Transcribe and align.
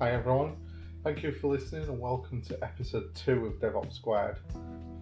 Hi 0.00 0.12
everyone, 0.12 0.54
thank 1.02 1.24
you 1.24 1.32
for 1.32 1.48
listening 1.48 1.82
and 1.88 1.98
welcome 1.98 2.40
to 2.42 2.62
episode 2.62 3.12
2 3.16 3.46
of 3.46 3.54
DevOps 3.54 3.94
Squared. 3.94 4.38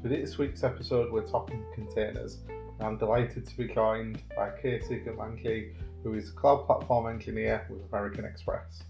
For 0.00 0.08
this 0.08 0.38
week's 0.38 0.64
episode, 0.64 1.12
we're 1.12 1.26
talking 1.26 1.62
containers, 1.74 2.38
and 2.48 2.80
I'm 2.80 2.96
delighted 2.96 3.46
to 3.46 3.56
be 3.58 3.68
joined 3.68 4.22
by 4.34 4.52
Katie 4.62 5.02
Gamanji, 5.06 5.74
who 6.02 6.14
is 6.14 6.30
a 6.30 6.32
Cloud 6.32 6.64
Platform 6.64 7.12
Engineer 7.12 7.66
with 7.68 7.86
American 7.92 8.24
Express. 8.24 8.84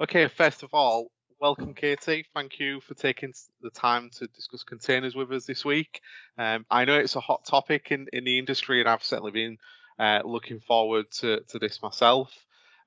Okay, 0.00 0.26
first 0.26 0.64
of 0.64 0.70
all, 0.72 1.06
welcome, 1.44 1.74
Katie. 1.74 2.24
Thank 2.32 2.58
you 2.58 2.80
for 2.80 2.94
taking 2.94 3.34
the 3.60 3.68
time 3.68 4.08
to 4.16 4.26
discuss 4.28 4.62
containers 4.62 5.14
with 5.14 5.30
us 5.30 5.44
this 5.44 5.62
week. 5.62 6.00
Um, 6.38 6.64
I 6.70 6.86
know 6.86 6.98
it's 6.98 7.16
a 7.16 7.20
hot 7.20 7.44
topic 7.44 7.88
in, 7.90 8.06
in 8.14 8.24
the 8.24 8.38
industry, 8.38 8.80
and 8.80 8.88
I've 8.88 9.04
certainly 9.04 9.30
been 9.30 9.58
uh, 9.98 10.20
looking 10.24 10.60
forward 10.60 11.10
to, 11.18 11.40
to 11.48 11.58
this 11.58 11.82
myself. 11.82 12.32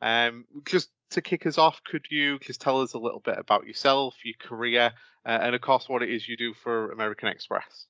Um, 0.02 0.46
just 0.66 0.90
to 1.12 1.22
kick 1.22 1.46
us 1.46 1.60
off, 1.60 1.84
could 1.84 2.08
you 2.10 2.40
just 2.40 2.60
tell 2.60 2.82
us 2.82 2.94
a 2.94 2.98
little 2.98 3.20
bit 3.20 3.38
about 3.38 3.68
yourself, 3.68 4.16
your 4.26 4.34
career, 4.40 4.92
uh, 5.24 5.38
and 5.40 5.54
of 5.54 5.62
course, 5.62 5.88
what 5.88 6.02
it 6.02 6.10
is 6.10 6.28
you 6.28 6.36
do 6.36 6.56
for 6.56 6.92
American 6.92 7.30
Express? 7.30 7.86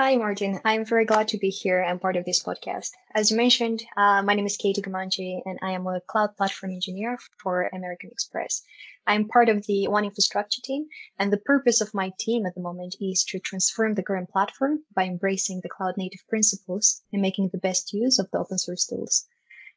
Hi, 0.00 0.14
Martyn. 0.14 0.60
I'm 0.64 0.84
very 0.84 1.04
glad 1.04 1.26
to 1.26 1.38
be 1.38 1.50
here 1.50 1.80
and 1.80 2.00
part 2.00 2.14
of 2.14 2.24
this 2.24 2.40
podcast. 2.40 2.90
As 3.16 3.32
you 3.32 3.36
mentioned, 3.36 3.82
uh, 3.96 4.22
my 4.22 4.34
name 4.34 4.46
is 4.46 4.56
Katie 4.56 4.80
Gamanji, 4.80 5.40
and 5.44 5.58
I 5.60 5.72
am 5.72 5.88
a 5.88 6.00
cloud 6.00 6.36
platform 6.36 6.70
engineer 6.70 7.18
for 7.42 7.68
American 7.72 8.08
Express. 8.12 8.62
I'm 9.08 9.26
part 9.26 9.48
of 9.48 9.66
the 9.66 9.88
One 9.88 10.04
Infrastructure 10.04 10.62
team, 10.62 10.86
and 11.18 11.32
the 11.32 11.44
purpose 11.44 11.80
of 11.80 11.94
my 11.94 12.12
team 12.20 12.46
at 12.46 12.54
the 12.54 12.60
moment 12.60 12.94
is 13.00 13.24
to 13.24 13.40
transform 13.40 13.94
the 13.94 14.04
current 14.04 14.30
platform 14.30 14.84
by 14.94 15.02
embracing 15.02 15.62
the 15.62 15.68
cloud 15.68 15.96
native 15.96 16.24
principles 16.28 17.02
and 17.12 17.20
making 17.20 17.48
the 17.48 17.58
best 17.58 17.92
use 17.92 18.20
of 18.20 18.30
the 18.30 18.38
open 18.38 18.58
source 18.58 18.86
tools. 18.86 19.26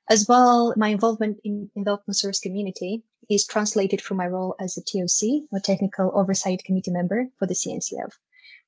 As 0.08 0.28
well, 0.28 0.76
my 0.78 0.90
involvement 0.90 1.40
in, 1.44 1.72
in 1.76 1.84
the 1.84 1.94
open 1.94 2.14
source 2.14 2.40
community 2.40 3.02
is 3.28 3.48
translated 3.48 4.04
from 4.04 4.18
my 4.18 4.28
role 4.28 4.54
as 4.60 4.78
a 4.78 4.84
TOC, 4.84 5.50
or 5.52 5.60
Technical 5.60 6.12
Oversight 6.14 6.64
Committee 6.64 6.92
member 6.92 7.30
for 7.40 7.48
the 7.48 7.56
CNCF 7.56 8.12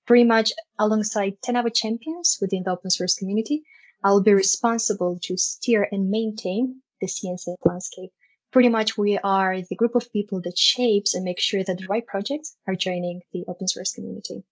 pretty 0.05 0.23
much 0.23 0.51
alongside 0.79 1.41
10 1.41 1.55
other 1.55 1.69
champions 1.69 2.37
within 2.41 2.63
the 2.63 2.71
open 2.71 2.89
source 2.89 3.15
community, 3.15 3.63
I'll 4.03 4.21
be 4.21 4.33
responsible 4.33 5.19
to 5.23 5.37
steer 5.37 5.87
and 5.91 6.09
maintain 6.09 6.81
the 6.99 7.07
CNCF 7.07 7.57
landscape. 7.63 8.11
Pretty 8.51 8.69
much 8.69 8.97
we 8.97 9.17
are 9.17 9.61
the 9.61 9.75
group 9.75 9.95
of 9.95 10.11
people 10.11 10.41
that 10.41 10.57
shapes 10.57 11.15
and 11.15 11.23
make 11.23 11.39
sure 11.39 11.63
that 11.63 11.77
the 11.77 11.87
right 11.87 12.05
projects 12.05 12.55
are 12.67 12.75
joining 12.75 13.21
the 13.31 13.45
open 13.47 13.67
source 13.67 13.93
community. 13.93 14.43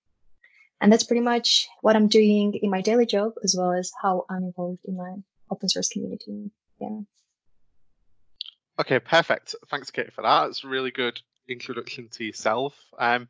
And 0.80 0.92
that's 0.92 1.04
pretty 1.04 1.22
much 1.22 1.68
what 1.82 1.96
I'm 1.96 2.08
doing 2.08 2.56
in 2.56 2.72
my 2.72 2.82
daily 2.82 3.06
job, 3.06 3.34
as 3.44 3.56
well 3.56 3.74
as 3.74 3.92
how 4.02 4.26
I'm 4.30 4.44
involved 4.44 4.80
in 4.86 4.98
my 4.98 5.18
open 5.52 5.70
source 5.70 5.90
community. 5.90 6.50
Yeah. 6.80 7.02
Okay, 8.80 9.00
perfect. 9.00 9.54
Thanks, 9.70 9.92
Kate, 9.92 10.12
for 10.12 10.24
that. 10.24 10.48
It's 10.48 10.64
a 10.64 10.68
really 10.68 10.90
good 10.90 11.22
introduction 11.48 12.08
to 12.14 12.24
yourself. 12.24 12.74
Um, 12.98 13.30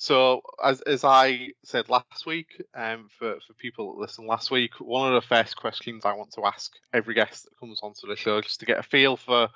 so, 0.00 0.42
as 0.64 0.80
as 0.82 1.02
I 1.02 1.50
said 1.64 1.88
last 1.88 2.24
week, 2.24 2.62
um, 2.72 3.08
for 3.18 3.36
for 3.44 3.52
people 3.54 3.92
that 3.92 4.00
listened 4.00 4.28
last 4.28 4.48
week, 4.48 4.74
one 4.78 5.12
of 5.12 5.20
the 5.20 5.26
first 5.26 5.56
questions 5.56 6.04
I 6.04 6.14
want 6.14 6.32
to 6.34 6.46
ask 6.46 6.72
every 6.94 7.14
guest 7.14 7.44
that 7.44 7.58
comes 7.58 7.80
onto 7.82 8.06
the 8.06 8.14
show, 8.14 8.40
just 8.40 8.60
to 8.60 8.66
get 8.66 8.78
a 8.78 8.84
feel 8.84 9.16
for 9.16 9.48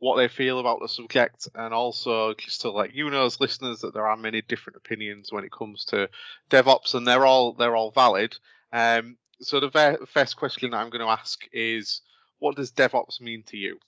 what 0.00 0.16
they 0.16 0.26
feel 0.26 0.58
about 0.58 0.80
the 0.80 0.88
subject, 0.88 1.46
and 1.54 1.72
also 1.72 2.34
just 2.34 2.62
to 2.62 2.70
let 2.72 2.96
you 2.96 3.08
know 3.10 3.26
as 3.26 3.40
listeners 3.40 3.78
that 3.80 3.94
there 3.94 4.08
are 4.08 4.16
many 4.16 4.42
different 4.42 4.76
opinions 4.76 5.30
when 5.30 5.44
it 5.44 5.52
comes 5.52 5.84
to 5.86 6.10
DevOps, 6.50 6.94
and 6.94 7.06
they're 7.06 7.24
all 7.24 7.52
they're 7.52 7.76
all 7.76 7.92
valid. 7.92 8.36
Um, 8.72 9.16
so 9.40 9.60
the 9.60 9.70
ver- 9.70 10.04
first 10.06 10.36
question 10.36 10.72
that 10.72 10.78
I'm 10.78 10.90
going 10.90 11.04
to 11.04 11.12
ask 11.12 11.46
is, 11.52 12.00
what 12.40 12.56
does 12.56 12.72
DevOps 12.72 13.20
mean 13.20 13.44
to 13.46 13.56
you? 13.56 13.78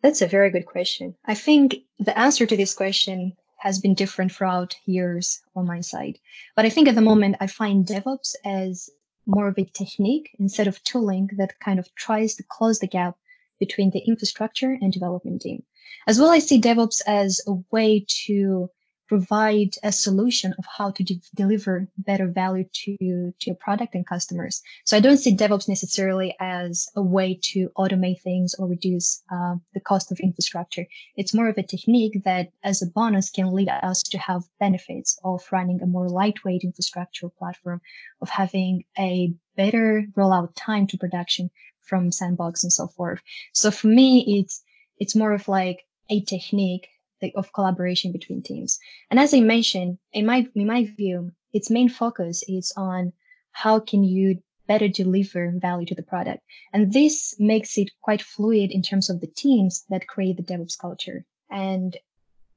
That's 0.00 0.22
a 0.22 0.28
very 0.28 0.50
good 0.50 0.66
question. 0.66 1.16
I 1.24 1.34
think 1.34 1.78
the 1.98 2.16
answer 2.16 2.46
to 2.46 2.56
this 2.56 2.72
question 2.72 3.36
has 3.58 3.78
been 3.78 3.94
different 3.94 4.32
throughout 4.32 4.76
years 4.86 5.40
on 5.54 5.66
my 5.66 5.80
side. 5.80 6.18
But 6.56 6.64
I 6.64 6.70
think 6.70 6.88
at 6.88 6.94
the 6.94 7.00
moment 7.00 7.36
I 7.40 7.46
find 7.46 7.86
DevOps 7.86 8.34
as 8.44 8.90
more 9.26 9.48
of 9.48 9.58
a 9.58 9.64
technique 9.64 10.30
instead 10.38 10.66
of 10.66 10.82
tooling 10.84 11.28
that 11.36 11.60
kind 11.60 11.78
of 11.78 11.94
tries 11.94 12.34
to 12.36 12.42
close 12.42 12.78
the 12.78 12.86
gap 12.86 13.16
between 13.60 13.90
the 13.90 14.00
infrastructure 14.00 14.78
and 14.80 14.92
development 14.92 15.42
team. 15.42 15.64
As 16.06 16.18
well, 16.18 16.30
I 16.30 16.38
see 16.38 16.60
DevOps 16.60 17.02
as 17.06 17.40
a 17.46 17.54
way 17.70 18.06
to 18.26 18.70
provide 19.08 19.70
a 19.82 19.90
solution 19.90 20.54
of 20.58 20.64
how 20.76 20.90
to 20.90 21.02
de- 21.02 21.20
deliver 21.34 21.88
better 21.96 22.28
value 22.28 22.64
to, 22.72 22.96
to 22.98 23.46
your 23.46 23.56
product 23.56 23.94
and 23.94 24.06
customers. 24.06 24.62
So 24.84 24.96
I 24.96 25.00
don't 25.00 25.16
see 25.16 25.34
DevOps 25.34 25.68
necessarily 25.68 26.36
as 26.40 26.88
a 26.94 27.02
way 27.02 27.38
to 27.52 27.70
automate 27.76 28.20
things 28.20 28.54
or 28.58 28.68
reduce 28.68 29.22
uh, 29.32 29.56
the 29.74 29.80
cost 29.80 30.12
of 30.12 30.20
infrastructure. 30.20 30.86
It's 31.16 31.34
more 31.34 31.48
of 31.48 31.56
a 31.58 31.62
technique 31.62 32.22
that 32.24 32.48
as 32.62 32.82
a 32.82 32.86
bonus 32.86 33.30
can 33.30 33.52
lead 33.52 33.68
us 33.68 34.02
to 34.02 34.18
have 34.18 34.42
benefits 34.60 35.18
of 35.24 35.42
running 35.50 35.80
a 35.82 35.86
more 35.86 36.08
lightweight 36.08 36.62
infrastructure 36.62 37.28
platform, 37.30 37.80
of 38.20 38.28
having 38.28 38.84
a 38.98 39.32
better 39.56 40.04
rollout 40.16 40.50
time 40.54 40.86
to 40.88 40.98
production 40.98 41.50
from 41.82 42.12
sandbox 42.12 42.62
and 42.62 42.72
so 42.72 42.86
forth. 42.88 43.20
So 43.54 43.70
for 43.70 43.86
me, 43.86 44.40
it's, 44.40 44.62
it's 44.98 45.16
more 45.16 45.32
of 45.32 45.48
like 45.48 45.84
a 46.10 46.20
technique 46.22 46.88
of 47.34 47.52
collaboration 47.52 48.12
between 48.12 48.42
teams. 48.42 48.78
And 49.10 49.18
as 49.18 49.34
I 49.34 49.40
mentioned, 49.40 49.98
in 50.12 50.26
my 50.26 50.46
in 50.54 50.66
my 50.66 50.84
view, 50.84 51.32
its 51.52 51.70
main 51.70 51.88
focus 51.88 52.42
is 52.48 52.72
on 52.76 53.12
how 53.52 53.80
can 53.80 54.04
you 54.04 54.42
better 54.66 54.88
deliver 54.88 55.52
value 55.56 55.86
to 55.86 55.94
the 55.94 56.02
product. 56.02 56.42
And 56.72 56.92
this 56.92 57.34
makes 57.38 57.78
it 57.78 57.90
quite 58.02 58.22
fluid 58.22 58.70
in 58.70 58.82
terms 58.82 59.08
of 59.10 59.20
the 59.20 59.26
teams 59.26 59.84
that 59.88 60.06
create 60.06 60.36
the 60.36 60.42
DevOps 60.42 60.78
culture. 60.78 61.24
And 61.50 61.96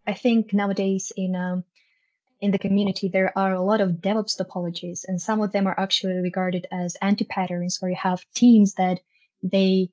I 0.05 0.13
think 0.13 0.53
nowadays 0.53 1.11
in 1.15 1.35
um, 1.35 1.63
in 2.41 2.51
the 2.51 2.59
community, 2.59 3.07
there 3.07 3.31
are 3.37 3.53
a 3.53 3.61
lot 3.61 3.81
of 3.81 4.01
DevOps 4.01 4.35
topologies, 4.35 5.05
and 5.07 5.21
some 5.21 5.41
of 5.41 5.51
them 5.51 5.67
are 5.67 5.79
actually 5.79 6.15
regarded 6.15 6.65
as 6.71 6.97
anti-patterns, 7.01 7.77
where 7.79 7.91
you 7.91 7.97
have 7.97 8.25
teams 8.33 8.73
that 8.73 8.99
they 9.43 9.89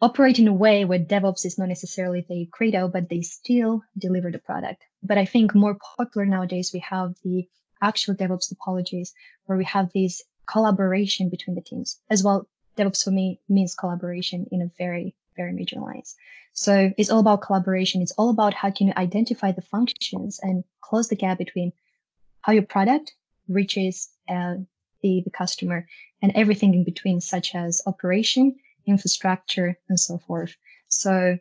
operate 0.00 0.38
in 0.38 0.48
a 0.48 0.52
way 0.52 0.84
where 0.84 0.98
DevOps 0.98 1.44
is 1.44 1.58
not 1.58 1.68
necessarily 1.68 2.24
the 2.28 2.48
credo, 2.52 2.88
but 2.88 3.08
they 3.08 3.22
still 3.22 3.82
deliver 3.96 4.30
the 4.30 4.38
product. 4.38 4.84
But 5.02 5.18
I 5.18 5.24
think 5.24 5.54
more 5.54 5.76
popular 5.96 6.24
nowadays, 6.26 6.70
we 6.72 6.80
have 6.80 7.14
the 7.24 7.48
actual 7.82 8.14
DevOps 8.14 8.52
topologies 8.52 9.10
where 9.46 9.58
we 9.58 9.64
have 9.64 9.90
this 9.92 10.22
collaboration 10.46 11.28
between 11.28 11.56
the 11.56 11.62
teams 11.62 12.00
as 12.10 12.22
well. 12.22 12.48
DevOps 12.76 13.02
for 13.02 13.10
me 13.10 13.40
means 13.48 13.74
collaboration 13.74 14.46
in 14.52 14.62
a 14.62 14.70
very, 14.78 15.14
very 15.36 15.52
major 15.52 15.80
lines. 15.80 16.14
So 16.52 16.92
it's 16.96 17.10
all 17.10 17.20
about 17.20 17.42
collaboration. 17.42 18.02
It's 18.02 18.12
all 18.12 18.30
about 18.30 18.54
how 18.54 18.70
can 18.70 18.88
you 18.88 18.92
identify 18.96 19.52
the 19.52 19.62
functions 19.62 20.38
and 20.42 20.64
close 20.80 21.08
the 21.08 21.16
gap 21.16 21.38
between 21.38 21.72
how 22.42 22.52
your 22.52 22.62
product 22.62 23.14
reaches 23.48 24.10
uh, 24.28 24.54
the, 25.02 25.22
the 25.24 25.30
customer 25.30 25.86
and 26.22 26.32
everything 26.34 26.74
in 26.74 26.84
between, 26.84 27.20
such 27.20 27.54
as 27.54 27.82
operation 27.86 28.56
infrastructure, 28.88 29.78
and 29.88 30.00
so 30.00 30.18
forth. 30.18 30.56
So 30.88 31.38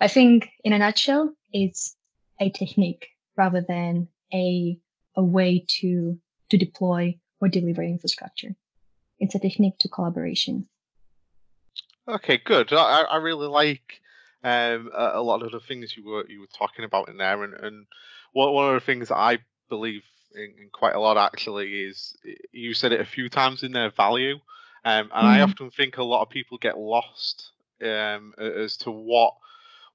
I 0.00 0.08
think 0.08 0.50
in 0.64 0.72
a 0.72 0.78
nutshell, 0.78 1.34
it's 1.52 1.96
a 2.40 2.50
technique 2.50 3.08
rather 3.36 3.64
than 3.66 4.08
a, 4.32 4.78
a 5.16 5.22
way 5.22 5.64
to, 5.80 6.18
to 6.50 6.58
deploy 6.58 7.18
or 7.40 7.48
deliver 7.48 7.82
infrastructure. 7.82 8.54
It's 9.18 9.34
a 9.34 9.38
technique 9.38 9.78
to 9.80 9.88
collaboration. 9.88 10.68
Okay, 12.08 12.40
good. 12.44 12.72
I, 12.72 13.02
I 13.02 13.16
really 13.16 13.46
like 13.46 14.00
um, 14.42 14.90
a, 14.92 15.22
lot 15.22 15.42
of 15.42 15.52
the 15.52 15.60
things 15.60 15.96
you 15.96 16.04
were 16.04 16.28
you 16.28 16.40
were 16.40 16.48
talking 16.58 16.84
about 16.84 17.08
in 17.08 17.16
there, 17.16 17.44
and, 17.44 17.54
and 17.54 17.86
one 18.32 18.52
one 18.52 18.74
of 18.74 18.74
the 18.74 18.84
things 18.84 19.12
I 19.12 19.38
believe 19.68 20.02
in, 20.34 20.54
in, 20.60 20.70
quite 20.72 20.96
a 20.96 21.00
lot 21.00 21.16
actually 21.16 21.84
is 21.84 22.16
you 22.50 22.74
said 22.74 22.92
it 22.92 23.00
a 23.00 23.04
few 23.04 23.28
times 23.28 23.62
in 23.62 23.70
there 23.70 23.90
value, 23.90 24.38
um, 24.84 25.00
and 25.02 25.10
mm. 25.10 25.12
I 25.12 25.38
mm-hmm. 25.38 25.50
often 25.50 25.70
think 25.70 25.98
a 25.98 26.02
lot 26.02 26.22
of 26.22 26.30
people 26.30 26.58
get 26.58 26.78
lost 26.78 27.50
um, 27.82 28.34
as 28.38 28.76
to 28.78 28.90
what 28.90 29.34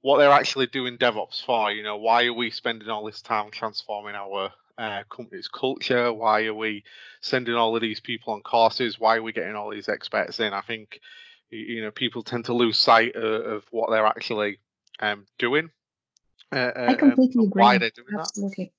what 0.01 0.17
they're 0.17 0.31
actually 0.31 0.67
doing 0.67 0.97
DevOps 0.97 1.43
for. 1.43 1.71
You 1.71 1.83
know, 1.83 1.97
why 1.97 2.25
are 2.25 2.33
we 2.33 2.49
spending 2.49 2.89
all 2.89 3.05
this 3.05 3.21
time 3.21 3.51
transforming 3.51 4.15
our 4.15 4.51
uh, 4.77 5.03
company's 5.09 5.47
culture? 5.47 6.13
Why 6.13 6.45
are 6.45 6.53
we 6.53 6.83
sending 7.21 7.55
all 7.55 7.75
of 7.75 7.81
these 7.81 7.99
people 7.99 8.33
on 8.33 8.41
courses? 8.41 8.99
Why 8.99 9.17
are 9.17 9.23
we 9.23 9.33
getting 9.33 9.55
all 9.55 9.69
these 9.69 9.89
experts 9.89 10.39
in? 10.39 10.53
I 10.53 10.61
think 10.61 11.01
you 11.49 11.81
know 11.81 11.91
people 11.91 12.23
tend 12.23 12.45
to 12.45 12.53
lose 12.53 12.77
sight 12.77 13.15
of, 13.15 13.45
of 13.45 13.63
what 13.71 13.89
they're 13.89 14.05
actually 14.05 14.59
um, 14.99 15.25
doing. 15.37 15.69
Uh, 16.51 16.71
I 16.75 16.93
completely 16.93 17.45
agree. 17.45 17.61
Why 17.61 17.77
they're 17.77 17.89
doing 17.89 18.17
absolutely. 18.17 18.65
that? 18.65 18.71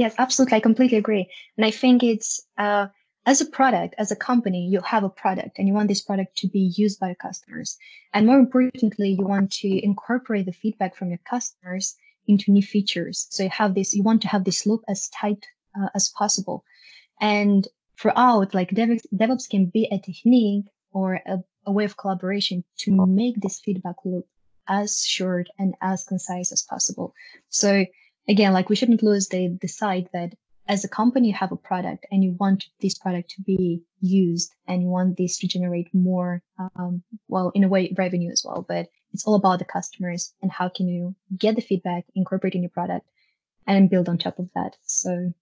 Yes, 0.00 0.14
absolutely. 0.18 0.56
I 0.56 0.60
completely 0.60 0.98
agree, 0.98 1.30
and 1.56 1.64
I 1.64 1.70
think 1.70 2.02
it's. 2.02 2.44
Uh, 2.58 2.88
as 3.26 3.40
a 3.40 3.46
product, 3.46 3.94
as 3.96 4.10
a 4.10 4.16
company, 4.16 4.66
you 4.66 4.80
have 4.82 5.04
a 5.04 5.08
product 5.08 5.58
and 5.58 5.66
you 5.66 5.74
want 5.74 5.88
this 5.88 6.02
product 6.02 6.36
to 6.38 6.46
be 6.46 6.72
used 6.76 7.00
by 7.00 7.08
your 7.08 7.14
customers. 7.16 7.78
And 8.12 8.26
more 8.26 8.38
importantly, 8.38 9.16
you 9.18 9.26
want 9.26 9.50
to 9.52 9.84
incorporate 9.84 10.46
the 10.46 10.52
feedback 10.52 10.94
from 10.94 11.08
your 11.08 11.20
customers 11.28 11.96
into 12.26 12.50
new 12.50 12.62
features. 12.62 13.26
So 13.30 13.44
you 13.44 13.48
have 13.50 13.74
this, 13.74 13.94
you 13.94 14.02
want 14.02 14.22
to 14.22 14.28
have 14.28 14.44
this 14.44 14.66
loop 14.66 14.82
as 14.88 15.08
tight 15.08 15.46
uh, 15.78 15.88
as 15.94 16.10
possible. 16.10 16.64
And 17.20 17.66
throughout, 17.98 18.54
like 18.54 18.70
DevOps, 18.70 19.06
DevOps 19.14 19.48
can 19.48 19.66
be 19.66 19.88
a 19.90 19.98
technique 19.98 20.66
or 20.92 21.20
a, 21.26 21.38
a 21.66 21.72
way 21.72 21.84
of 21.84 21.96
collaboration 21.96 22.64
to 22.78 23.06
make 23.06 23.40
this 23.40 23.60
feedback 23.60 23.96
loop 24.04 24.26
as 24.68 25.02
short 25.02 25.48
and 25.58 25.74
as 25.80 26.04
concise 26.04 26.52
as 26.52 26.62
possible. 26.62 27.14
So 27.48 27.86
again, 28.28 28.52
like 28.52 28.68
we 28.68 28.76
shouldn't 28.76 29.02
lose 29.02 29.28
the, 29.28 29.56
the 29.60 29.68
sight 29.68 30.08
that 30.12 30.34
as 30.66 30.84
a 30.84 30.88
company, 30.88 31.28
you 31.28 31.34
have 31.34 31.52
a 31.52 31.56
product 31.56 32.06
and 32.10 32.24
you 32.24 32.36
want 32.38 32.64
this 32.80 32.94
product 32.94 33.30
to 33.30 33.42
be 33.42 33.82
used 34.00 34.54
and 34.66 34.82
you 34.82 34.88
want 34.88 35.16
this 35.16 35.38
to 35.38 35.48
generate 35.48 35.92
more, 35.94 36.42
um, 36.76 37.02
well, 37.28 37.50
in 37.54 37.64
a 37.64 37.68
way, 37.68 37.94
revenue 37.98 38.30
as 38.30 38.42
well. 38.44 38.64
But 38.66 38.88
it's 39.12 39.26
all 39.26 39.34
about 39.34 39.58
the 39.58 39.64
customers 39.64 40.32
and 40.42 40.50
how 40.50 40.68
can 40.68 40.88
you 40.88 41.14
get 41.36 41.56
the 41.56 41.62
feedback, 41.62 42.04
incorporate 42.14 42.54
in 42.54 42.62
your 42.62 42.70
product 42.70 43.06
and 43.66 43.90
build 43.90 44.08
on 44.08 44.18
top 44.18 44.38
of 44.38 44.48
that. 44.54 44.76
So 44.84 45.32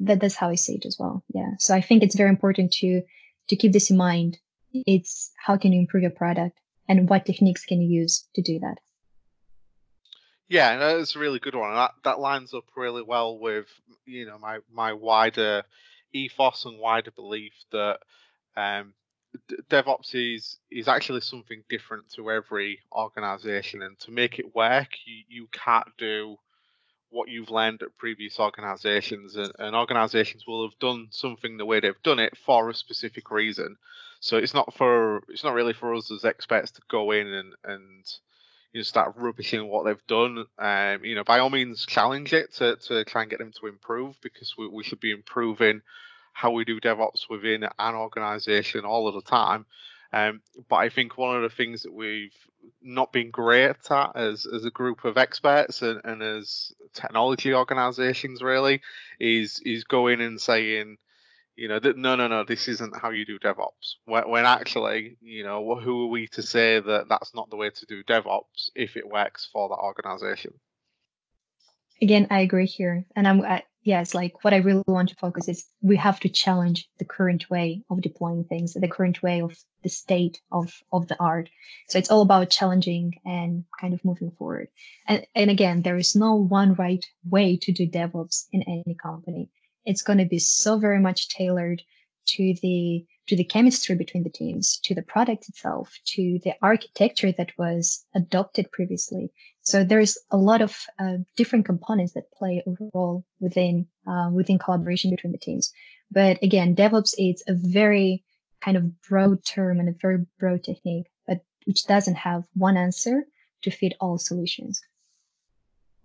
that, 0.00 0.20
that's 0.20 0.36
how 0.36 0.50
I 0.50 0.56
see 0.56 0.74
it 0.74 0.86
as 0.86 0.96
well. 0.98 1.24
Yeah. 1.32 1.52
So 1.58 1.74
I 1.74 1.80
think 1.80 2.02
it's 2.02 2.16
very 2.16 2.30
important 2.30 2.72
to, 2.74 3.02
to 3.48 3.56
keep 3.56 3.72
this 3.72 3.90
in 3.90 3.96
mind. 3.96 4.38
It's 4.72 5.32
how 5.38 5.56
can 5.56 5.72
you 5.72 5.80
improve 5.80 6.02
your 6.02 6.10
product 6.10 6.58
and 6.88 7.08
what 7.08 7.24
techniques 7.24 7.64
can 7.64 7.80
you 7.80 7.88
use 8.00 8.28
to 8.34 8.42
do 8.42 8.58
that? 8.60 8.76
Yeah, 10.48 10.76
that's 10.76 11.16
a 11.16 11.18
really 11.18 11.40
good 11.40 11.54
one. 11.54 11.74
That 11.74 11.92
that 12.04 12.20
lines 12.20 12.54
up 12.54 12.64
really 12.76 13.02
well 13.02 13.38
with 13.38 13.66
you 14.04 14.26
know 14.26 14.38
my 14.38 14.58
my 14.72 14.92
wider 14.92 15.64
ethos 16.12 16.64
and 16.64 16.78
wider 16.78 17.10
belief 17.10 17.52
that 17.72 17.98
um, 18.56 18.94
DevOps 19.70 20.14
is 20.14 20.58
is 20.70 20.88
actually 20.88 21.20
something 21.22 21.64
different 21.68 22.10
to 22.14 22.30
every 22.30 22.80
organization, 22.92 23.82
and 23.82 23.98
to 24.00 24.12
make 24.12 24.38
it 24.38 24.54
work, 24.54 24.88
you, 25.04 25.24
you 25.28 25.48
can't 25.52 25.88
do 25.98 26.36
what 27.10 27.28
you've 27.28 27.50
learned 27.50 27.82
at 27.82 27.96
previous 27.98 28.38
organizations, 28.40 29.36
and, 29.36 29.52
and 29.58 29.76
organizations 29.76 30.46
will 30.46 30.68
have 30.68 30.78
done 30.80 31.08
something 31.10 31.56
the 31.56 31.66
way 31.66 31.80
they've 31.80 32.02
done 32.02 32.18
it 32.20 32.36
for 32.36 32.70
a 32.70 32.74
specific 32.74 33.30
reason. 33.30 33.76
So 34.20 34.36
it's 34.38 34.54
not 34.54 34.74
for 34.74 35.22
it's 35.28 35.44
not 35.44 35.54
really 35.54 35.72
for 35.74 35.94
us 35.94 36.10
as 36.12 36.24
experts 36.24 36.70
to 36.72 36.82
go 36.88 37.12
in 37.12 37.26
and 37.28 37.54
and 37.64 38.06
you 38.76 38.80
know, 38.80 38.84
start 38.84 39.14
rubbishing 39.16 39.66
what 39.68 39.86
they've 39.86 40.06
done. 40.06 40.44
Um, 40.58 41.04
you 41.04 41.14
know, 41.14 41.24
by 41.24 41.38
all 41.38 41.48
means, 41.48 41.86
challenge 41.86 42.34
it 42.34 42.52
to, 42.54 42.76
to 42.76 43.04
try 43.04 43.22
and 43.22 43.30
get 43.30 43.38
them 43.38 43.52
to 43.60 43.68
improve 43.68 44.16
because 44.20 44.54
we, 44.58 44.68
we 44.68 44.84
should 44.84 45.00
be 45.00 45.12
improving 45.12 45.80
how 46.34 46.50
we 46.50 46.66
do 46.66 46.78
DevOps 46.78 47.30
within 47.30 47.64
an 47.78 47.94
organization 47.94 48.84
all 48.84 49.08
of 49.08 49.14
the 49.14 49.22
time. 49.22 49.64
Um, 50.12 50.42
but 50.68 50.76
I 50.76 50.90
think 50.90 51.16
one 51.16 51.36
of 51.36 51.42
the 51.42 51.56
things 51.56 51.84
that 51.84 51.92
we've 51.92 52.34
not 52.82 53.12
been 53.12 53.30
great 53.30 53.76
at 53.90 54.12
as, 54.14 54.44
as 54.44 54.66
a 54.66 54.70
group 54.70 55.06
of 55.06 55.16
experts 55.16 55.80
and, 55.80 56.02
and 56.04 56.22
as 56.22 56.72
technology 56.92 57.54
organizations 57.54 58.42
really 58.42 58.82
is 59.18 59.60
is 59.64 59.84
going 59.84 60.20
and 60.20 60.38
saying, 60.38 60.98
you 61.56 61.68
know 61.68 61.78
that 61.78 61.96
no 61.96 62.14
no 62.16 62.28
no 62.28 62.44
this 62.44 62.68
isn't 62.68 62.96
how 62.96 63.10
you 63.10 63.24
do 63.24 63.38
devops. 63.38 63.94
When, 64.04 64.28
when, 64.28 64.46
actually 64.46 65.16
you 65.20 65.42
know 65.42 65.74
who 65.76 66.04
are 66.04 66.08
we 66.08 66.28
to 66.28 66.42
say 66.42 66.80
that 66.80 67.08
that's 67.08 67.34
not 67.34 67.50
the 67.50 67.56
way 67.56 67.70
to 67.70 67.86
do 67.86 68.04
devops 68.04 68.70
if 68.74 68.96
it 68.96 69.08
works 69.08 69.48
for 69.52 69.68
that 69.68 69.76
organization? 69.76 70.52
Again 72.00 72.26
i 72.30 72.40
agree 72.40 72.66
here 72.66 73.06
and 73.16 73.26
i'm 73.26 73.40
I, 73.40 73.62
it's 73.82 74.14
like 74.14 74.44
what 74.44 74.52
i 74.52 74.58
really 74.58 74.82
want 74.86 75.08
to 75.10 75.14
focus 75.16 75.48
is 75.48 75.66
we 75.80 75.96
have 75.96 76.20
to 76.20 76.28
challenge 76.28 76.88
the 76.98 77.06
current 77.06 77.48
way 77.48 77.82
of 77.88 78.02
deploying 78.02 78.44
things 78.44 78.74
the 78.74 78.88
current 78.88 79.22
way 79.22 79.40
of 79.40 79.56
the 79.82 79.88
state 79.88 80.40
of 80.50 80.74
of 80.92 81.06
the 81.06 81.16
art. 81.20 81.48
So 81.88 81.96
it's 81.98 82.10
all 82.10 82.22
about 82.22 82.50
challenging 82.50 83.14
and 83.24 83.64
kind 83.80 83.94
of 83.94 84.04
moving 84.04 84.32
forward. 84.32 84.68
And 85.06 85.24
and 85.34 85.48
again 85.48 85.82
there 85.82 85.96
is 85.96 86.16
no 86.16 86.34
one 86.34 86.74
right 86.74 87.06
way 87.24 87.56
to 87.62 87.72
do 87.72 87.88
devops 87.88 88.46
in 88.52 88.62
any 88.64 88.96
company 89.00 89.48
it's 89.86 90.02
going 90.02 90.18
to 90.18 90.26
be 90.26 90.38
so 90.38 90.78
very 90.78 91.00
much 91.00 91.28
tailored 91.28 91.82
to 92.26 92.54
the 92.60 93.04
to 93.28 93.36
the 93.36 93.44
chemistry 93.44 93.96
between 93.96 94.22
the 94.22 94.30
teams, 94.30 94.78
to 94.84 94.94
the 94.94 95.02
product 95.02 95.48
itself, 95.48 95.98
to 96.04 96.38
the 96.44 96.54
architecture 96.62 97.32
that 97.32 97.50
was 97.58 98.04
adopted 98.14 98.70
previously. 98.70 99.32
So 99.62 99.82
there's 99.82 100.16
a 100.30 100.36
lot 100.36 100.62
of 100.62 100.76
uh, 101.00 101.16
different 101.36 101.64
components 101.64 102.12
that 102.12 102.30
play 102.30 102.62
a 102.64 102.70
role 102.94 103.24
within 103.40 103.86
uh, 104.06 104.30
within 104.32 104.58
collaboration 104.58 105.10
between 105.10 105.32
the 105.32 105.38
teams. 105.38 105.72
But 106.10 106.40
again, 106.42 106.76
DevOps 106.76 107.14
is 107.18 107.42
a 107.48 107.54
very 107.54 108.22
kind 108.60 108.76
of 108.76 109.02
broad 109.02 109.44
term 109.44 109.80
and 109.80 109.88
a 109.88 109.98
very 110.00 110.24
broad 110.38 110.62
technique, 110.62 111.06
but 111.26 111.40
which 111.64 111.84
doesn't 111.86 112.16
have 112.16 112.44
one 112.54 112.76
answer 112.76 113.24
to 113.62 113.70
fit 113.70 113.94
all 114.00 114.18
solutions 114.18 114.80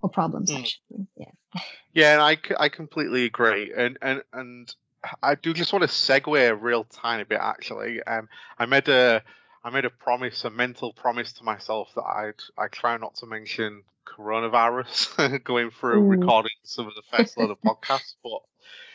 or 0.02 0.10
problems. 0.10 0.52
Mm. 0.52 0.60
Actually, 0.60 1.08
yeah. 1.18 1.62
Yeah, 1.94 2.14
and 2.14 2.22
I, 2.22 2.64
I 2.64 2.70
completely 2.70 3.26
agree, 3.26 3.74
and 3.76 3.98
and 4.02 4.24
and 4.34 4.74
I 5.22 5.36
do 5.36 5.54
just 5.54 5.74
want 5.74 5.84
to 5.84 5.90
segue 5.90 6.50
a 6.50 6.56
real 6.56 6.86
tiny 6.86 7.24
bit. 7.24 7.40
Actually, 7.42 8.02
um, 8.04 8.30
I 8.58 8.66
made 8.66 8.88
a 8.88 9.24
I 9.64 9.70
made 9.70 9.86
a 9.86 9.90
promise, 9.90 10.46
a 10.46 10.50
mental 10.50 10.94
promise 10.94 11.34
to 11.34 11.44
myself 11.44 11.90
that 11.96 12.04
I'd 12.04 12.42
I 12.58 12.68
try 12.68 12.98
not 12.98 13.16
to 13.16 13.26
mention 13.26 13.84
coronavirus 14.06 15.44
going 15.44 15.72
through 15.72 16.04
Ooh. 16.04 16.10
recording 16.10 16.52
some 16.64 16.88
of 16.88 16.94
the 16.96 17.18
first 17.18 17.38
lot 17.38 17.52
of 17.52 17.62
podcasts, 17.62 18.16
but 18.24 18.42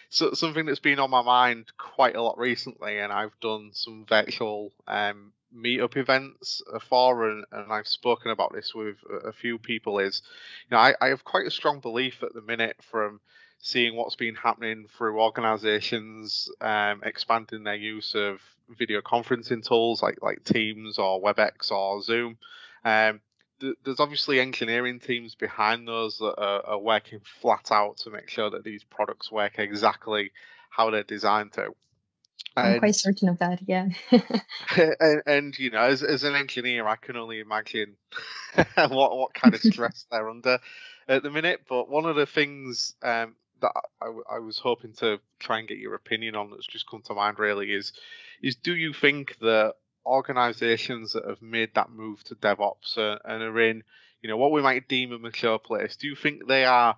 so 0.08 0.32
something 0.32 0.66
that's 0.66 0.80
been 0.80 0.98
on 0.98 1.10
my 1.10 1.22
mind 1.22 1.66
quite 1.76 2.16
a 2.16 2.22
lot 2.22 2.38
recently, 2.38 2.98
and 2.98 3.12
I've 3.12 3.38
done 3.40 3.70
some 3.72 4.06
virtual 4.08 4.72
um, 4.86 5.32
meetup 5.56 5.96
events 5.96 6.62
for, 6.88 7.28
and, 7.28 7.44
and 7.52 7.72
I've 7.72 7.88
spoken 7.88 8.30
about 8.30 8.52
this 8.52 8.74
with 8.74 8.96
a 9.24 9.32
few 9.32 9.58
people, 9.58 9.98
is 9.98 10.22
you 10.68 10.76
know 10.76 10.80
I, 10.80 10.94
I 11.00 11.08
have 11.08 11.24
quite 11.24 11.46
a 11.46 11.50
strong 11.50 11.80
belief 11.80 12.22
at 12.22 12.34
the 12.34 12.42
minute 12.42 12.76
from 12.90 13.20
seeing 13.58 13.96
what's 13.96 14.16
been 14.16 14.34
happening 14.34 14.86
through 14.96 15.20
organizations 15.20 16.48
um, 16.60 17.00
expanding 17.04 17.64
their 17.64 17.74
use 17.74 18.14
of 18.14 18.40
video 18.68 19.00
conferencing 19.00 19.66
tools 19.66 20.02
like 20.02 20.18
like 20.22 20.44
Teams 20.44 20.98
or 20.98 21.20
WebEx 21.20 21.70
or 21.70 22.02
Zoom. 22.02 22.38
Um, 22.84 23.20
th- 23.60 23.76
there's 23.84 24.00
obviously 24.00 24.40
engineering 24.40 25.00
teams 25.00 25.34
behind 25.34 25.88
those 25.88 26.18
that 26.18 26.34
are, 26.38 26.66
are 26.66 26.78
working 26.78 27.20
flat 27.40 27.70
out 27.72 27.98
to 27.98 28.10
make 28.10 28.28
sure 28.28 28.50
that 28.50 28.64
these 28.64 28.84
products 28.84 29.32
work 29.32 29.58
exactly 29.58 30.32
how 30.70 30.90
they're 30.90 31.02
designed 31.02 31.52
to. 31.54 31.74
I'm 32.56 32.72
and, 32.72 32.78
quite 32.80 32.94
certain 32.94 33.28
of 33.28 33.38
that, 33.38 33.60
yeah. 33.66 33.88
and, 35.00 35.22
and, 35.26 35.58
you 35.58 35.70
know, 35.70 35.80
as, 35.80 36.02
as 36.02 36.24
an 36.24 36.34
engineer, 36.34 36.86
I 36.86 36.96
can 36.96 37.16
only 37.16 37.40
imagine 37.40 37.96
what 38.74 39.16
what 39.16 39.34
kind 39.34 39.54
of 39.54 39.60
stress 39.60 40.06
they're 40.10 40.28
under 40.28 40.58
at 41.08 41.22
the 41.22 41.30
minute. 41.30 41.62
But 41.68 41.88
one 41.90 42.06
of 42.06 42.16
the 42.16 42.26
things 42.26 42.94
um, 43.02 43.36
that 43.60 43.72
I, 44.00 44.36
I, 44.36 44.38
was 44.38 44.58
hoping 44.58 44.94
to 44.94 45.18
try 45.38 45.58
and 45.58 45.68
get 45.68 45.78
your 45.78 45.94
opinion 45.94 46.34
on 46.34 46.50
that's 46.50 46.66
just 46.66 46.88
come 46.88 47.02
to 47.06 47.14
mind 47.14 47.38
really 47.38 47.72
is 47.72 47.92
is 48.42 48.56
do 48.56 48.74
you 48.74 48.92
think 48.92 49.36
that 49.40 49.74
organizations 50.04 51.12
that 51.12 51.24
have 51.26 51.42
made 51.42 51.74
that 51.74 51.90
move 51.90 52.22
to 52.24 52.34
DevOps 52.34 52.96
uh, 52.96 53.18
and 53.24 53.42
are 53.42 53.60
in 53.60 53.82
you 54.22 54.28
know 54.28 54.36
what 54.36 54.52
we 54.52 54.62
might 54.62 54.88
deem 54.88 55.12
a 55.12 55.18
mature 55.18 55.58
place, 55.58 55.96
do 55.96 56.06
you 56.06 56.16
think 56.16 56.46
they 56.46 56.64
are 56.64 56.96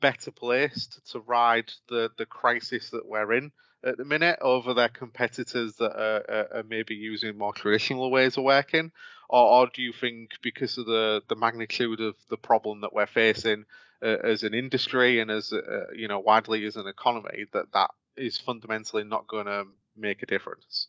better 0.00 0.30
placed 0.30 1.00
to 1.12 1.20
ride 1.20 1.70
the 1.88 2.10
the 2.16 2.26
crisis 2.26 2.90
that 2.90 3.06
we're 3.06 3.32
in? 3.32 3.52
At 3.84 3.96
the 3.96 4.04
minute 4.04 4.38
over 4.40 4.74
their 4.74 4.88
competitors 4.88 5.76
that 5.76 5.92
are, 5.92 6.58
are, 6.58 6.62
maybe 6.62 6.94
using 6.94 7.36
more 7.36 7.52
traditional 7.52 8.10
ways 8.10 8.36
of 8.36 8.44
working, 8.44 8.92
or, 9.28 9.60
or, 9.60 9.70
do 9.72 9.82
you 9.82 9.92
think 9.92 10.32
because 10.42 10.76
of 10.78 10.86
the 10.86 11.22
the 11.28 11.36
magnitude 11.36 12.00
of 12.00 12.14
the 12.28 12.36
problem 12.36 12.82
that 12.82 12.92
we're 12.92 13.06
facing 13.06 13.64
uh, 14.02 14.16
as 14.24 14.42
an 14.42 14.54
industry 14.54 15.20
and 15.20 15.30
as 15.30 15.52
uh, 15.52 15.86
you 15.94 16.08
know 16.08 16.18
widely 16.18 16.64
as 16.64 16.76
an 16.76 16.86
economy 16.86 17.44
that 17.52 17.72
that 17.72 17.90
is 18.16 18.36
fundamentally 18.38 19.04
not 19.04 19.26
going 19.26 19.46
to 19.46 19.64
make 19.96 20.22
a 20.22 20.26
difference? 20.26 20.88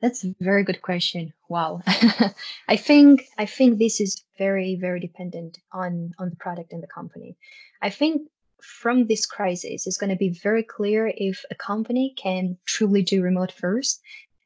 That's 0.00 0.24
a 0.24 0.34
very 0.40 0.62
good 0.62 0.80
question. 0.80 1.32
Wow. 1.48 1.80
I 2.68 2.76
think 2.76 3.24
I 3.36 3.46
think 3.46 3.78
this 3.78 4.00
is 4.00 4.22
very 4.38 4.76
very 4.80 5.00
dependent 5.00 5.58
on 5.72 6.12
on 6.18 6.30
the 6.30 6.36
product 6.36 6.72
and 6.72 6.82
the 6.82 6.86
company. 6.88 7.36
I 7.82 7.90
think 7.90 8.28
from 8.62 9.06
this 9.06 9.26
crisis 9.26 9.86
is 9.86 9.96
going 9.96 10.10
to 10.10 10.16
be 10.16 10.30
very 10.30 10.62
clear 10.62 11.12
if 11.16 11.44
a 11.50 11.54
company 11.54 12.14
can 12.16 12.56
truly 12.66 13.02
do 13.02 13.22
remote 13.22 13.52
first. 13.52 14.00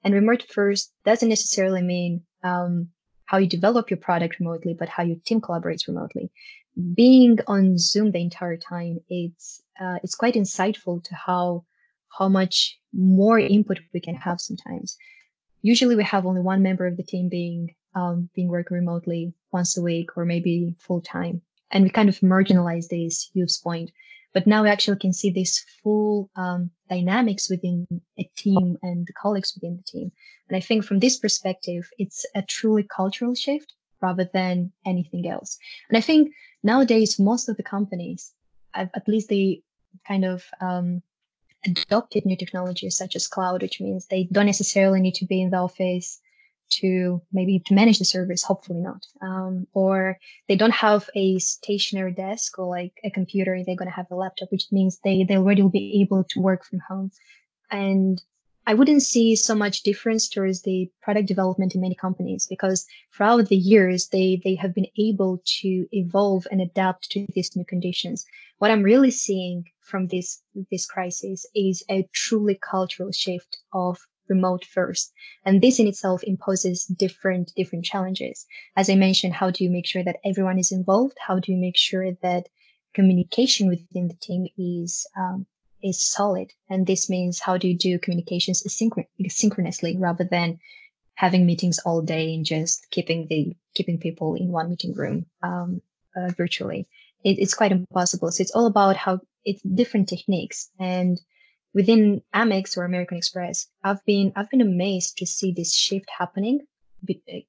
And 0.05 0.15
remote 0.15 0.45
first 0.51 0.93
doesn't 1.05 1.29
necessarily 1.29 1.83
mean 1.83 2.23
um, 2.43 2.89
how 3.27 3.39
you 3.39 3.47
develop 3.47 3.91
your 3.91 3.99
product 3.99 4.41
remotely, 4.41 4.75
but 4.75 4.89
how 4.89 5.03
your 5.03 5.17
team 5.25 5.41
collaborates 5.41 5.87
remotely. 5.87 6.31
Being 6.95 7.39
on 7.47 7.79
Zoom 7.79 8.11
the 8.11 8.21
entire 8.21 8.57
time, 8.57 8.99
it's 9.09 9.63
uh, 9.81 9.99
it's 10.03 10.15
quite 10.15 10.35
insightful 10.35 11.03
to 11.05 11.15
how 11.15 11.65
how 12.19 12.29
much 12.29 12.79
more 12.93 13.39
input 13.39 13.81
we 13.93 14.01
can 14.01 14.15
have 14.15 14.41
sometimes. 14.41 14.97
Usually, 15.61 15.97
we 15.97 16.05
have 16.05 16.27
only 16.27 16.41
one 16.41 16.63
member 16.63 16.87
of 16.87 16.97
the 16.97 17.03
team 17.03 17.29
being 17.29 17.75
um, 17.95 18.31
being 18.35 18.49
working 18.49 18.77
remotely 18.77 19.35
once 19.53 19.77
a 19.77 19.83
week 19.83 20.17
or 20.17 20.25
maybe 20.25 20.75
full 20.79 21.03
time 21.03 21.43
and 21.73 21.85
we 21.85 21.91
kind 21.91 22.09
of 22.09 22.21
marginalize 22.21 22.89
this 22.89 23.31
use 23.33 23.59
point. 23.59 23.91
But 24.35 24.47
now 24.47 24.63
we 24.63 24.71
actually 24.71 24.99
can 24.99 25.13
see 25.13 25.31
this 25.31 25.65
full 25.83 26.31
um, 26.37 26.71
dynamics 26.89 27.51
within 27.51 27.87
a 28.19 28.31
team 28.37 28.79
and 28.83 29.07
the 29.07 29.13
colleagues 29.13 29.53
within 29.55 29.77
the 29.77 29.83
team. 29.83 30.13
And 30.49 30.57
I 30.57 30.61
think 30.61 30.85
from 30.85 31.01
this 31.01 31.19
perspective, 31.19 31.89
it's 31.99 32.25
a 32.35 32.43
truly 32.43 32.85
cultural 32.85 33.35
shift 33.35 33.75
rather 34.01 34.29
than 34.33 34.73
anything 34.87 35.29
else. 35.29 35.59
And 35.89 35.99
I 35.99 36.01
think 36.01 36.33
nowadays, 36.63 37.19
most 37.19 37.49
of 37.49 37.57
the 37.57 37.63
companies, 37.63 38.33
at 38.75 39.07
least 39.07 39.29
they 39.29 39.63
kind 40.09 40.25
of 40.25 40.45
um, 40.63 41.03
adopted 41.67 42.25
new 42.25 42.37
technologies 42.37 42.97
such 42.97 43.15
as 43.17 43.27
cloud, 43.27 43.63
which 43.63 43.81
means 43.81 44.07
they 44.07 44.29
don't 44.33 44.47
necessarily 44.47 45.01
need 45.01 45.15
to 45.17 45.27
be 45.27 45.43
in 45.43 45.51
the 45.51 45.59
office 45.59 46.22
to 46.81 47.21
maybe 47.33 47.63
to 47.67 47.75
manage 47.75 47.99
the 47.99 48.05
service 48.05 48.43
hopefully 48.43 48.81
not. 48.81 49.07
Um, 49.21 49.67
or 49.73 50.19
they 50.49 50.57
don't 50.57 50.73
have 50.73 51.09
a 51.15 51.39
stationary 51.39 52.13
desk 52.13 52.59
or 52.59 52.67
like 52.67 52.95
a 53.05 53.11
computer 53.11 53.59
they're 53.65 53.77
going 53.77 53.91
to 53.91 53.97
have 53.97 54.11
a 54.11 54.17
laptop 54.17 54.49
which 54.51 54.67
means 54.71 54.99
they 55.05 55.25
they 55.25 55.37
already 55.37 55.63
will 55.63 55.71
be 55.71 56.01
able 56.03 56.25
to 56.25 56.41
work 56.41 56.65
from 56.65 56.81
home. 56.89 57.11
And 57.71 58.23
i 58.67 58.75
wouldn't 58.75 59.03
see 59.03 59.35
so 59.35 59.55
much 59.55 59.83
difference 59.83 60.29
towards 60.29 60.63
the 60.63 60.89
product 61.03 61.27
development 61.27 61.75
in 61.75 61.81
many 61.81 61.97
companies 61.97 62.47
because 62.49 62.87
throughout 63.13 63.49
the 63.49 63.57
years 63.57 64.09
they 64.09 64.41
they 64.45 64.55
have 64.55 64.75
been 64.75 64.87
able 64.99 65.43
to 65.61 65.87
evolve 65.93 66.47
and 66.51 66.61
adapt 66.61 67.11
to 67.11 67.27
these 67.35 67.57
new 67.57 67.65
conditions. 67.65 68.25
What 68.59 68.71
i'm 68.71 68.83
really 68.83 69.11
seeing 69.11 69.65
from 69.81 70.07
this 70.09 70.43
this 70.71 70.87
crisis 70.87 71.45
is 71.55 71.85
a 71.91 72.09
truly 72.13 72.57
cultural 72.73 73.13
shift 73.13 73.59
of 73.73 73.99
remote 74.29 74.65
first. 74.65 75.13
And 75.45 75.61
this 75.61 75.79
in 75.79 75.87
itself 75.87 76.23
imposes 76.25 76.85
different, 76.85 77.53
different 77.57 77.85
challenges. 77.85 78.47
As 78.77 78.89
I 78.89 78.95
mentioned, 78.95 79.35
how 79.35 79.51
do 79.51 79.65
you 79.65 79.71
make 79.71 79.87
sure 79.87 80.05
that 80.05 80.21
everyone 80.25 80.59
is 80.59 80.73
involved? 80.73 81.17
How 81.27 81.39
do 81.39 81.53
you 81.53 81.59
make 81.59 81.77
sure 81.77 82.13
that 82.23 82.49
communication 82.95 83.69
within 83.69 84.09
the 84.09 84.15
team 84.15 84.47
is, 84.57 85.07
um, 85.17 85.47
is 85.83 86.03
solid? 86.03 86.53
And 86.69 86.87
this 86.87 87.11
means 87.11 87.41
how 87.41 87.57
do 87.57 87.69
you 87.69 87.77
do 87.77 87.99
communications 87.99 88.63
asynchronously 88.63 89.97
rather 89.99 90.25
than 90.25 90.59
having 91.15 91.47
meetings 91.47 91.79
all 91.81 92.03
day 92.03 92.35
and 92.35 92.45
just 92.45 92.87
keeping 92.91 93.27
the, 93.29 93.55
keeping 93.75 93.99
people 93.99 94.35
in 94.35 94.51
one 94.51 94.71
meeting 94.71 94.95
room, 94.95 95.27
um, 95.43 95.81
uh, 96.17 96.31
virtually. 96.37 96.89
It, 97.25 97.39
it's 97.39 97.55
quite 97.55 97.73
impossible. 97.73 98.31
So 98.33 98.43
it's 98.43 98.51
all 98.53 98.67
about 98.67 98.97
how 98.97 99.21
it's 99.45 99.63
different 99.63 100.09
techniques 100.09 100.71
and 100.79 101.21
within 101.75 102.23
Amex 102.35 102.77
or 102.77 102.85
American 102.85 103.17
Express, 103.17 103.69
I've 103.83 104.05
been 104.05 104.33
I've 104.37 104.51
been 104.51 104.61
amazed 104.61 105.19
to 105.19 105.27
see 105.27 105.53
this 105.53 105.75
shift 105.75 106.09
happening 106.19 106.61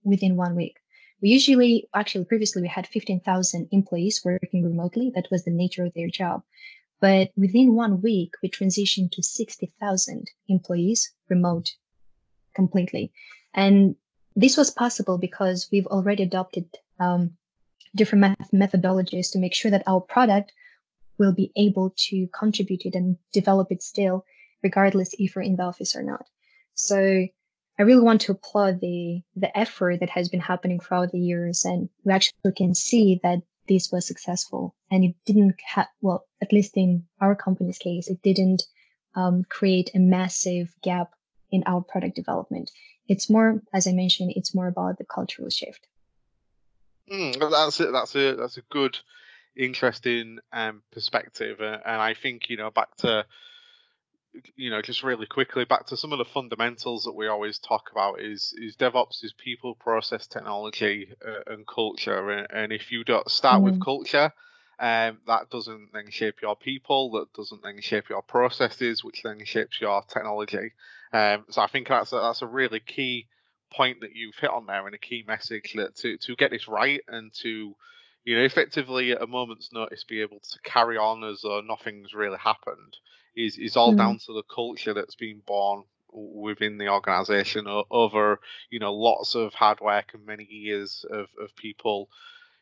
within 0.04 0.36
one 0.36 0.56
week. 0.56 0.78
We 1.22 1.30
usually, 1.30 1.88
actually, 1.96 2.26
previously 2.26 2.62
we 2.62 2.68
had 2.68 2.86
15,000 2.86 3.70
employees 3.72 4.22
working 4.26 4.64
remotely. 4.64 5.12
That 5.16 5.30
was 5.32 5.46
the 5.46 5.52
nature 5.52 5.86
of 5.86 5.94
their 5.94 6.10
job. 6.10 6.44
But 7.00 7.32
within 7.38 7.76
one 7.76 8.02
week, 8.02 8.34
we 8.42 8.50
transitioned 8.50 9.12
to 9.12 9.24
60,000 9.24 10.32
employees 10.50 11.14
remote 11.30 11.76
completely. 12.54 13.14
And 13.54 13.96
this 14.36 14.58
was 14.58 14.72
possible 14.72 15.18
because 15.18 15.70
we've 15.72 15.88
already 15.88 16.24
adopted 16.24 16.66
um, 17.00 17.38
different 17.96 18.38
methodologies 18.52 19.32
to 19.32 19.40
make 19.40 19.54
sure 19.54 19.72
that 19.72 19.84
our 19.88 20.02
product 20.02 20.52
will 21.18 21.34
be 21.34 21.52
able 21.56 21.94
to 21.96 22.28
contribute 22.38 22.86
it 22.86 22.96
and 22.96 23.18
develop 23.34 23.72
it 23.72 23.82
still, 23.82 24.26
regardless 24.62 25.14
if 25.18 25.36
we're 25.36 25.42
in 25.42 25.56
the 25.56 25.64
office 25.64 25.96
or 25.96 26.04
not. 26.04 26.26
So 26.74 27.28
I 27.80 27.84
really 27.84 28.02
want 28.02 28.22
to 28.22 28.34
applaud 28.34 28.82
the 28.82 29.22
the 29.36 29.56
effort 29.58 30.00
that 30.00 30.10
has 30.12 30.30
been 30.30 30.40
happening 30.40 30.80
throughout 30.80 31.12
the 31.12 31.20
years, 31.20 31.66
and 31.66 31.90
we 32.04 32.14
actually 32.14 32.54
can 32.56 32.76
see 32.76 33.20
that 33.24 33.40
this 33.68 33.92
was 33.92 34.06
successful, 34.08 34.76
and 34.92 35.04
it 35.04 35.16
didn't 35.26 35.56
have 35.66 35.88
well, 36.02 36.26
at 36.42 36.54
least 36.54 36.78
in 36.78 37.06
our 37.20 37.36
company's 37.36 37.78
case, 37.78 38.08
it 38.10 38.22
didn't 38.22 38.64
um, 39.16 39.44
create 39.50 39.90
a 39.96 40.00
massive 40.00 40.74
gap 40.82 41.12
in 41.52 41.64
our 41.66 41.82
product 41.82 42.16
development. 42.16 42.70
It's 43.08 43.30
more, 43.30 43.62
as 43.74 43.88
I 43.88 43.92
mentioned, 43.92 44.34
it's 44.36 44.56
more 44.56 44.68
about 44.68 44.98
the 44.98 45.06
cultural 45.06 45.50
shift. 45.50 45.88
Mm, 47.12 47.52
that's 47.52 47.80
it. 47.80 47.92
That's 47.92 48.16
a 48.16 48.36
that's 48.36 48.58
a 48.58 48.64
good 48.70 49.00
interesting 49.56 50.40
um, 50.52 50.82
perspective, 50.92 51.60
and, 51.60 51.82
and 51.86 52.02
I 52.02 52.14
think 52.14 52.50
you 52.50 52.58
know 52.58 52.72
back 52.72 52.96
to 52.98 53.26
you 54.56 54.70
know 54.70 54.82
just 54.82 55.04
really 55.04 55.28
quickly 55.28 55.64
back 55.64 55.86
to 55.88 55.98
some 55.98 56.12
of 56.12 56.18
the 56.18 56.26
fundamentals 56.26 57.04
that 57.04 57.14
we 57.14 57.28
always 57.28 57.60
talk 57.60 57.90
about 57.92 58.20
is 58.20 58.54
is 58.58 58.76
DevOps 58.76 59.24
is 59.24 59.34
people, 59.34 59.76
process, 59.76 60.28
technology, 60.28 61.14
uh, 61.26 61.54
and 61.54 61.68
culture, 61.68 62.32
and, 62.32 62.48
and, 62.52 62.74
if 62.74 62.92
you 62.92 63.04
don't 63.04 63.30
start 63.30 63.62
mm. 63.62 63.66
with 63.66 63.74
mm-hmm. 63.76 63.84
culture. 63.84 64.32
Um, 64.80 65.20
that 65.28 65.50
doesn't 65.52 65.94
then 65.94 66.10
shape 66.10 66.42
your 66.42 66.56
people. 66.56 67.12
That 67.12 67.32
doesn't 67.34 67.62
then 67.62 67.80
shape 67.80 68.10
your 68.10 68.24
processes, 68.24 69.04
which 69.04 69.22
then 69.24 69.46
shapes 69.46 69.80
your 69.80 70.02
technology. 70.02 70.74
Um, 71.14 71.46
so 71.50 71.62
I 71.62 71.68
think 71.68 71.88
that's 71.88 72.12
a, 72.12 72.16
that's 72.16 72.42
a 72.42 72.48
really 72.48 72.80
key 72.80 73.28
point 73.72 74.02
that 74.02 74.16
you've 74.16 74.36
hit 74.36 74.50
on 74.50 74.66
there, 74.66 74.86
and 74.86 74.96
a 74.96 75.00
key 75.00 75.24
message 75.28 75.74
that 75.76 75.96
to 75.98 76.18
to 76.18 76.36
get 76.36 76.52
this 76.52 76.68
right 76.68 77.02
and 77.08 77.32
to 77.42 77.76
you 78.24 78.38
know, 78.38 78.44
effectively 78.44 79.12
at 79.12 79.22
a 79.22 79.28
moment's 79.28 79.72
notice 79.74 80.04
be 80.04 80.22
able 80.22 80.40
to 80.40 80.60
carry 80.64 80.98
on 80.98 81.24
as 81.24 81.42
though 81.42 81.62
nothing's 81.62 82.14
really 82.14 82.38
happened 82.38 82.98
is 83.36 83.58
is 83.58 83.76
all 83.76 83.94
mm. 83.94 83.98
down 83.98 84.18
to 84.20 84.34
the 84.34 84.44
culture 84.54 84.94
that's 84.94 85.16
been 85.16 85.42
born 85.46 85.84
within 86.12 86.78
the 86.78 86.88
organization 86.88 87.66
over 87.90 88.40
you 88.70 88.80
know 88.80 88.94
lots 88.94 89.34
of 89.34 89.54
hard 89.54 89.82
work 89.82 90.12
and 90.14 90.26
many 90.26 90.44
years 90.44 91.04
of, 91.10 91.26
of 91.42 91.56
people 91.56 92.08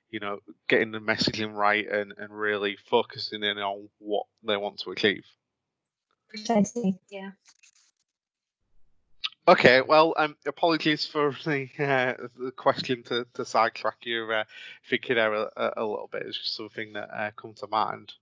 you 0.10 0.22
know 0.22 0.39
getting 0.70 0.91
the 0.91 1.00
messaging 1.00 1.53
right 1.53 1.86
and, 1.89 2.13
and 2.18 2.32
really 2.32 2.77
focusing 2.89 3.44
in 3.44 3.58
on 3.58 3.89
what 4.00 4.25
they 4.44 4.56
want 4.56 4.80
to 4.80 4.91
achieve. 4.91 5.25
Precisely. 6.30 6.98
Yeah 7.10 7.32
Okay, 9.48 9.81
well, 9.81 10.13
um, 10.17 10.36
apologies 10.45 11.05
for 11.05 11.36
the, 11.45 11.67
uh, 11.79 12.27
the 12.38 12.51
question 12.51 13.03
to, 13.03 13.25
to 13.33 13.45
sidetrack 13.45 13.98
you 14.03 14.31
uh, 14.31 14.43
thinking 14.89 15.15
there 15.15 15.33
a, 15.33 15.50
a, 15.77 15.86
little 15.86 16.10
bit. 16.12 16.24
It's 16.25 16.38
just 16.38 16.55
something 16.55 16.93
that 16.93 17.10
uh, 17.13 17.31
come 17.36 17.53
to 17.55 17.67
mind. 17.67 18.13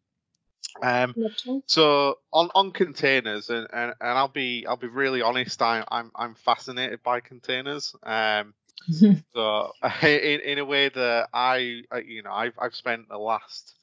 Um, 0.82 1.16
so 1.66 2.20
on, 2.32 2.50
on 2.54 2.72
containers, 2.72 3.50
and, 3.50 3.68
and, 3.74 3.94
and 4.00 4.10
I'll 4.18 4.28
be 4.28 4.66
I'll 4.68 4.78
be 4.78 4.88
really 4.88 5.22
honest. 5.22 5.62
I, 5.62 5.84
I'm 5.90 6.12
I'm 6.16 6.36
fascinated 6.36 7.02
by 7.02 7.22
containers. 7.22 7.96
Um, 8.04 8.54
so 9.34 9.72
in, 10.04 10.42
in 10.42 10.60
a 10.60 10.66
way 10.66 10.90
that 10.90 11.30
I, 11.34 11.82
I 11.92 12.00
you 12.00 12.24
know 12.24 12.32
I've 12.32 12.54
I've 12.60 12.76
spent 12.76 13.10
the 13.10 13.18
last 13.18 13.76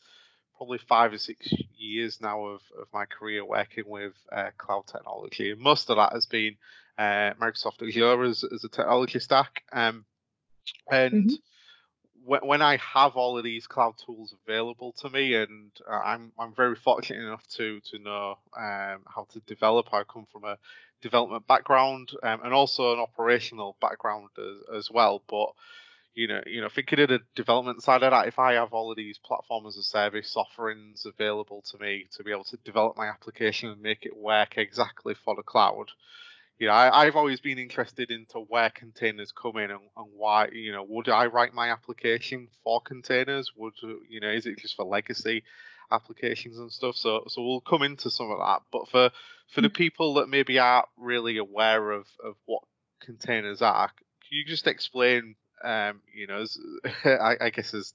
probably 0.57 0.79
five 0.79 1.13
or 1.13 1.19
six 1.19 1.53
years 1.77 2.21
now 2.21 2.47
of, 2.47 2.61
of 2.81 2.87
my 2.95 3.05
career 3.05 3.45
working 3.45 3.85
with 3.87 4.15
uh, 4.33 4.51
cloud 4.57 4.87
technology, 4.87 5.51
and 5.51 5.61
most 5.61 5.91
of 5.91 5.97
that 5.97 6.13
has 6.13 6.27
been 6.27 6.57
uh, 6.99 7.33
Microsoft 7.41 7.87
Azure 7.87 8.23
as, 8.25 8.45
as 8.45 8.65
a 8.65 8.69
technology 8.69 9.19
stack. 9.19 9.63
Um, 9.73 10.05
and 10.91 11.31
mm-hmm. 11.31 11.35
when, 12.25 12.41
when 12.43 12.63
I 12.63 12.79
have 12.79 13.17
all 13.17 13.39
of 13.39 13.45
these 13.45 13.67
cloud 13.67 13.95
tools 14.05 14.35
available 14.47 14.93
to 15.01 15.11
me, 15.11 15.35
and 15.35 15.71
uh, 15.89 15.95
I'm 15.95 16.33
I'm 16.39 16.55
very 16.55 16.77
fortunate 16.77 17.25
enough 17.25 17.47
to 17.57 17.81
to 17.91 17.99
know 17.99 18.39
um, 18.57 19.03
how 19.07 19.27
to 19.33 19.41
develop. 19.41 19.93
I 19.93 20.05
come 20.05 20.27
from 20.33 20.45
a 20.45 20.59
development 21.03 21.47
background 21.47 22.11
um, 22.23 22.41
and 22.43 22.53
also 22.53 22.95
an 22.95 23.01
operational 23.01 23.77
background 23.81 24.29
as, 24.39 24.77
as 24.77 24.91
well. 24.91 25.23
But 25.29 25.51
you 26.15 26.29
know, 26.29 26.41
you 26.47 26.63
know, 26.63 26.71
thinking 26.71 27.01
of 27.01 27.11
the 27.11 27.21
development 27.35 27.83
side 27.83 28.03
of 28.03 28.11
that, 28.11 28.27
if 28.27 28.39
I 28.39 28.55
have 28.55 28.73
all 28.73 28.91
of 28.91 28.97
these 28.97 29.19
platform 29.19 29.67
as 29.67 29.77
a 29.77 29.83
service 29.83 30.35
offerings 30.35 31.05
available 31.05 31.63
to 31.71 31.79
me 31.79 32.07
to 32.17 32.25
be 32.25 32.31
able 32.31 32.45
to 32.45 32.57
develop 32.65 32.97
my 32.97 33.07
application 33.07 33.69
and 33.69 33.83
make 33.83 34.07
it 34.07 34.17
work 34.17 34.57
exactly 34.57 35.15
for 35.15 35.37
the 35.37 35.43
cloud, 35.43 35.91
you 36.59 36.69
know, 36.69 36.73
I, 36.73 37.05
have 37.05 37.17
always 37.17 37.41
been 37.41 37.59
interested 37.59 38.11
into 38.11 38.39
where 38.39 38.71
containers 38.71 39.31
come 39.31 39.59
in 39.59 39.71
and, 39.71 39.81
and, 39.97 40.07
why, 40.15 40.49
you 40.53 40.73
know, 40.73 40.85
would 40.89 41.09
I 41.09 41.27
write 41.27 41.53
my 41.53 41.71
application 41.71 42.49
for 42.65 42.81
containers? 42.81 43.53
Would, 43.57 43.75
you 44.09 44.21
know, 44.21 44.31
is 44.31 44.47
it 44.47 44.59
just 44.59 44.75
for 44.75 44.85
legacy 44.85 45.45
applications 45.91 46.59
and 46.59 46.73
stuff? 46.73 46.97
So, 46.97 47.25
so 47.29 47.43
we'll 47.43 47.61
come 47.61 47.83
into 47.83 48.11
some 48.11 48.31
of 48.31 48.39
that. 48.39 48.63
But 48.73 48.89
for, 48.89 49.11
for 49.53 49.61
the 49.61 49.69
mm. 49.69 49.75
people 49.75 50.15
that 50.15 50.31
maybe 50.31 50.59
aren't 50.59 50.89
really 50.97 51.37
aware 51.37 51.91
of, 51.91 52.07
of 52.25 52.37
what 52.47 52.63
containers 53.03 53.61
are, 53.61 53.89
can 53.89 54.31
you 54.31 54.45
just 54.47 54.67
explain, 54.67 55.35
um, 55.63 56.01
you 56.15 56.27
know, 56.27 56.41
as, 56.41 56.57
I, 57.05 57.35
I 57.39 57.51
guess 57.51 57.75
as 57.75 57.93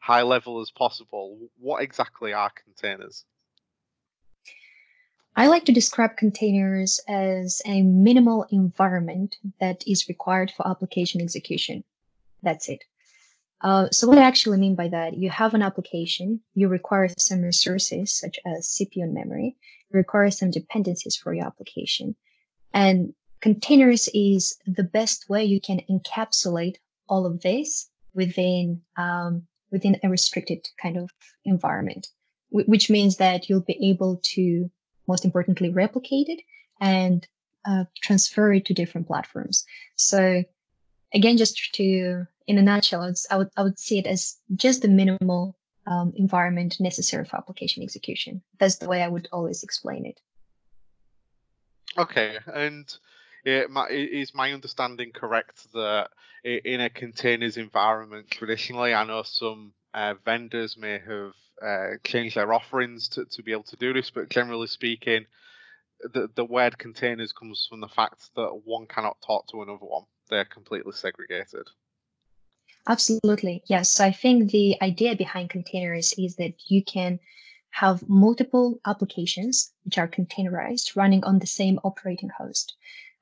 high 0.00 0.22
level 0.22 0.60
as 0.60 0.72
possible, 0.72 1.38
what 1.60 1.82
exactly 1.82 2.32
are 2.32 2.50
containers? 2.64 3.24
I 5.34 5.46
like 5.46 5.64
to 5.64 5.72
describe 5.72 6.18
containers 6.18 7.00
as 7.08 7.62
a 7.64 7.80
minimal 7.80 8.44
environment 8.50 9.36
that 9.60 9.82
is 9.86 10.08
required 10.08 10.50
for 10.50 10.68
application 10.68 11.22
execution. 11.22 11.84
That's 12.42 12.68
it. 12.68 12.84
Uh, 13.62 13.88
so 13.90 14.06
what 14.08 14.18
I 14.18 14.24
actually 14.24 14.58
mean 14.58 14.74
by 14.74 14.88
that, 14.88 15.16
you 15.16 15.30
have 15.30 15.54
an 15.54 15.62
application, 15.62 16.40
you 16.54 16.68
require 16.68 17.08
some 17.16 17.40
resources 17.40 18.12
such 18.12 18.38
as 18.44 18.68
CPU 18.68 19.04
and 19.04 19.14
memory, 19.14 19.56
you 19.90 19.96
require 19.96 20.30
some 20.30 20.50
dependencies 20.50 21.16
for 21.16 21.32
your 21.32 21.46
application. 21.46 22.14
And 22.74 23.14
containers 23.40 24.08
is 24.12 24.58
the 24.66 24.82
best 24.82 25.30
way 25.30 25.44
you 25.44 25.60
can 25.60 25.80
encapsulate 25.88 26.76
all 27.08 27.24
of 27.24 27.40
this 27.40 27.88
within, 28.12 28.82
um, 28.96 29.46
within 29.70 29.98
a 30.02 30.10
restricted 30.10 30.68
kind 30.80 30.98
of 30.98 31.10
environment, 31.44 32.08
which 32.50 32.90
means 32.90 33.16
that 33.16 33.48
you'll 33.48 33.60
be 33.60 33.78
able 33.88 34.20
to 34.34 34.70
most 35.06 35.24
importantly, 35.24 35.70
replicate 35.70 36.28
it 36.28 36.42
and 36.80 37.26
uh, 37.64 37.84
transfer 38.02 38.52
it 38.52 38.64
to 38.66 38.74
different 38.74 39.06
platforms. 39.06 39.64
So 39.96 40.44
again, 41.14 41.36
just 41.36 41.74
to, 41.74 42.26
in 42.46 42.58
a 42.58 42.62
nutshell, 42.62 43.12
I 43.30 43.36
would, 43.36 43.50
I 43.56 43.62
would 43.62 43.78
see 43.78 43.98
it 43.98 44.06
as 44.06 44.36
just 44.54 44.82
the 44.82 44.88
minimal 44.88 45.56
um, 45.86 46.12
environment 46.16 46.76
necessary 46.80 47.24
for 47.24 47.36
application 47.36 47.82
execution. 47.82 48.42
That's 48.58 48.76
the 48.76 48.88
way 48.88 49.02
I 49.02 49.08
would 49.08 49.28
always 49.32 49.62
explain 49.62 50.06
it. 50.06 50.20
Okay, 51.98 52.38
and 52.46 52.92
yeah, 53.44 53.64
my, 53.68 53.88
is 53.88 54.34
my 54.34 54.52
understanding 54.52 55.12
correct 55.12 55.72
that 55.74 56.08
in 56.44 56.80
a 56.80 56.88
containers 56.88 57.56
environment, 57.56 58.30
traditionally, 58.30 58.94
I 58.94 59.04
know 59.04 59.22
some 59.22 59.72
uh, 59.92 60.14
vendors 60.24 60.76
may 60.76 60.98
have 61.06 61.32
uh, 61.64 61.96
changed 62.04 62.36
their 62.36 62.52
offerings 62.52 63.08
to, 63.08 63.24
to 63.26 63.42
be 63.42 63.52
able 63.52 63.62
to 63.64 63.76
do 63.76 63.92
this, 63.92 64.10
but 64.10 64.28
generally 64.28 64.66
speaking, 64.66 65.26
the, 66.12 66.28
the 66.34 66.44
word 66.44 66.78
containers 66.78 67.32
comes 67.32 67.66
from 67.68 67.80
the 67.80 67.88
fact 67.88 68.30
that 68.36 68.62
one 68.64 68.86
cannot 68.86 69.18
talk 69.24 69.46
to 69.48 69.62
another 69.62 69.86
one. 69.86 70.04
They're 70.28 70.44
completely 70.44 70.92
segregated. 70.92 71.68
Absolutely. 72.88 73.62
Yes. 73.66 74.00
I 74.00 74.10
think 74.10 74.50
the 74.50 74.76
idea 74.82 75.14
behind 75.14 75.50
containers 75.50 76.14
is 76.18 76.36
that 76.36 76.54
you 76.66 76.84
can 76.84 77.20
have 77.70 78.06
multiple 78.08 78.80
applications 78.86 79.72
which 79.84 79.98
are 79.98 80.08
containerized 80.08 80.96
running 80.96 81.24
on 81.24 81.38
the 81.38 81.46
same 81.46 81.78
operating 81.84 82.28
host, 82.36 82.74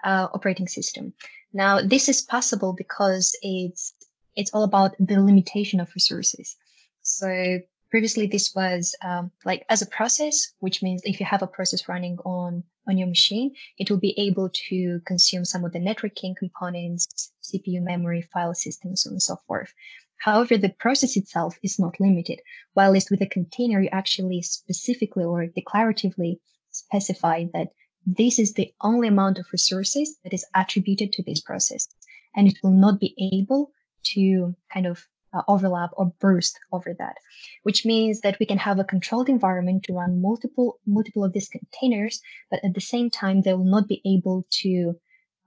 uh, 0.02 0.28
operating 0.32 0.66
system. 0.66 1.12
Now, 1.52 1.80
this 1.80 2.08
is 2.08 2.22
possible 2.22 2.72
because 2.72 3.36
it's 3.42 3.92
it's 4.36 4.52
all 4.54 4.62
about 4.62 4.94
the 4.98 5.20
limitation 5.20 5.80
of 5.80 5.92
resources. 5.94 6.56
So 7.02 7.60
previously, 7.90 8.26
this 8.26 8.54
was 8.54 8.94
um, 9.04 9.30
like 9.44 9.64
as 9.68 9.82
a 9.82 9.86
process, 9.86 10.52
which 10.60 10.82
means 10.82 11.02
if 11.04 11.20
you 11.20 11.26
have 11.26 11.42
a 11.42 11.46
process 11.46 11.88
running 11.88 12.18
on 12.24 12.62
on 12.88 12.96
your 12.96 13.08
machine, 13.08 13.54
it 13.78 13.90
will 13.90 13.98
be 13.98 14.14
able 14.18 14.48
to 14.68 15.00
consume 15.06 15.44
some 15.44 15.64
of 15.64 15.72
the 15.72 15.78
networking 15.78 16.34
components, 16.36 17.32
CPU 17.42 17.82
memory, 17.82 18.22
file 18.32 18.54
systems, 18.54 19.06
and 19.06 19.22
so 19.22 19.36
forth. 19.46 19.72
However, 20.20 20.58
the 20.58 20.74
process 20.78 21.16
itself 21.16 21.58
is 21.62 21.78
not 21.78 22.00
limited. 22.00 22.40
While 22.74 22.92
with 22.92 23.22
a 23.22 23.26
container, 23.26 23.80
you 23.80 23.88
actually 23.90 24.42
specifically 24.42 25.24
or 25.24 25.46
declaratively 25.46 26.40
specify 26.70 27.44
that 27.54 27.68
this 28.06 28.38
is 28.38 28.54
the 28.54 28.72
only 28.80 29.08
amount 29.08 29.38
of 29.38 29.46
resources 29.52 30.18
that 30.24 30.32
is 30.32 30.44
attributed 30.54 31.12
to 31.12 31.22
this 31.22 31.40
process, 31.40 31.88
and 32.34 32.48
it 32.48 32.58
will 32.62 32.72
not 32.72 33.00
be 33.00 33.14
able 33.32 33.72
to 34.14 34.54
kind 34.72 34.86
of 34.86 35.06
uh, 35.32 35.42
overlap 35.48 35.90
or 35.94 36.12
burst 36.20 36.58
over 36.72 36.94
that, 36.98 37.16
which 37.62 37.84
means 37.84 38.20
that 38.20 38.38
we 38.40 38.46
can 38.46 38.58
have 38.58 38.78
a 38.78 38.84
controlled 38.84 39.28
environment 39.28 39.84
to 39.84 39.92
run 39.92 40.20
multiple 40.20 40.78
multiple 40.86 41.24
of 41.24 41.32
these 41.32 41.48
containers, 41.48 42.20
but 42.50 42.60
at 42.64 42.74
the 42.74 42.80
same 42.80 43.10
time 43.10 43.42
they 43.42 43.52
will 43.52 43.64
not 43.64 43.88
be 43.88 44.02
able 44.04 44.46
to. 44.50 44.94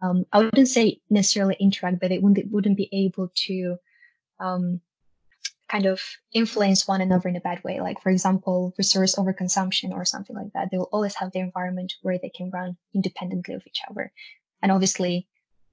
Um, 0.01 0.25
I 0.33 0.39
wouldn't 0.39 0.67
say 0.67 0.99
necessarily 1.09 1.55
interact, 1.61 2.01
but 2.01 2.09
they 2.09 2.19
wouldn't, 2.19 2.51
wouldn't 2.51 2.75
be 2.75 2.89
able 2.91 3.31
to 3.47 3.77
um, 4.37 4.81
kind 5.69 5.85
of 5.85 6.01
influence 6.33 6.87
one 6.87 7.01
another 7.01 7.29
in 7.29 7.35
a 7.35 7.41
bad 7.41 7.63
way. 7.63 7.79
Like, 7.79 8.01
for 8.01 8.09
example, 8.09 8.73
resource 8.77 9.15
overconsumption 9.15 9.91
or 9.91 10.05
something 10.05 10.35
like 10.35 10.51
that. 10.53 10.69
They 10.69 10.77
will 10.77 10.89
always 10.91 11.15
have 11.15 11.31
their 11.31 11.45
environment 11.45 11.93
where 12.01 12.19
they 12.21 12.29
can 12.29 12.51
run 12.51 12.77
independently 12.93 13.55
of 13.55 13.63
each 13.65 13.81
other. 13.89 14.11
And 14.61 14.71
obviously, 14.71 15.27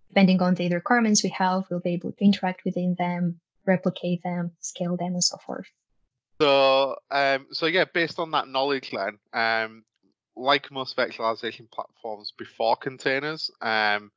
depending 0.08 0.40
on 0.40 0.54
the 0.54 0.68
requirements 0.70 1.22
we 1.22 1.30
have, 1.30 1.64
we'll 1.70 1.80
be 1.80 1.94
able 1.94 2.12
to 2.12 2.24
interact 2.24 2.64
within 2.64 2.94
them, 2.98 3.40
replicate 3.70 4.22
them, 4.22 4.52
scale 4.60 4.96
them, 4.96 5.14
and 5.14 5.24
so 5.24 5.36
forth. 5.46 5.66
So, 6.40 6.96
um, 7.10 7.46
so 7.52 7.66
yeah, 7.66 7.84
based 7.92 8.18
on 8.18 8.30
that 8.32 8.48
knowledge, 8.48 8.90
then, 8.90 9.18
um, 9.32 9.84
like 10.36 10.70
most 10.70 10.96
virtualization 10.96 11.70
platforms 11.70 12.32
before 12.38 12.76
containers, 12.76 13.50
um, 13.60 14.10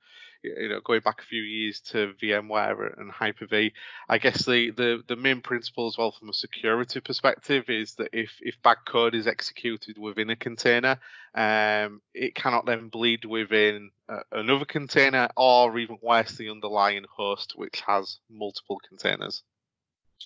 you 0.44 0.70
know, 0.70 0.80
going 0.84 1.02
back 1.02 1.22
a 1.22 1.26
few 1.26 1.42
years 1.42 1.80
to 1.80 2.14
VMware 2.22 3.00
and 3.00 3.12
Hyper-V, 3.12 3.74
I 4.10 4.18
guess 4.18 4.46
the, 4.46 4.72
the, 4.72 5.02
the 5.08 5.16
main 5.16 5.42
principle 5.42 5.88
as 5.88 5.98
well 5.98 6.12
from 6.12 6.30
a 6.30 6.34
security 6.34 7.00
perspective 7.00 7.66
is 7.70 7.96
that 7.96 8.10
if, 8.14 8.32
if 8.42 8.56
bad 8.62 8.78
code 8.86 9.16
is 9.16 9.28
executed 9.28 9.98
within 9.98 10.30
a 10.30 10.36
container, 10.36 11.00
um, 11.34 12.02
it 12.14 12.36
cannot 12.36 12.66
then 12.66 12.90
bleed 12.90 13.26
within 13.26 13.92
uh, 14.10 14.20
another 14.32 14.66
container 14.66 15.30
or 15.38 15.78
even 15.78 15.98
worse, 16.02 16.38
the 16.38 16.50
underlying 16.50 17.06
host, 17.10 17.54
which 17.56 17.82
has 17.88 18.20
multiple 18.30 18.80
containers. 18.88 19.44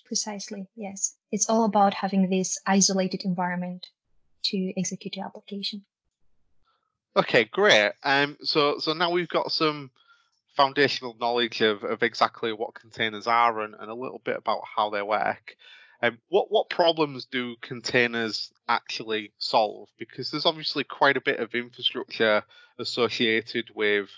Precisely, 0.05 0.67
yes. 0.75 1.15
It's 1.31 1.49
all 1.49 1.65
about 1.65 1.93
having 1.93 2.29
this 2.29 2.59
isolated 2.65 3.23
environment 3.23 3.87
to 4.45 4.73
execute 4.77 5.15
your 5.15 5.25
application. 5.25 5.83
Okay, 7.15 7.45
great. 7.45 7.93
Um, 8.03 8.37
so 8.43 8.77
so 8.79 8.93
now 8.93 9.11
we've 9.11 9.27
got 9.27 9.51
some 9.51 9.91
foundational 10.55 11.15
knowledge 11.19 11.61
of, 11.61 11.83
of 11.83 12.03
exactly 12.03 12.53
what 12.53 12.73
containers 12.73 13.27
are 13.27 13.61
and, 13.61 13.75
and 13.75 13.89
a 13.89 13.95
little 13.95 14.21
bit 14.23 14.37
about 14.37 14.61
how 14.75 14.89
they 14.89 15.01
work. 15.01 15.55
Um, 16.01 16.19
what 16.29 16.51
what 16.51 16.69
problems 16.69 17.25
do 17.25 17.55
containers 17.61 18.51
actually 18.67 19.31
solve? 19.39 19.89
Because 19.97 20.29
there's 20.29 20.45
obviously 20.45 20.83
quite 20.83 21.17
a 21.17 21.21
bit 21.21 21.39
of 21.39 21.55
infrastructure 21.55 22.43
associated 22.77 23.69
with 23.73 24.09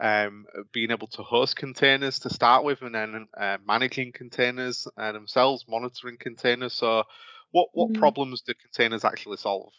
um, 0.00 0.46
being 0.72 0.90
able 0.90 1.06
to 1.08 1.22
host 1.22 1.56
containers 1.56 2.18
to 2.20 2.30
start 2.30 2.64
with, 2.64 2.82
and 2.82 2.94
then 2.94 3.28
uh, 3.36 3.58
managing 3.66 4.12
containers 4.12 4.86
uh, 4.96 5.12
themselves, 5.12 5.64
monitoring 5.68 6.16
containers. 6.18 6.74
So, 6.74 7.04
what 7.50 7.68
what 7.72 7.90
mm-hmm. 7.90 8.00
problems 8.00 8.42
do 8.42 8.54
containers 8.54 9.04
actually 9.04 9.38
solve? 9.38 9.72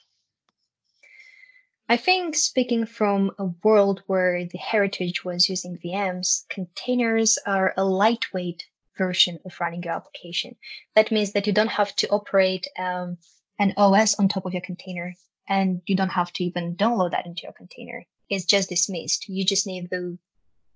I 1.90 1.96
think 1.96 2.36
speaking 2.36 2.86
from 2.86 3.32
a 3.40 3.46
world 3.64 4.04
where 4.08 4.46
the 4.46 4.58
heritage 4.58 5.24
was 5.24 5.48
using 5.48 5.78
VMs, 5.78 6.46
containers 6.50 7.38
are 7.46 7.74
a 7.78 7.86
lightweight 7.86 8.66
version 8.98 9.40
of 9.46 9.58
running 9.62 9.84
your 9.84 9.94
application. 9.94 10.58
That 10.96 11.12
means 11.12 11.32
that 11.32 11.48
you 11.48 11.54
don't 11.54 11.70
have 11.70 11.96
to 11.98 12.10
operate 12.10 12.68
um, 12.78 13.18
an 13.58 13.74
OS 13.78 14.16
on 14.16 14.28
top 14.28 14.46
of 14.46 14.54
your 14.54 14.62
container, 14.62 15.14
and 15.48 15.82
you 15.86 15.96
don't 15.96 16.10
have 16.10 16.34
to 16.34 16.44
even 16.44 16.76
download 16.76 17.12
that 17.12 17.26
into 17.26 17.44
your 17.44 17.54
container. 17.54 18.06
It's 18.30 18.46
just 18.46 18.70
dismissed. 18.70 19.28
You 19.30 19.46
just 19.46 19.68
need 19.68 19.90
the 19.90 20.18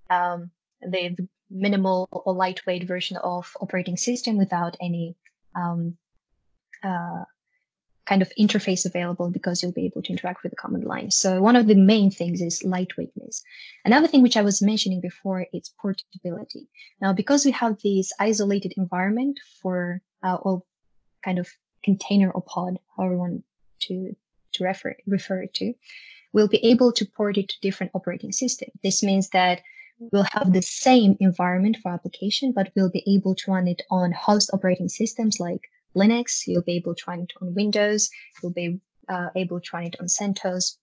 um, 0.10 0.52
the 0.82 1.16
minimal 1.50 2.08
or 2.12 2.34
lightweight 2.34 2.88
version 2.88 3.18
of 3.18 3.52
operating 3.62 3.98
system 3.98 4.38
without 4.38 4.76
any 4.82 5.16
um, 5.56 5.98
uh, 6.84 7.24
kind 8.06 8.22
of 8.22 8.32
interface 8.38 8.86
available 8.86 9.30
because 9.30 9.62
you'll 9.62 9.72
be 9.72 9.86
able 9.86 10.02
to 10.02 10.12
interact 10.12 10.44
with 10.44 10.52
the 10.52 10.56
command 10.56 10.86
line. 10.86 11.12
So 11.12 11.42
one 11.42 11.56
of 11.56 11.68
the 11.68 11.76
main 11.76 12.10
things 12.10 12.42
is 12.42 12.64
lightweightness. 12.64 13.42
Another 13.86 14.08
thing 14.08 14.22
which 14.22 14.38
I 14.38 14.42
was 14.42 14.62
mentioning 14.62 15.02
before 15.02 15.46
is 15.54 15.74
portability. 15.80 16.68
Now, 17.00 17.14
because 17.14 17.46
we 17.46 17.52
have 17.52 17.78
this 17.84 18.12
isolated 18.20 18.74
environment 18.78 19.40
for 19.62 20.02
uh, 20.24 20.36
all 20.42 20.66
kind 21.24 21.38
of 21.38 21.48
container 21.84 22.32
or 22.32 22.42
pod, 22.42 22.80
however 22.98 23.14
you 23.14 23.20
want 23.20 23.44
to, 23.84 24.16
to 24.54 24.64
refer, 24.64 24.96
refer 25.08 25.44
it 25.44 25.54
to, 25.56 25.74
we'll 26.34 26.48
be 26.48 26.64
able 26.66 26.92
to 26.94 27.06
port 27.06 27.38
it 27.38 27.50
to 27.50 27.60
different 27.62 27.92
operating 27.94 28.32
systems. 28.32 28.72
This 28.84 29.04
means 29.04 29.30
that 29.30 29.62
we'll 30.12 30.26
have 30.32 30.54
the 30.54 30.62
same 30.62 31.16
environment 31.20 31.78
for 31.82 31.92
application, 31.92 32.52
but 32.52 32.72
we'll 32.76 32.90
be 32.90 33.04
able 33.08 33.36
to 33.36 33.52
run 33.52 33.68
it 33.68 33.82
on 33.92 34.12
host 34.12 34.50
operating 34.54 34.90
systems 34.90 35.40
like 35.40 35.62
Linux, 35.96 36.48
you'll 36.48 36.64
be 36.64 36.78
able 36.78 36.96
to 36.96 37.04
run 37.08 37.22
it 37.22 37.34
on 37.42 37.54
Windows, 37.54 38.10
you'll 38.42 38.54
be 38.54 38.80
uh, 39.10 39.30
able 39.36 39.60
to 39.60 39.70
run 39.74 39.84
it 39.84 39.96
on 40.00 40.08
CentOS, 40.08 40.78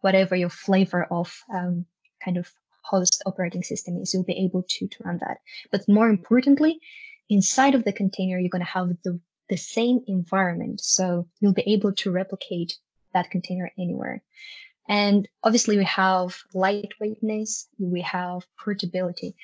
whatever 0.00 0.36
your 0.36 0.50
flavor 0.50 1.04
of 1.10 1.42
um, 1.52 1.84
kind 2.24 2.36
of 2.36 2.52
host 2.82 3.22
operating 3.26 3.62
system 3.62 3.96
is, 3.96 4.14
you'll 4.14 4.24
be 4.24 4.44
able 4.44 4.64
to, 4.68 4.86
to 4.88 5.02
run 5.04 5.18
that. 5.18 5.38
But 5.70 5.88
more 5.88 6.08
importantly, 6.08 6.80
inside 7.28 7.74
of 7.74 7.84
the 7.84 7.92
container, 7.92 8.38
you're 8.38 8.50
going 8.50 8.64
to 8.64 8.70
have 8.70 8.88
the, 9.04 9.20
the 9.48 9.56
same 9.56 10.00
environment. 10.06 10.80
So 10.80 11.28
you'll 11.40 11.52
be 11.52 11.72
able 11.72 11.92
to 11.94 12.10
replicate 12.10 12.76
that 13.14 13.30
container 13.30 13.72
anywhere. 13.78 14.22
And 14.88 15.28
obviously 15.42 15.76
we 15.76 15.84
have 15.84 16.36
lightweightness, 16.54 17.66
we 17.78 18.02
have 18.02 18.42
portability. 18.62 19.34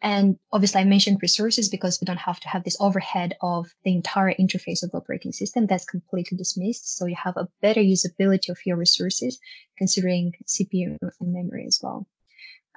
And 0.00 0.38
obviously, 0.52 0.80
I 0.80 0.84
mentioned 0.84 1.18
resources 1.22 1.68
because 1.68 2.00
we 2.00 2.04
don't 2.04 2.18
have 2.18 2.38
to 2.40 2.48
have 2.48 2.62
this 2.62 2.76
overhead 2.78 3.34
of 3.42 3.74
the 3.84 3.92
entire 3.92 4.32
interface 4.34 4.84
of 4.84 4.92
the 4.92 4.98
operating 4.98 5.32
system. 5.32 5.66
That's 5.66 5.84
completely 5.84 6.38
dismissed. 6.38 6.96
So 6.96 7.06
you 7.06 7.16
have 7.16 7.36
a 7.36 7.48
better 7.60 7.80
usability 7.80 8.48
of 8.48 8.58
your 8.64 8.76
resources, 8.76 9.40
considering 9.76 10.34
CPU 10.46 10.98
and 11.00 11.32
memory 11.32 11.64
as 11.66 11.80
well. 11.82 12.06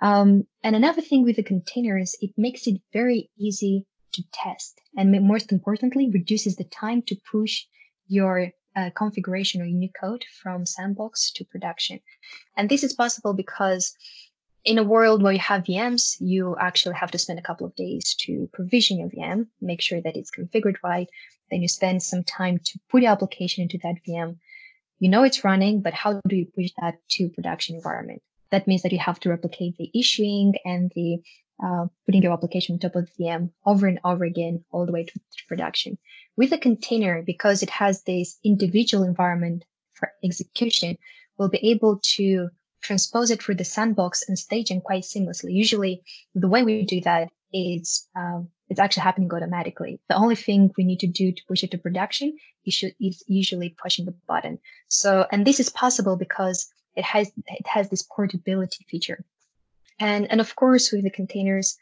Um, 0.01 0.47
and 0.63 0.75
another 0.75 1.01
thing 1.01 1.23
with 1.23 1.35
the 1.35 1.43
containers, 1.43 2.15
it 2.21 2.31
makes 2.37 2.65
it 2.65 2.81
very 2.91 3.29
easy 3.37 3.85
to 4.13 4.23
test, 4.33 4.81
and 4.97 5.11
most 5.25 5.51
importantly, 5.51 6.09
reduces 6.09 6.55
the 6.55 6.65
time 6.65 7.01
to 7.03 7.15
push 7.31 7.65
your 8.07 8.51
uh, 8.75 8.89
configuration 8.95 9.61
or 9.61 9.65
Unicode 9.65 10.25
from 10.41 10.65
sandbox 10.65 11.31
to 11.31 11.45
production. 11.45 11.99
And 12.55 12.69
this 12.69 12.83
is 12.83 12.93
possible 12.93 13.33
because 13.33 13.95
in 14.63 14.77
a 14.77 14.83
world 14.83 15.23
where 15.23 15.33
you 15.33 15.39
have 15.39 15.63
VMs, 15.63 16.17
you 16.19 16.55
actually 16.59 16.95
have 16.95 17.11
to 17.11 17.17
spend 17.17 17.39
a 17.39 17.43
couple 17.43 17.65
of 17.65 17.75
days 17.75 18.15
to 18.21 18.49
provision 18.53 18.99
your 18.99 19.09
VM, 19.09 19.47
make 19.59 19.81
sure 19.81 20.01
that 20.01 20.15
it's 20.15 20.31
configured 20.31 20.75
right. 20.83 21.09
Then 21.49 21.61
you 21.61 21.67
spend 21.67 22.03
some 22.03 22.23
time 22.23 22.59
to 22.65 22.79
put 22.89 23.01
your 23.01 23.11
application 23.11 23.63
into 23.63 23.79
that 23.79 23.95
VM. 24.07 24.37
You 24.99 25.09
know 25.09 25.23
it's 25.23 25.43
running, 25.43 25.81
but 25.81 25.93
how 25.93 26.21
do 26.27 26.35
you 26.35 26.45
push 26.45 26.69
that 26.79 26.95
to 27.11 27.29
production 27.29 27.75
environment? 27.75 28.21
That 28.51 28.67
means 28.67 28.83
that 28.83 28.91
you 28.91 28.99
have 28.99 29.19
to 29.21 29.29
replicate 29.29 29.77
the 29.77 29.89
issuing 29.95 30.53
and 30.63 30.91
the 30.95 31.19
uh, 31.63 31.85
putting 32.05 32.23
your 32.23 32.33
application 32.33 32.73
on 32.73 32.79
top 32.79 32.95
of 32.95 33.09
VM 33.19 33.51
over 33.65 33.87
and 33.87 33.99
over 34.03 34.23
again, 34.23 34.63
all 34.71 34.85
the 34.85 34.91
way 34.91 35.03
to, 35.03 35.19
production. 35.47 35.97
With 36.37 36.53
a 36.53 36.57
container, 36.57 37.23
because 37.23 37.61
it 37.61 37.69
has 37.69 38.03
this 38.03 38.39
individual 38.43 39.03
environment 39.03 39.65
for 39.93 40.11
execution, 40.23 40.97
we'll 41.37 41.49
be 41.49 41.71
able 41.71 41.99
to 42.15 42.49
transpose 42.81 43.31
it 43.31 43.41
through 43.41 43.55
the 43.55 43.63
sandbox 43.63 44.27
and 44.27 44.39
staging 44.39 44.81
quite 44.81 45.03
seamlessly. 45.03 45.53
Usually, 45.53 46.01
the 46.33 46.47
way 46.47 46.63
we 46.63 46.83
do 46.83 47.01
that 47.01 47.29
is 47.53 48.07
um, 48.15 48.49
it's 48.69 48.79
actually 48.79 49.03
happening 49.03 49.31
automatically. 49.33 49.99
The 50.07 50.15
only 50.15 50.35
thing 50.35 50.71
we 50.77 50.85
need 50.85 51.01
to 51.01 51.07
do 51.07 51.31
to 51.31 51.41
push 51.47 51.63
it 51.63 51.71
to 51.71 51.77
production 51.77 52.37
is 52.65 53.23
usually 53.27 53.75
pushing 53.81 54.05
the 54.05 54.15
button. 54.27 54.59
So, 54.87 55.27
and 55.31 55.45
this 55.45 55.59
is 55.59 55.69
possible 55.69 56.15
because 56.15 56.71
it 56.95 57.03
has 57.03 57.31
it 57.35 57.67
has 57.67 57.89
this 57.89 58.03
portability 58.03 58.85
feature. 58.89 59.25
And, 60.01 60.29
and 60.31 60.41
of 60.41 60.55
course, 60.55 60.91
with 60.91 61.03
the 61.03 61.11
containers, 61.11 61.77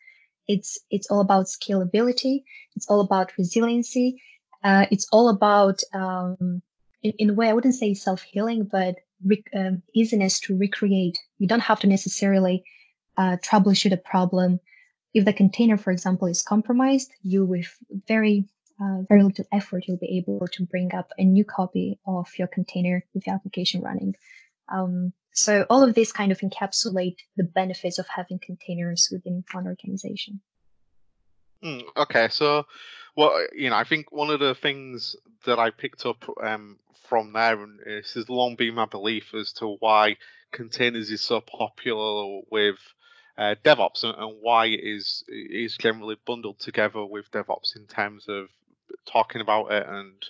it's, 0.47 0.77
it's 0.91 1.09
all 1.09 1.21
about 1.21 1.45
scalability. 1.45 2.43
It's 2.75 2.87
all 2.89 2.99
about 2.99 3.31
resiliency. 3.37 4.21
Uh, 4.61 4.85
it's 4.91 5.07
all 5.13 5.29
about, 5.29 5.79
um, 5.93 6.61
in, 7.01 7.13
in, 7.17 7.29
a 7.29 7.33
way, 7.33 7.47
I 7.47 7.53
wouldn't 7.53 7.75
say 7.75 7.93
self-healing, 7.93 8.65
but 8.65 8.95
um, 9.55 9.81
easiness 9.95 10.41
to 10.41 10.57
recreate. 10.57 11.17
You 11.37 11.47
don't 11.47 11.61
have 11.61 11.79
to 11.79 11.87
necessarily 11.87 12.63
uh, 13.17 13.37
troubleshoot 13.37 13.93
a 13.93 13.97
problem. 13.97 14.59
If 15.13 15.23
the 15.23 15.33
container, 15.33 15.77
for 15.77 15.91
example, 15.91 16.27
is 16.27 16.43
compromised, 16.43 17.11
you 17.23 17.45
with 17.45 17.73
very 18.07 18.45
uh, 18.81 19.01
very 19.09 19.23
little 19.23 19.45
effort, 19.51 19.85
you'll 19.87 19.97
be 19.97 20.17
able 20.17 20.47
to 20.47 20.65
bring 20.65 20.93
up 20.95 21.09
a 21.17 21.23
new 21.23 21.43
copy 21.43 21.99
of 22.05 22.27
your 22.37 22.47
container 22.47 23.03
with 23.13 23.27
your 23.27 23.35
application 23.35 23.81
running. 23.81 24.15
Um, 24.69 25.11
so 25.39 25.65
all 25.69 25.83
of 25.83 25.95
this 25.95 26.11
kind 26.11 26.31
of 26.31 26.39
encapsulate 26.39 27.17
the 27.37 27.43
benefits 27.43 27.97
of 27.97 28.07
having 28.07 28.39
containers 28.39 29.09
within 29.11 29.43
one 29.51 29.67
organization. 29.67 30.41
Mm, 31.63 31.83
okay, 31.97 32.27
so 32.29 32.65
well, 33.15 33.45
you 33.53 33.69
know, 33.69 33.75
I 33.75 33.83
think 33.83 34.11
one 34.11 34.29
of 34.29 34.39
the 34.39 34.55
things 34.55 35.15
that 35.45 35.59
I 35.59 35.71
picked 35.71 36.05
up 36.05 36.23
um, 36.43 36.77
from 37.07 37.33
this 37.33 38.13
has 38.13 38.29
long 38.29 38.55
been 38.55 38.75
my 38.75 38.85
belief 38.85 39.33
as 39.33 39.53
to 39.53 39.75
why 39.79 40.17
containers 40.51 41.09
is 41.09 41.21
so 41.21 41.41
popular 41.41 42.41
with 42.51 42.77
uh, 43.37 43.55
DevOps 43.63 44.03
and, 44.03 44.15
and, 44.17 44.37
why 44.41 44.65
it 44.65 44.81
is 44.83 45.23
is 45.27 45.77
generally 45.77 46.17
bundled 46.25 46.59
together 46.59 47.05
with 47.05 47.31
DevOps 47.31 47.75
in 47.75 47.87
terms 47.87 48.25
of 48.27 48.49
talking 49.05 49.41
about 49.41 49.71
it 49.71 49.87
and 49.87 50.25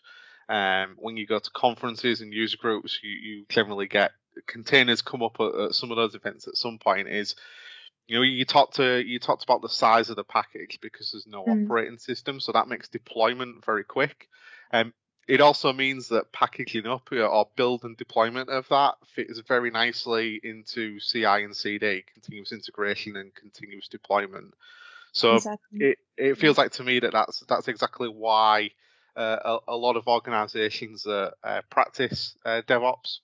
um, 0.50 0.96
when 0.98 1.16
you 1.16 1.28
go 1.28 1.40
to 1.40 1.50
conferences 1.52 2.22
and 2.22 2.34
user 2.34 2.58
groups, 2.58 3.00
you, 3.04 3.12
you 3.12 3.46
generally 3.50 3.88
get 3.88 4.12
containers 4.46 5.02
come 5.02 5.24
up 5.24 5.38
at, 5.40 5.56
at, 5.56 5.76
some 5.76 5.92
of 5.92 5.98
those 5.98 6.16
events 6.16 6.48
at 6.48 6.58
some 6.58 6.78
point 6.78 7.08
is 7.08 7.36
you 8.08 8.16
know 8.16 8.22
you 8.22 8.46
talked 8.46 8.76
to 8.76 9.04
you 9.06 9.20
talked 9.20 9.44
about 9.44 9.62
the 9.62 9.70
size 9.70 10.10
of 10.10 10.16
the 10.16 10.24
package 10.24 10.80
because 10.82 11.12
there's 11.12 11.28
no 11.28 11.44
mm. 11.44 11.66
operating 11.66 11.98
system 11.98 12.40
so 12.40 12.52
that 12.52 12.68
makes 12.68 12.88
deployment 12.88 13.64
very 13.66 13.84
quick 13.84 14.28
um, 14.72 14.94
it 15.30 15.42
also 15.42 15.72
means 15.72 16.08
that 16.08 16.32
packaging 16.32 16.88
up 16.88 17.10
or 17.12 17.48
build 17.56 17.84
and 17.84 17.96
deployment 17.96 18.50
of 18.50 18.68
that 18.70 18.96
fits 19.14 19.40
very 19.48 19.70
nicely 19.70 20.42
into 20.44 21.00
CI 21.00 21.44
and 21.44 21.56
CD, 21.56 22.04
continuous 22.12 22.52
integration 22.52 23.16
and 23.16 23.34
continuous 23.36 23.88
deployment. 23.88 24.56
So 25.12 25.36
exactly. 25.36 25.80
it, 25.82 25.98
it 26.18 26.38
feels 26.40 26.58
like 26.58 26.72
to 26.74 26.84
me 26.84 27.00
that 27.02 27.12
that's 27.12 27.42
that's 27.42 27.68
exactly 27.68 28.10
why 28.10 28.72
uh, 29.16 29.38
a, 29.68 29.74
a, 29.74 29.78
lot 29.78 29.98
of 29.98 30.08
organizations 30.08 31.06
uh, 31.06 31.30
uh, 31.44 31.62
practice 31.70 32.36
uh, 32.44 32.64
DevOps 32.68 33.20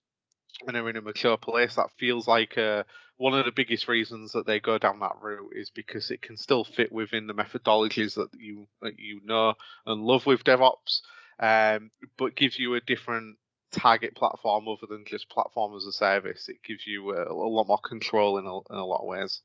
when 0.63 0.73
they're 0.73 0.89
in 0.89 0.97
a 0.97 1.01
mature 1.01 1.37
place, 1.37 1.75
that 1.75 1.91
feels 1.97 2.27
like 2.27 2.57
uh, 2.57 2.83
one 3.17 3.33
of 3.37 3.45
the 3.45 3.51
biggest 3.51 3.87
reasons 3.87 4.31
that 4.33 4.45
they 4.45 4.59
go 4.59 4.77
down 4.77 4.99
that 4.99 5.17
route 5.21 5.51
is 5.55 5.69
because 5.69 6.11
it 6.11 6.21
can 6.21 6.37
still 6.37 6.63
fit 6.63 6.91
within 6.91 7.27
the 7.27 7.33
methodologies 7.33 8.15
that 8.15 8.29
you 8.37 8.67
that 8.81 8.99
you 8.99 9.21
know 9.23 9.53
and 9.85 10.01
love 10.01 10.25
with 10.25 10.43
DevOps, 10.43 11.01
um, 11.39 11.91
but 12.17 12.35
gives 12.35 12.57
you 12.59 12.75
a 12.75 12.81
different 12.81 13.37
target 13.71 14.15
platform 14.15 14.67
other 14.67 14.87
than 14.89 15.05
just 15.05 15.29
platform 15.29 15.75
as 15.75 15.85
a 15.85 15.91
service. 15.91 16.47
It 16.49 16.63
gives 16.63 16.85
you 16.87 17.11
a, 17.11 17.31
a 17.31 17.33
lot 17.33 17.67
more 17.67 17.79
control 17.79 18.37
in 18.37 18.45
a, 18.45 18.57
in 18.73 18.79
a 18.79 18.85
lot 18.85 19.01
of 19.01 19.07
ways. 19.07 19.41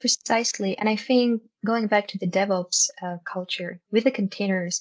Precisely, 0.00 0.76
and 0.78 0.88
I 0.88 0.96
think 0.96 1.42
going 1.64 1.86
back 1.86 2.08
to 2.08 2.18
the 2.18 2.26
DevOps 2.26 2.88
uh, 3.02 3.18
culture 3.24 3.80
with 3.90 4.04
the 4.04 4.10
containers, 4.10 4.80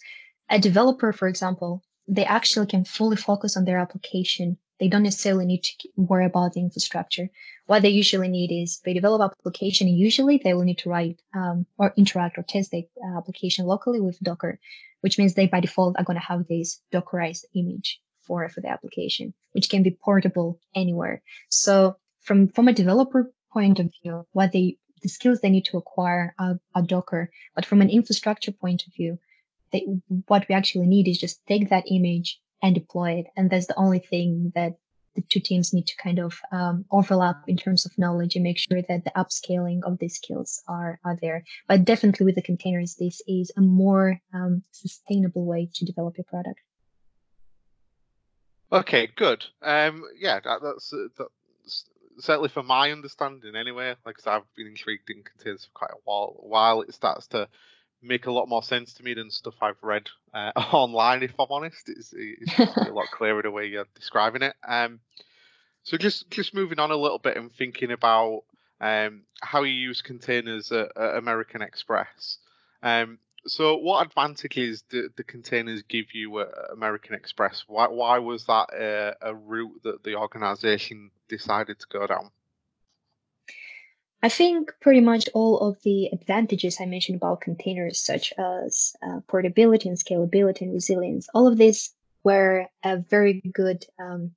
a 0.50 0.58
developer, 0.58 1.14
for 1.14 1.28
example, 1.28 1.84
they 2.08 2.26
actually 2.26 2.66
can 2.66 2.84
fully 2.84 3.16
focus 3.16 3.56
on 3.56 3.66
their 3.66 3.78
application 3.78 4.58
they 4.82 4.88
don't 4.88 5.04
necessarily 5.04 5.46
need 5.46 5.64
to 5.64 5.90
worry 5.96 6.26
about 6.26 6.54
the 6.54 6.60
infrastructure. 6.60 7.30
What 7.68 7.84
they 7.84 7.90
usually 7.90 8.30
need 8.30 8.52
is 8.52 8.80
they 8.80 8.96
develop 8.96 9.22
application. 9.22 9.88
And 9.88 9.96
usually 9.96 10.42
they 10.44 10.56
will 10.56 10.64
need 10.64 10.80
to 10.80 10.90
write 10.90 11.22
um, 11.36 11.68
or 11.78 11.94
interact 11.96 12.40
or 12.40 12.42
test 12.42 12.72
the 12.72 12.88
uh, 13.06 13.18
application 13.20 13.68
locally 13.68 14.02
with 14.02 14.20
Docker, 14.22 14.60
which 15.02 15.20
means 15.20 15.36
they 15.36 15.46
by 15.46 15.60
default 15.60 15.98
are 16.00 16.04
going 16.04 16.20
to 16.20 16.26
have 16.26 16.48
this 16.48 16.82
Dockerized 16.92 17.46
image 17.54 18.02
for, 18.22 18.50
for 18.50 18.62
the 18.62 18.70
application, 18.70 19.36
which 19.52 19.70
can 19.70 19.84
be 19.84 19.92
portable 19.92 20.60
anywhere. 20.74 21.22
So 21.50 21.98
from, 22.22 22.48
from 22.48 22.68
a 22.68 22.74
developer 22.74 23.32
point 23.54 23.80
of 23.80 23.94
view, 24.02 24.26
what 24.32 24.52
they, 24.52 24.78
the 25.04 25.10
skills 25.10 25.42
they 25.42 25.52
need 25.52 25.66
to 25.66 25.78
acquire 25.78 26.34
are, 26.40 26.60
are 26.74 26.82
Docker. 26.82 27.30
But 27.54 27.68
from 27.68 27.82
an 27.82 27.92
infrastructure 27.92 28.52
point 28.52 28.88
of 28.88 28.96
view, 28.96 29.20
they, 29.72 29.86
what 30.26 30.48
we 30.50 30.56
actually 30.56 30.88
need 30.88 31.08
is 31.08 31.20
just 31.20 31.46
take 31.46 31.70
that 31.70 31.86
image, 31.88 32.40
and 32.62 32.76
deploy 32.76 33.12
it. 33.14 33.28
And 33.36 33.50
that's 33.50 33.68
the 33.68 33.78
only 33.78 34.00
thing 34.00 34.52
that 34.56 34.78
the 35.16 35.22
two 35.22 35.40
teams 35.40 35.74
need 35.74 35.88
to 35.88 35.96
kind 35.98 36.20
of 36.20 36.40
um, 36.52 36.86
overlap 36.92 37.44
in 37.48 37.58
terms 37.58 37.86
of 37.86 37.98
knowledge 37.98 38.36
and 38.36 38.44
make 38.44 38.58
sure 38.58 38.82
that 38.82 39.04
the 39.04 39.12
upscaling 39.12 39.82
of 39.84 40.00
these 40.00 40.16
skills 40.16 40.64
are, 40.68 41.00
are 41.04 41.18
there. 41.22 41.44
But 41.68 41.84
definitely 41.84 42.26
with 42.26 42.36
the 42.36 42.42
containers, 42.42 42.96
this 42.96 43.22
is 43.28 43.52
a 43.58 43.62
more 43.62 44.20
um, 44.34 44.64
sustainable 44.72 45.46
way 45.46 45.70
to 45.74 45.86
develop 45.86 46.18
your 46.18 46.26
product. 46.26 46.60
Okay, 48.72 49.10
good. 49.16 49.44
Um, 49.62 50.04
yeah, 50.18 50.40
that, 50.40 50.60
that's, 50.64 50.94
uh, 50.94 51.08
that's 51.18 51.86
certainly 52.20 52.48
for 52.48 52.64
my 52.64 52.92
understanding 52.92 53.56
anyway. 53.56 53.96
Like 54.06 54.16
I've 54.26 54.44
been 54.56 54.68
intrigued 54.68 55.10
in 55.10 55.24
containers 55.24 55.66
for 55.66 55.72
quite 55.74 55.92
a 55.92 56.00
while. 56.06 56.36
While 56.40 56.82
it 56.82 56.94
starts 56.94 57.28
to 57.28 57.50
make 58.02 58.26
a 58.26 58.32
lot 58.32 58.50
more 58.50 58.64
sense 58.64 58.94
to 58.94 59.04
me 59.04 59.14
than 59.14 59.30
stuff 59.30 59.56
I've 59.62 59.82
read 59.82 60.10
uh, 60.34 60.52
online. 60.74 61.24
If 61.24 61.34
I'm 61.40 61.48
honest, 61.50 61.88
it's, 61.88 62.14
it's 62.16 62.78
a 62.78 62.92
lot 62.92 63.08
clearer 63.12 63.42
the 63.42 63.52
way 63.52 63.68
you're 63.68 63.88
describing 63.96 64.42
it. 64.42 64.56
Um, 64.68 65.00
so 65.84 65.98
just 65.98 66.30
just 66.30 66.54
moving 66.54 66.80
on 66.80 66.92
a 66.92 66.96
little 66.96 67.20
bit 67.20 67.38
and 67.38 67.52
thinking 67.52 67.92
about 67.92 68.44
um, 68.80 69.22
how 69.42 69.64
you 69.64 69.74
use 69.74 70.02
containers 70.02 70.72
at, 70.72 70.96
at 70.96 71.18
American 71.18 71.62
Express. 71.62 72.38
Um, 72.84 73.20
so 73.48 73.78
what 73.78 74.06
advantages 74.06 74.84
do 74.84 75.10
the 75.16 75.24
containers 75.24 75.82
give 75.84 76.14
you 76.14 76.42
at 76.42 76.50
American 76.72 77.16
Express? 77.16 77.64
Why 77.68 77.88
why 77.88 78.20
was 78.20 78.46
that 78.46 78.70
a, 78.74 79.16
a 79.22 79.34
route 79.34 79.82
that 79.84 80.04
the 80.04 80.16
organisation 80.16 81.12
decided 81.28 81.80
to 81.80 81.86
go 81.92 82.06
down? 82.06 82.32
I 84.24 84.30
think 84.30 84.72
pretty 84.82 85.02
much 85.02 85.28
all 85.34 85.60
of 85.60 85.82
the 85.84 86.08
advantages 86.14 86.78
I 86.80 86.86
mentioned 86.86 87.16
about 87.16 87.42
containers, 87.42 88.00
such 88.00 88.34
as 88.38 88.96
uh, 89.02 89.22
portability 89.28 89.90
and 89.90 89.98
scalability 89.98 90.62
and 90.62 90.74
resilience, 90.74 91.28
all 91.34 91.48
of 91.48 91.58
these 91.58 91.94
were 92.24 92.68
a 92.84 92.98
very 92.98 93.42
good 93.54 93.86
um, 94.00 94.32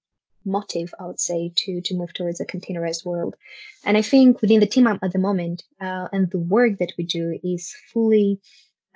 motive, 0.45 0.95
I 0.99 1.07
would 1.07 1.21
say, 1.21 1.53
to 1.55 1.83
to 1.83 1.95
move 1.95 2.15
towards 2.15 2.41
a 2.41 2.47
containerized 2.47 3.05
world. 3.05 3.37
And 3.85 3.97
I 3.99 4.03
think 4.03 4.41
within 4.41 4.61
the 4.61 4.67
team 4.67 4.87
at 4.87 5.01
the 5.13 5.19
moment 5.19 5.65
uh, 5.81 6.09
and 6.13 6.31
the 6.31 6.39
work 6.39 6.79
that 6.79 6.93
we 6.97 7.05
do 7.05 7.39
is 7.43 7.75
fully 7.93 8.41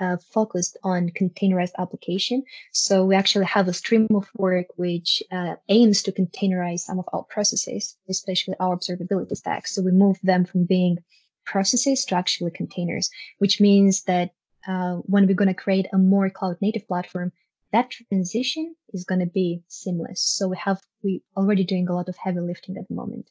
uh, 0.00 0.16
focused 0.32 0.76
on 0.84 1.10
containerized 1.10 1.72
application. 1.78 2.42
So 2.72 3.04
we 3.04 3.14
actually 3.14 3.46
have 3.46 3.68
a 3.68 3.72
stream 3.72 4.06
of 4.14 4.28
work 4.36 4.66
which 4.76 5.22
uh, 5.32 5.56
aims 5.68 6.02
to 6.04 6.12
containerize 6.12 6.80
some 6.80 6.98
of 6.98 7.06
our 7.12 7.24
processes, 7.24 7.96
especially 8.08 8.54
our 8.60 8.76
observability 8.76 9.36
stack. 9.36 9.66
So 9.66 9.82
we 9.82 9.90
move 9.90 10.18
them 10.22 10.44
from 10.44 10.64
being 10.64 10.98
processes 11.44 12.04
to 12.06 12.14
actually 12.14 12.50
containers, 12.50 13.10
which 13.38 13.60
means 13.60 14.02
that 14.04 14.30
uh, 14.66 14.96
when 15.06 15.26
we're 15.26 15.34
going 15.34 15.48
to 15.48 15.54
create 15.54 15.86
a 15.92 15.98
more 15.98 16.28
cloud 16.28 16.56
native 16.60 16.86
platform, 16.86 17.32
that 17.72 17.90
transition 17.90 18.74
is 18.92 19.04
going 19.04 19.20
to 19.20 19.26
be 19.26 19.62
seamless. 19.68 20.22
So 20.22 20.48
we 20.48 20.56
have 20.56 20.80
we 21.02 21.22
already 21.36 21.64
doing 21.64 21.88
a 21.88 21.94
lot 21.94 22.08
of 22.08 22.16
heavy 22.16 22.40
lifting 22.40 22.76
at 22.76 22.88
the 22.88 22.94
moment. 22.94 23.30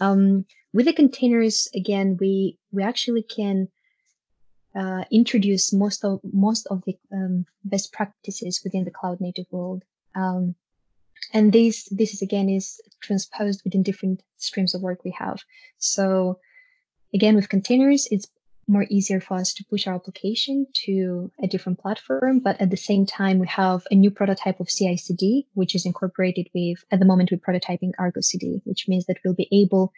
Um, 0.00 0.46
with 0.72 0.86
the 0.86 0.92
containers, 0.92 1.68
again, 1.74 2.16
we 2.20 2.58
we 2.72 2.82
actually 2.82 3.22
can 3.22 3.68
uh, 4.74 5.04
introduce 5.10 5.72
most 5.72 6.04
of 6.04 6.20
most 6.32 6.66
of 6.70 6.82
the 6.86 6.96
um, 7.12 7.44
best 7.64 7.92
practices 7.92 8.60
within 8.62 8.84
the 8.84 8.90
cloud 8.90 9.20
native 9.20 9.46
world. 9.50 9.82
Um, 10.14 10.54
and 11.32 11.52
this 11.52 11.88
this 11.90 12.14
is 12.14 12.22
again 12.22 12.48
is 12.48 12.80
transposed 13.00 13.62
within 13.64 13.82
different 13.82 14.22
streams 14.36 14.74
of 14.74 14.82
work 14.82 15.04
we 15.04 15.14
have. 15.18 15.40
So 15.78 16.38
again, 17.12 17.36
with 17.36 17.48
containers, 17.48 18.06
it's 18.10 18.28
more 18.68 18.86
easier 18.88 19.20
for 19.20 19.34
us 19.34 19.52
to 19.54 19.64
push 19.64 19.86
our 19.86 19.94
application 19.94 20.66
to 20.72 21.30
a 21.42 21.48
different 21.48 21.80
platform. 21.80 22.38
But 22.38 22.60
at 22.60 22.70
the 22.70 22.76
same 22.76 23.04
time, 23.04 23.40
we 23.40 23.48
have 23.48 23.82
a 23.90 23.96
new 23.96 24.10
prototype 24.10 24.60
of 24.60 24.68
CI/CD, 24.68 25.48
which 25.54 25.74
is 25.74 25.84
incorporated 25.84 26.48
with 26.54 26.84
at 26.90 27.00
the 27.00 27.04
moment 27.04 27.30
we're 27.30 27.38
prototyping 27.38 27.92
Argo 27.98 28.20
CD, 28.20 28.62
which 28.64 28.86
means 28.86 29.06
that 29.06 29.18
we'll 29.24 29.34
be 29.34 29.48
able 29.50 29.92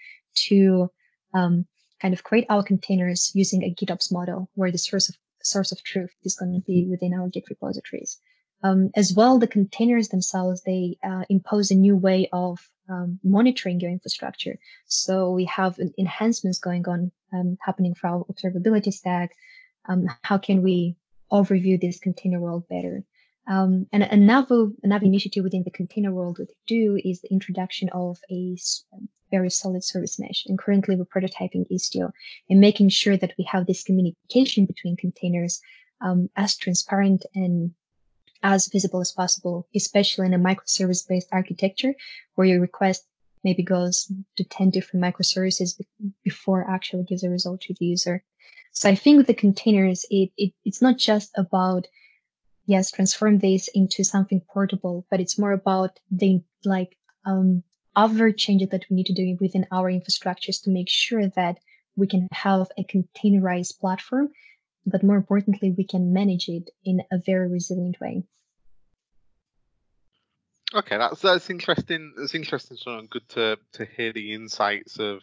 to 0.48 0.90
um, 1.34 1.66
kind 2.02 2.12
of 2.12 2.24
create 2.24 2.46
our 2.50 2.64
containers 2.64 3.30
using 3.32 3.62
a 3.62 3.72
GitOps 3.72 4.12
model 4.12 4.50
where 4.54 4.72
the 4.72 4.78
source 4.78 5.08
of 5.08 5.14
source 5.42 5.72
of 5.72 5.82
truth 5.82 6.14
is 6.24 6.36
going 6.36 6.52
to 6.52 6.60
be 6.60 6.86
within 6.90 7.14
our 7.14 7.28
Git 7.28 7.44
repositories. 7.48 8.18
Um, 8.64 8.90
as 8.94 9.12
well, 9.12 9.38
the 9.38 9.48
containers 9.48 10.08
themselves, 10.08 10.62
they 10.62 10.98
uh, 11.02 11.24
impose 11.28 11.70
a 11.70 11.74
new 11.74 11.96
way 11.96 12.28
of 12.32 12.60
um, 12.88 13.18
monitoring 13.24 13.80
your 13.80 13.90
infrastructure. 13.90 14.58
So 14.86 15.32
we 15.32 15.44
have 15.46 15.80
enhancements 15.98 16.58
going 16.58 16.86
on 16.86 17.10
um, 17.32 17.58
happening 17.60 17.94
for 17.94 18.06
our 18.08 18.24
observability 18.24 18.92
stack. 18.92 19.34
Um, 19.88 20.08
how 20.22 20.38
can 20.38 20.62
we 20.62 20.96
overview 21.32 21.80
this 21.80 21.98
container 21.98 22.40
world 22.40 22.68
better? 22.68 23.02
Um, 23.48 23.86
and 23.92 24.04
another 24.04 24.68
another 24.82 25.06
initiative 25.06 25.42
within 25.42 25.64
the 25.64 25.70
container 25.70 26.12
world 26.12 26.36
that 26.36 26.48
we 26.48 26.54
do 26.66 27.00
is 27.04 27.20
the 27.20 27.32
introduction 27.32 27.88
of 27.90 28.18
a 28.30 28.56
very 29.30 29.50
solid 29.50 29.82
service 29.82 30.18
mesh. 30.20 30.44
And 30.46 30.58
currently 30.58 30.94
we're 30.94 31.06
prototyping 31.06 31.66
Istio 31.72 32.12
and 32.48 32.60
making 32.60 32.90
sure 32.90 33.16
that 33.16 33.32
we 33.38 33.44
have 33.50 33.66
this 33.66 33.82
communication 33.82 34.66
between 34.66 34.96
containers 34.96 35.60
um, 36.00 36.28
as 36.36 36.56
transparent 36.56 37.24
and 37.34 37.72
as 38.42 38.68
visible 38.68 39.00
as 39.00 39.12
possible, 39.12 39.66
especially 39.74 40.26
in 40.26 40.34
a 40.34 40.38
microservice 40.38 41.06
based 41.08 41.28
architecture 41.32 41.94
where 42.34 42.46
your 42.46 42.60
request 42.60 43.06
maybe 43.44 43.62
goes 43.62 44.10
to 44.36 44.44
10 44.44 44.70
different 44.70 45.04
microservices 45.04 45.80
before 46.22 46.68
actually 46.68 47.04
gives 47.04 47.24
a 47.24 47.30
result 47.30 47.60
to 47.62 47.74
the 47.78 47.86
user. 47.86 48.22
So 48.72 48.88
I 48.88 48.94
think 48.94 49.18
with 49.18 49.26
the 49.26 49.34
containers, 49.34 50.04
it, 50.10 50.30
it 50.36 50.52
it's 50.64 50.80
not 50.80 50.96
just 50.96 51.30
about 51.36 51.86
yes, 52.66 52.90
transform 52.90 53.38
this 53.38 53.68
into 53.74 54.04
something 54.04 54.40
portable, 54.40 55.06
but 55.10 55.20
it's 55.20 55.38
more 55.38 55.52
about 55.52 55.98
the 56.10 56.42
like 56.64 56.96
um, 57.26 57.62
other 57.94 58.32
changes 58.32 58.68
that 58.70 58.84
we 58.88 58.96
need 58.96 59.06
to 59.06 59.14
do 59.14 59.36
within 59.40 59.66
our 59.70 59.90
infrastructures 59.90 60.62
to 60.62 60.70
make 60.70 60.88
sure 60.88 61.28
that 61.36 61.58
we 61.96 62.06
can 62.06 62.28
have 62.32 62.68
a 62.78 62.84
containerized 62.84 63.78
platform, 63.78 64.30
but 64.86 65.02
more 65.02 65.16
importantly, 65.16 65.74
we 65.76 65.84
can 65.84 66.12
manage 66.12 66.48
it 66.48 66.70
in 66.84 67.00
a 67.10 67.18
very 67.24 67.48
resilient 67.48 68.00
way. 68.00 68.22
Okay, 70.74 70.96
that's 70.96 71.20
that's 71.20 71.50
interesting. 71.50 72.14
That's 72.16 72.34
interesting, 72.34 72.78
so 72.78 73.02
good 73.10 73.28
to 73.30 73.58
to 73.74 73.84
hear 73.84 74.12
the 74.12 74.32
insights 74.32 74.98
of 74.98 75.20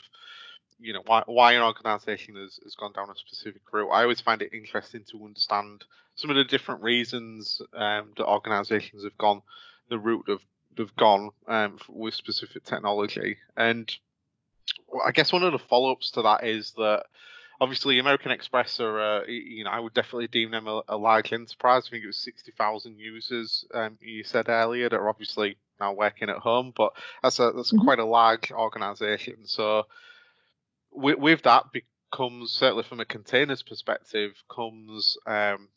you 0.80 0.94
know 0.94 1.04
why 1.06 1.24
why 1.26 1.54
an 1.54 1.62
organization 1.62 2.36
has, 2.36 2.60
has 2.64 2.76
gone 2.76 2.94
down 2.94 3.10
a 3.10 3.16
specific 3.16 3.62
route. 3.72 3.90
I 3.90 4.04
always 4.04 4.22
find 4.22 4.42
it 4.42 4.54
interesting 4.54 5.04
to 5.12 5.26
understand 5.26 5.84
some 6.16 6.30
of 6.30 6.36
the 6.36 6.44
different 6.44 6.82
reasons 6.82 7.62
um, 7.74 8.12
that 8.18 8.26
organizations 8.26 9.04
have 9.04 9.18
gone 9.18 9.42
the 9.90 10.00
route 10.00 10.30
of 10.30 10.42
have 10.78 10.96
gone 10.96 11.32
um, 11.48 11.78
with 11.90 12.14
specific 12.14 12.64
technology. 12.64 13.38
And 13.58 13.92
I 15.06 15.12
guess 15.12 15.34
one 15.34 15.44
of 15.44 15.52
the 15.52 15.60
follow 15.60 15.92
ups 15.92 16.12
to 16.12 16.22
that 16.22 16.46
is 16.46 16.72
that 16.72 17.04
obviously 17.62 18.00
American 18.00 18.32
Express 18.32 18.80
are, 18.80 19.00
uh, 19.00 19.26
you 19.28 19.64
know, 19.64 19.72
I 19.72 19.80
would 19.80 19.94
definitely 19.94 20.28
deem 20.28 20.52
them 20.52 20.68
a, 20.68 20.82
a 20.88 20.98
large 20.98 21.34
enterprise. 21.34 21.84
I 21.88 21.92
think 21.92 22.04
it 22.04 22.08
was 22.08 22.18
60,000 22.18 22.98
users, 22.98 23.66
um, 23.74 23.98
you 24.00 24.24
said 24.24 24.50
earlier, 24.50 24.90
that 24.90 24.96
are 24.96 25.10
obviously 25.10 25.58
now 25.80 25.94
working 25.94 26.30
at 26.30 26.38
home, 26.38 26.74
but 26.76 26.94
that's 27.22 27.40
a, 27.40 27.52
that's 27.56 27.72
mm-hmm. 27.72 27.84
quite 27.84 28.00
a 28.00 28.06
large 28.06 28.52
organization. 28.52 29.46
So 29.46 29.86
with, 30.92 31.18
with 31.18 31.42
that 31.44 31.66
becomes 31.72 32.52
certainly 32.52 32.84
from 32.84 33.00
a 33.00 33.06
containers 33.06 33.64
perspective 33.64 34.32
comes 34.54 35.18
um, 35.26 35.70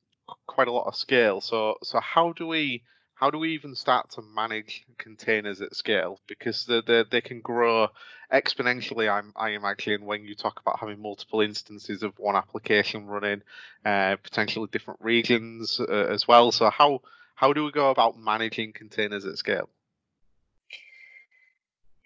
quite 0.47 0.69
a 0.69 0.73
lot 0.73 0.87
of 0.87 0.97
scale. 0.97 1.41
So 1.41 1.77
so 1.83 2.01
how 2.01 2.33
do 2.33 2.47
we 2.47 2.83
how 3.15 3.31
do 3.31 3.39
we 3.39 3.55
even 3.55 3.75
start 3.75 4.11
to 4.13 4.23
manage 4.23 4.85
containers 4.99 5.61
at 5.61 5.77
scale? 5.77 6.19
Because 6.27 6.67
they 6.67 6.81
they, 6.87 7.05
they 7.11 7.21
can 7.21 7.41
grow 7.41 7.89
exponentially. 8.33 9.11
I'm 9.13 9.33
I 9.37 9.51
imagine 9.51 10.05
when 10.05 10.25
you 10.25 10.35
talk 10.35 10.61
about 10.61 10.81
having 10.81 11.01
multiple 11.01 11.41
instances 11.41 12.03
of 12.03 12.19
one 12.19 12.37
application 12.37 13.07
running, 13.07 13.43
uh, 13.85 14.17
potentially 14.23 14.69
different 14.73 15.01
regions 15.03 15.81
uh, 15.81 15.93
as 15.93 16.27
well. 16.27 16.53
So 16.53 16.71
how 16.71 17.03
how 17.35 17.53
do 17.53 17.65
we 17.65 17.73
go 17.73 17.91
about 17.91 18.19
managing 18.19 18.73
containers 18.73 19.25
at 19.25 19.39
scale? 19.39 19.69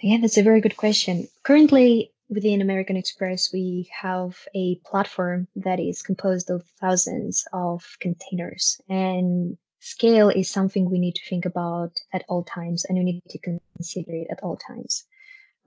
Yeah, 0.00 0.18
that's 0.20 0.36
a 0.36 0.42
very 0.42 0.60
good 0.60 0.76
question. 0.76 1.28
Currently, 1.42 2.12
within 2.28 2.60
American 2.60 2.96
Express, 2.96 3.52
we 3.52 3.88
have 3.92 4.36
a 4.54 4.76
platform 4.84 5.48
that 5.56 5.80
is 5.80 6.02
composed 6.02 6.50
of 6.50 6.64
thousands 6.80 7.44
of 7.52 7.84
containers. 8.00 8.80
And 8.88 9.56
scale 9.80 10.28
is 10.28 10.50
something 10.50 10.90
we 10.90 10.98
need 10.98 11.14
to 11.14 11.28
think 11.28 11.44
about 11.44 11.92
at 12.12 12.24
all 12.28 12.42
times 12.42 12.84
and 12.84 12.98
we 12.98 13.04
need 13.04 13.22
to 13.28 13.38
consider 13.38 14.12
it 14.12 14.28
at 14.30 14.42
all 14.42 14.56
times. 14.56 15.04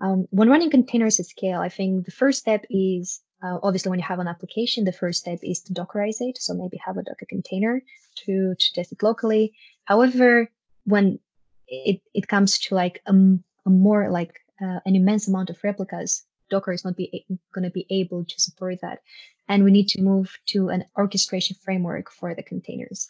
Um, 0.02 0.28
when 0.32 0.50
running 0.50 0.70
containers 0.70 1.20
at 1.20 1.26
scale, 1.26 1.60
I 1.60 1.70
think 1.70 2.06
the 2.06 2.12
first 2.12 2.40
step 2.40 2.66
is 2.70 3.22
uh, 3.42 3.58
obviously 3.64 3.90
when 3.90 4.00
you 4.00 4.06
have 4.06 4.20
an 4.20 4.28
application, 4.28 4.84
the 4.84 4.92
first 4.92 5.22
step 5.22 5.40
is 5.44 5.62
to 5.62 5.74
Dockerize 5.74 6.18
it. 6.20 6.38
So 6.38 6.54
maybe 6.54 6.78
have 6.86 6.98
a 6.98 7.04
Docker 7.04 7.26
container 7.28 7.82
to, 8.26 8.56
to 8.58 8.74
test 8.74 8.92
it 8.92 9.04
locally. 9.04 9.54
However, 9.86 10.50
when 10.84 11.20
it, 11.68 12.02
it 12.14 12.28
comes 12.28 12.60
to 12.60 12.76
like 12.76 13.02
a, 13.06 13.14
a 13.66 13.70
more 13.70 14.10
like 14.10 14.34
uh, 14.62 14.80
an 14.86 14.96
immense 14.96 15.28
amount 15.28 15.50
of 15.50 15.64
replicas, 15.64 16.26
Docker 16.50 16.72
is 16.72 16.86
not 16.86 16.96
be 16.96 17.26
going 17.54 17.64
to 17.64 17.70
be 17.70 17.86
able 17.90 18.26
to 18.26 18.40
support 18.40 18.82
that. 18.82 19.00
And 19.48 19.64
we 19.64 19.72
need 19.72 19.88
to 19.90 20.02
move 20.02 20.38
to 20.48 20.70
an 20.70 20.86
orchestration 20.98 21.56
framework 21.64 22.12
for 22.12 22.36
the 22.36 22.44
containers. 22.44 23.08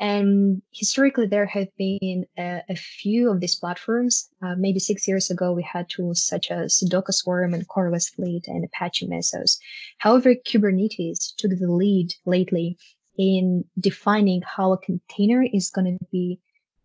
And 0.00 0.62
historically, 0.72 1.26
there 1.26 1.46
have 1.46 1.68
been 1.76 2.26
a, 2.38 2.62
a 2.68 2.74
few 2.74 3.30
of 3.30 3.40
these 3.40 3.54
platforms. 3.54 4.28
Uh, 4.42 4.54
maybe 4.56 4.80
six 4.80 5.06
years 5.06 5.30
ago, 5.30 5.52
we 5.52 5.62
had 5.62 5.88
tools 5.88 6.24
such 6.24 6.50
as 6.50 6.78
Docker 6.88 7.12
Swarm 7.12 7.54
and 7.54 7.68
CoreOS 7.68 8.14
Fleet 8.14 8.48
and 8.48 8.64
Apache 8.64 9.06
Mesos. 9.06 9.58
However, 9.98 10.34
Kubernetes 10.34 11.34
took 11.36 11.52
the 11.52 11.70
lead 11.70 12.14
lately 12.24 12.78
in 13.16 13.64
defining 13.78 14.42
how 14.42 14.72
a 14.72 14.78
container 14.78 15.44
is 15.52 15.70
going 15.70 15.98
to 15.98 16.04
be 16.10 16.40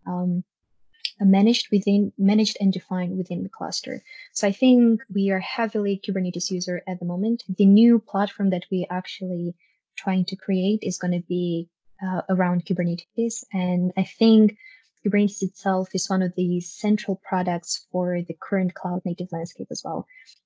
um, 0.06 0.44
managed 1.26 1.68
within 1.72 2.12
managed 2.18 2.58
and 2.60 2.72
defined 2.72 3.18
within 3.18 3.44
the 3.44 3.50
cluster. 3.50 4.04
So 4.34 4.48
I 4.48 4.52
think 4.52 5.02
we 5.14 5.32
are 5.32 5.40
heavily 5.40 6.02
Kubernetes 6.04 6.52
user 6.52 6.82
at 6.88 7.00
the 7.00 7.06
moment. 7.06 7.44
The 7.48 7.66
new 7.66 8.00
platform 8.00 8.50
that 8.52 8.66
we 8.72 8.88
actually 8.90 9.56
trying 9.96 10.26
to 10.26 10.36
create 10.36 10.80
is 10.84 10.98
going 10.98 11.14
to 11.14 11.28
be 11.28 11.70
uh, 12.06 12.22
around 12.30 12.66
Kubernetes, 12.66 13.44
and 13.52 13.92
I 13.98 14.04
think 14.04 14.58
Kubernetes 15.06 15.42
itself 15.42 15.90
is 15.94 16.10
one 16.10 16.22
of 16.22 16.34
the 16.36 16.60
central 16.62 17.22
products 17.24 17.88
for 17.92 18.22
the 18.22 18.36
current 18.40 18.74
cloud 18.74 19.02
native 19.06 19.32
landscape 19.32 19.68
as 19.72 19.82
well. 19.84 20.06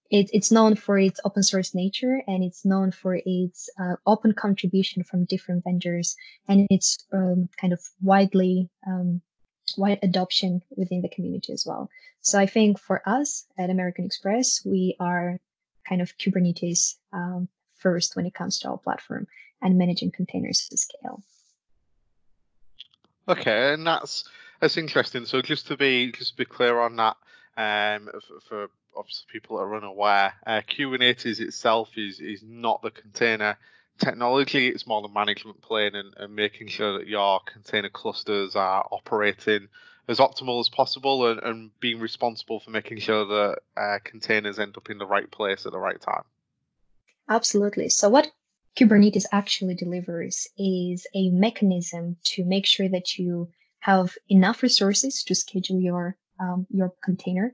It, 0.10 0.30
it's 0.34 0.52
known 0.52 0.76
for 0.76 1.00
its 1.00 1.22
open 1.24 1.42
source 1.42 1.74
nature 1.74 2.22
and 2.28 2.44
it's 2.44 2.66
known 2.66 2.92
for 2.92 3.20
its 3.26 3.70
uh, 3.80 3.96
open 4.06 4.34
contribution 4.34 5.04
from 5.04 5.24
different 5.24 5.64
vendors 5.64 6.18
and 6.50 6.68
it's 6.70 6.98
um, 7.14 7.48
kind 7.60 7.72
of 7.72 7.80
widely 8.02 8.70
um, 8.86 9.22
wide 9.78 10.00
adoption 10.04 10.62
within 10.76 11.02
the 11.02 11.10
community 11.10 11.54
as 11.54 11.66
well. 11.66 11.90
So 12.22 12.40
I 12.40 12.46
think 12.46 12.80
for 12.80 13.02
us 13.08 13.46
at 13.58 13.70
American 13.70 14.06
Express, 14.06 14.64
we 14.66 14.96
are 15.00 15.40
kind 15.88 16.02
of 16.02 16.18
Kubernetes 16.18 16.96
um, 17.14 17.48
first 17.76 18.16
when 18.16 18.26
it 18.26 18.34
comes 18.34 18.60
to 18.60 18.70
our 18.70 18.78
platform 18.78 19.28
and 19.62 19.78
managing 19.78 20.12
containers 20.12 20.68
to 20.70 20.78
scale. 20.78 21.24
Okay, 23.28 23.74
and 23.74 23.86
that's 23.86 24.26
that's 24.60 24.78
interesting. 24.78 25.26
So 25.26 25.42
just 25.42 25.68
to 25.68 25.78
be 25.78 26.12
just 26.12 26.32
to 26.32 26.38
be 26.38 26.46
clear 26.46 26.80
on 26.80 26.96
that, 26.98 27.18
um, 27.58 28.10
for, 28.28 28.40
for 28.48 28.68
obviously 28.96 29.26
people 29.32 29.58
that 29.58 29.64
are 29.64 29.76
unaware, 29.76 30.34
uh, 30.46 30.62
Kubernetes 30.68 31.40
itself 31.40 31.90
is 31.98 32.20
is 32.20 32.44
not 32.44 32.82
the 32.82 32.92
container 32.92 33.58
technology, 34.00 34.68
it's 34.68 34.88
more 34.88 35.02
the 35.02 35.08
management 35.08 35.62
plane 35.62 35.96
and, 35.96 36.14
and 36.18 36.36
making 36.36 36.68
sure 36.68 36.98
that 36.98 37.08
your 37.08 37.40
container 37.46 37.90
clusters 37.90 38.56
are 38.56 38.88
operating 38.92 39.68
as 40.08 40.20
optimal 40.20 40.60
as 40.60 40.70
possible 40.70 41.28
and, 41.30 41.40
and 41.42 41.80
being 41.80 42.00
responsible 42.00 42.60
for 42.60 42.72
making 42.72 43.00
sure 43.00 43.26
that 43.26 43.58
uh, 43.78 44.00
containers 44.04 44.60
end 44.60 44.76
up 44.78 44.90
in 44.90 44.98
the 44.98 45.06
right 45.06 45.30
place 45.32 45.66
at 45.66 45.72
the 45.72 45.80
right 45.80 46.02
time. 46.02 46.24
Absolutely. 47.30 47.90
So, 47.90 48.10
what 48.10 48.32
Kubernetes 48.76 49.26
actually 49.32 49.76
delivers 49.76 50.48
is 50.58 51.06
a 51.16 51.30
mechanism 51.30 52.18
to 52.24 52.44
make 52.44 52.66
sure 52.66 52.90
that 52.90 53.18
you 53.18 53.50
have 53.80 54.18
enough 54.30 54.64
resources 54.64 55.24
to 55.24 55.36
schedule 55.36 55.80
your 55.80 56.18
um, 56.40 56.66
your 56.70 56.94
container. 57.04 57.54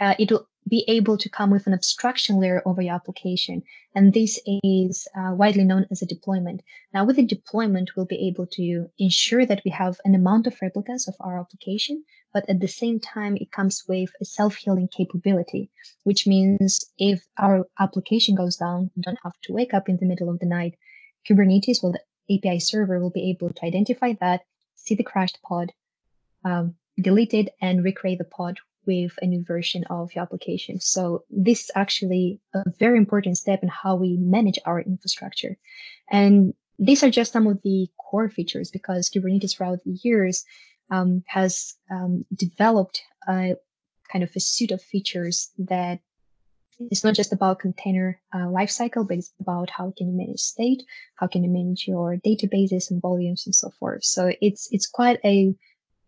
Uh, 0.00 0.14
it'll 0.18 0.48
be 0.66 0.84
able 0.88 1.18
to 1.18 1.28
come 1.28 1.50
with 1.50 1.66
an 1.66 1.74
abstraction 1.74 2.40
layer 2.40 2.62
over 2.64 2.80
your 2.80 2.94
application. 2.94 3.62
And 3.94 4.14
this 4.14 4.40
is 4.46 5.06
uh, 5.16 5.32
widely 5.34 5.64
known 5.64 5.86
as 5.90 6.00
a 6.00 6.06
deployment. 6.06 6.62
Now, 6.92 7.04
with 7.04 7.18
a 7.18 7.22
deployment, 7.22 7.90
we'll 7.94 8.06
be 8.06 8.28
able 8.28 8.46
to 8.52 8.90
ensure 8.98 9.44
that 9.44 9.60
we 9.64 9.70
have 9.72 10.00
an 10.04 10.14
amount 10.14 10.46
of 10.46 10.56
replicas 10.62 11.06
of 11.06 11.14
our 11.20 11.38
application, 11.38 12.04
but 12.32 12.48
at 12.48 12.60
the 12.60 12.68
same 12.68 12.98
time, 12.98 13.36
it 13.36 13.52
comes 13.52 13.84
with 13.86 14.10
a 14.20 14.24
self-healing 14.24 14.88
capability, 14.88 15.70
which 16.04 16.26
means 16.26 16.80
if 16.98 17.26
our 17.38 17.66
application 17.78 18.34
goes 18.34 18.56
down, 18.56 18.90
you 18.94 19.02
don't 19.02 19.18
have 19.22 19.38
to 19.42 19.52
wake 19.52 19.74
up 19.74 19.88
in 19.88 19.98
the 19.98 20.06
middle 20.06 20.30
of 20.30 20.38
the 20.38 20.46
night. 20.46 20.76
Kubernetes, 21.28 21.82
well, 21.82 21.92
the 21.92 22.36
API 22.36 22.58
server 22.58 22.98
will 22.98 23.10
be 23.10 23.30
able 23.30 23.52
to 23.52 23.64
identify 23.64 24.14
that, 24.20 24.42
see 24.74 24.94
the 24.94 25.04
crashed 25.04 25.38
pod, 25.42 25.72
um, 26.44 26.74
delete 26.98 27.34
it, 27.34 27.54
and 27.60 27.84
recreate 27.84 28.18
the 28.18 28.24
pod 28.24 28.58
with 28.86 29.12
a 29.22 29.26
new 29.26 29.44
version 29.44 29.84
of 29.90 30.14
your 30.14 30.22
application. 30.22 30.80
So 30.80 31.24
this 31.30 31.64
is 31.64 31.70
actually 31.74 32.40
a 32.54 32.62
very 32.78 32.98
important 32.98 33.38
step 33.38 33.62
in 33.62 33.68
how 33.68 33.96
we 33.96 34.16
manage 34.16 34.58
our 34.64 34.80
infrastructure. 34.80 35.56
And 36.10 36.54
these 36.78 37.02
are 37.02 37.10
just 37.10 37.32
some 37.32 37.46
of 37.46 37.60
the 37.62 37.88
core 37.98 38.28
features 38.28 38.70
because 38.70 39.10
Kubernetes 39.10 39.56
throughout 39.56 39.84
the 39.84 39.98
years 40.02 40.44
um, 40.90 41.22
has 41.26 41.74
um, 41.90 42.24
developed 42.34 43.00
a 43.28 43.54
kind 44.12 44.22
of 44.22 44.30
a 44.36 44.40
suite 44.40 44.70
of 44.70 44.82
features 44.82 45.50
that 45.58 46.00
it's 46.90 47.04
not 47.04 47.14
just 47.14 47.32
about 47.32 47.60
container 47.60 48.20
uh, 48.32 48.46
lifecycle, 48.46 49.06
but 49.06 49.18
it's 49.18 49.32
about 49.40 49.70
how 49.70 49.92
can 49.96 50.08
you 50.08 50.16
manage 50.16 50.40
state, 50.40 50.82
how 51.16 51.26
can 51.26 51.44
you 51.44 51.50
manage 51.50 51.86
your 51.86 52.16
databases 52.16 52.90
and 52.90 53.00
volumes 53.00 53.46
and 53.46 53.54
so 53.54 53.70
forth. 53.78 54.04
So 54.04 54.32
it's 54.40 54.68
it's 54.72 54.88
quite 54.88 55.20
a 55.24 55.54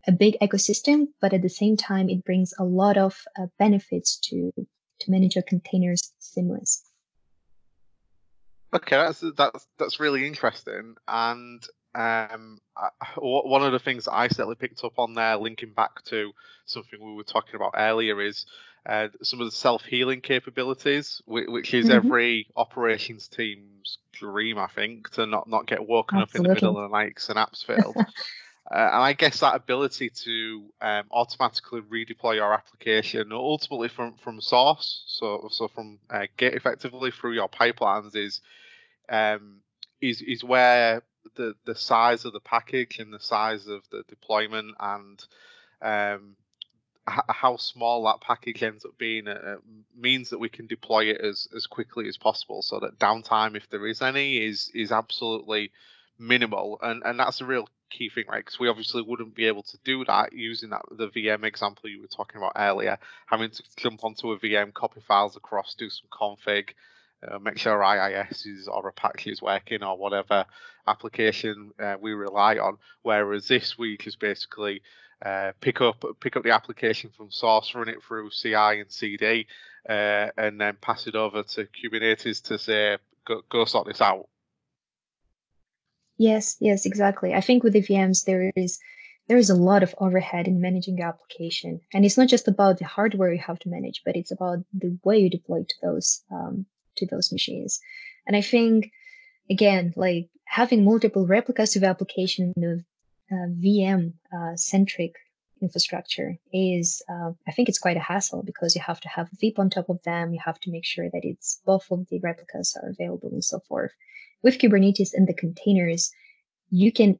a 0.07 0.11
big 0.11 0.37
ecosystem, 0.41 1.07
but 1.21 1.33
at 1.33 1.41
the 1.41 1.49
same 1.49 1.77
time, 1.77 2.09
it 2.09 2.23
brings 2.23 2.53
a 2.57 2.63
lot 2.63 2.97
of 2.97 3.19
uh, 3.39 3.47
benefits 3.59 4.17
to 4.29 4.51
to 4.99 5.11
manage 5.11 5.35
your 5.35 5.43
containers 5.43 6.13
seamless. 6.19 6.83
Okay, 8.73 8.95
that's 8.95 9.23
that's 9.35 9.67
that's 9.77 9.99
really 9.99 10.25
interesting, 10.25 10.95
and 11.07 11.63
um, 11.95 12.59
I, 12.75 12.89
one 13.17 13.63
of 13.63 13.71
the 13.71 13.79
things 13.79 14.07
I 14.07 14.27
certainly 14.27 14.55
picked 14.55 14.83
up 14.83 14.99
on 14.99 15.13
there, 15.13 15.37
linking 15.37 15.73
back 15.73 16.03
to 16.05 16.31
something 16.65 16.99
we 17.03 17.15
were 17.15 17.23
talking 17.23 17.55
about 17.55 17.73
earlier, 17.75 18.21
is 18.21 18.45
uh, 18.85 19.07
some 19.23 19.41
of 19.41 19.47
the 19.47 19.55
self 19.55 19.83
healing 19.83 20.21
capabilities, 20.21 21.21
which, 21.25 21.47
which 21.47 21.73
is 21.73 21.87
mm-hmm. 21.87 21.95
every 21.95 22.47
operations 22.55 23.27
team's 23.27 23.97
dream, 24.13 24.57
I 24.57 24.67
think, 24.67 25.09
to 25.11 25.25
not 25.25 25.49
not 25.49 25.65
get 25.65 25.87
woken 25.87 26.19
Absolutely. 26.19 26.23
up 26.23 26.35
in 26.35 26.43
the 26.43 26.53
middle 26.53 26.83
of 26.83 26.91
the 26.91 26.97
night 26.97 27.19
app's 27.35 27.63
failed. 27.67 27.95
Uh, 28.69 28.89
and 28.93 29.03
I 29.03 29.13
guess 29.13 29.39
that 29.39 29.55
ability 29.55 30.09
to 30.09 30.65
um, 30.81 31.05
automatically 31.11 31.81
redeploy 31.81 32.35
your 32.35 32.53
application, 32.53 33.31
ultimately 33.31 33.87
from 33.87 34.15
from 34.15 34.41
source, 34.41 35.03
so 35.07 35.47
so 35.51 35.69
from 35.69 35.99
uh, 36.09 36.27
Git 36.35 36.53
effectively 36.53 37.11
through 37.11 37.33
your 37.33 37.47
pipelines, 37.47 38.15
is 38.15 38.41
um, 39.07 39.61
is 40.01 40.21
is 40.21 40.43
where 40.43 41.01
the 41.35 41.55
the 41.65 41.75
size 41.75 42.25
of 42.25 42.33
the 42.33 42.41
package 42.41 42.99
and 42.99 43.13
the 43.13 43.21
size 43.21 43.67
of 43.67 43.83
the 43.89 44.03
deployment 44.09 44.75
and 44.79 45.23
um, 45.81 46.35
h- 47.09 47.19
how 47.29 47.55
small 47.55 48.03
that 48.03 48.19
package 48.19 48.63
ends 48.63 48.83
up 48.83 48.97
being 48.97 49.29
uh, 49.29 49.55
means 49.95 50.29
that 50.29 50.39
we 50.39 50.49
can 50.49 50.67
deploy 50.67 51.05
it 51.05 51.21
as 51.21 51.47
as 51.55 51.67
quickly 51.67 52.09
as 52.09 52.17
possible, 52.17 52.61
so 52.61 52.81
that 52.81 52.99
downtime, 52.99 53.55
if 53.55 53.69
there 53.69 53.87
is 53.87 54.01
any, 54.01 54.45
is 54.45 54.69
is 54.73 54.91
absolutely 54.91 55.71
minimal, 56.19 56.79
and 56.81 57.01
and 57.05 57.17
that's 57.17 57.39
a 57.39 57.45
real 57.45 57.69
key 57.89 58.09
thing, 58.09 58.25
right? 58.29 58.43
Because 58.43 58.59
we 58.59 58.67
obviously 58.67 59.01
wouldn't 59.01 59.35
be 59.35 59.45
able 59.45 59.63
to 59.63 59.77
do 59.83 60.05
that 60.05 60.33
using 60.33 60.69
that 60.71 60.83
the 60.91 61.07
VM 61.07 61.43
example 61.43 61.89
you 61.89 62.01
were 62.01 62.07
talking 62.07 62.37
about 62.37 62.53
earlier, 62.55 62.97
having 63.25 63.49
to 63.49 63.63
jump 63.75 64.03
onto 64.03 64.31
a 64.31 64.39
VM, 64.39 64.73
copy 64.73 65.01
files 65.07 65.35
across, 65.35 65.75
do 65.75 65.89
some 65.89 66.07
config, 66.11 66.69
uh, 67.27 67.39
make 67.39 67.57
sure 67.57 67.83
IIS 67.83 68.45
is 68.45 68.67
or 68.67 68.87
Apache 68.87 69.31
is 69.31 69.41
working 69.41 69.83
or 69.83 69.97
whatever 69.97 70.45
application 70.87 71.71
uh, 71.79 71.95
we 71.99 72.13
rely 72.13 72.57
on. 72.57 72.77
Whereas 73.01 73.47
this 73.47 73.77
week 73.77 74.05
is 74.07 74.15
basically 74.15 74.81
uh, 75.25 75.51
pick 75.59 75.81
up 75.81 76.03
pick 76.19 76.35
up 76.37 76.43
the 76.43 76.51
application 76.51 77.09
from 77.15 77.31
source, 77.31 77.73
run 77.73 77.89
it 77.89 78.03
through 78.03 78.29
CI 78.29 78.53
and 78.53 78.91
CD, 78.91 79.47
uh, 79.89 80.27
and 80.37 80.61
then 80.61 80.77
pass 80.79 81.07
it 81.07 81.15
over 81.15 81.43
to 81.43 81.65
Kubernetes 81.65 82.43
to 82.43 82.59
say 82.59 82.97
go, 83.25 83.41
go 83.49 83.65
sort 83.65 83.87
this 83.87 84.01
out. 84.01 84.27
Yes, 86.17 86.57
yes, 86.59 86.85
exactly. 86.85 87.33
I 87.33 87.41
think 87.41 87.63
with 87.63 87.73
the 87.73 87.81
VMs 87.81 88.25
there 88.25 88.51
is 88.55 88.79
there 89.27 89.37
is 89.37 89.49
a 89.49 89.55
lot 89.55 89.83
of 89.83 89.93
overhead 89.99 90.47
in 90.47 90.61
managing 90.61 90.95
the 90.95 91.03
application, 91.03 91.81
and 91.93 92.05
it's 92.05 92.17
not 92.17 92.29
just 92.29 92.47
about 92.47 92.77
the 92.77 92.85
hardware 92.85 93.33
you 93.33 93.39
have 93.39 93.59
to 93.59 93.69
manage, 93.69 94.01
but 94.05 94.15
it's 94.15 94.31
about 94.31 94.59
the 94.73 94.97
way 95.03 95.19
you 95.19 95.29
deploy 95.29 95.63
to 95.63 95.75
those 95.81 96.23
um, 96.31 96.65
to 96.97 97.05
those 97.05 97.31
machines. 97.31 97.79
And 98.25 98.35
I 98.35 98.41
think, 98.41 98.91
again, 99.49 99.93
like 99.95 100.29
having 100.45 100.83
multiple 100.85 101.27
replicas 101.27 101.75
of 101.75 101.83
application 101.83 102.53
in 102.55 102.61
the 102.61 102.85
uh, 103.35 103.47
VM 103.63 104.13
uh, 104.35 104.55
centric 104.55 105.13
infrastructure 105.61 106.37
is, 106.53 107.01
uh, 107.09 107.31
I 107.47 107.51
think 107.51 107.69
it's 107.69 107.79
quite 107.79 107.97
a 107.97 108.01
hassle 108.11 108.43
because 108.43 108.75
you 108.75 108.81
have 108.81 108.99
to 109.01 109.09
have 109.09 109.27
a 109.27 109.35
VIP 109.39 109.59
on 109.59 109.69
top 109.69 109.89
of 109.89 110.01
them. 110.03 110.33
You 110.33 110.39
have 110.43 110.59
to 110.61 110.71
make 110.71 110.85
sure 110.85 111.09
that 111.09 111.21
it's 111.23 111.61
both 111.65 111.89
of 111.91 112.07
the 112.09 112.19
replicas 112.19 112.77
are 112.81 112.89
available 112.89 113.29
and 113.31 113.43
so 113.43 113.59
forth. 113.67 113.91
With 114.43 114.59
Kubernetes 114.59 115.13
and 115.13 115.27
the 115.27 115.33
containers, 115.33 116.11
you 116.69 116.91
can 116.91 117.19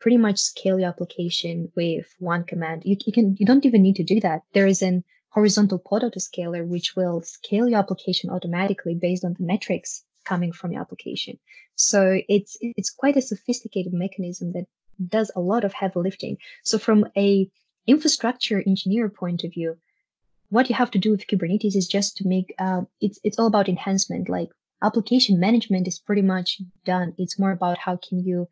pretty 0.00 0.16
much 0.16 0.38
scale 0.38 0.78
your 0.78 0.88
application 0.88 1.72
with 1.76 2.06
one 2.18 2.44
command. 2.44 2.82
You, 2.84 2.96
you 3.06 3.12
can, 3.12 3.36
you 3.38 3.46
don't 3.46 3.66
even 3.66 3.82
need 3.82 3.96
to 3.96 4.04
do 4.04 4.20
that. 4.20 4.42
There 4.52 4.66
is 4.66 4.82
an 4.82 5.04
horizontal 5.30 5.78
pod 5.78 6.02
autoscaler, 6.02 6.66
which 6.66 6.96
will 6.96 7.22
scale 7.22 7.68
your 7.68 7.78
application 7.78 8.30
automatically 8.30 8.94
based 8.94 9.24
on 9.24 9.34
the 9.38 9.44
metrics 9.44 10.04
coming 10.24 10.52
from 10.52 10.72
your 10.72 10.80
application. 10.80 11.38
So 11.74 12.20
it's 12.28 12.56
it's 12.60 12.90
quite 12.90 13.16
a 13.16 13.22
sophisticated 13.22 13.92
mechanism 13.92 14.52
that 14.52 14.66
does 15.06 15.30
a 15.34 15.40
lot 15.40 15.64
of 15.64 15.72
heavy 15.72 16.00
lifting. 16.00 16.36
So 16.64 16.78
from 16.78 17.06
a 17.16 17.50
infrastructure 17.88 18.62
engineer 18.64 19.08
point 19.08 19.42
of 19.42 19.52
view, 19.52 19.76
what 20.50 20.68
you 20.68 20.74
have 20.76 20.90
to 20.92 20.98
do 20.98 21.10
with 21.10 21.26
Kubernetes 21.26 21.74
is 21.74 21.88
just 21.88 22.16
to 22.18 22.28
make 22.28 22.54
uh, 22.58 22.82
it's 23.00 23.18
it's 23.24 23.38
all 23.38 23.48
about 23.48 23.68
enhancement. 23.68 24.28
Like 24.28 24.50
application 24.82 25.40
management 25.40 25.88
is 25.88 25.98
pretty 25.98 26.22
much 26.22 26.60
done. 26.84 27.14
It's 27.18 27.38
more 27.38 27.50
about 27.50 27.78
how 27.78 27.96
can 27.96 28.20
you 28.24 28.48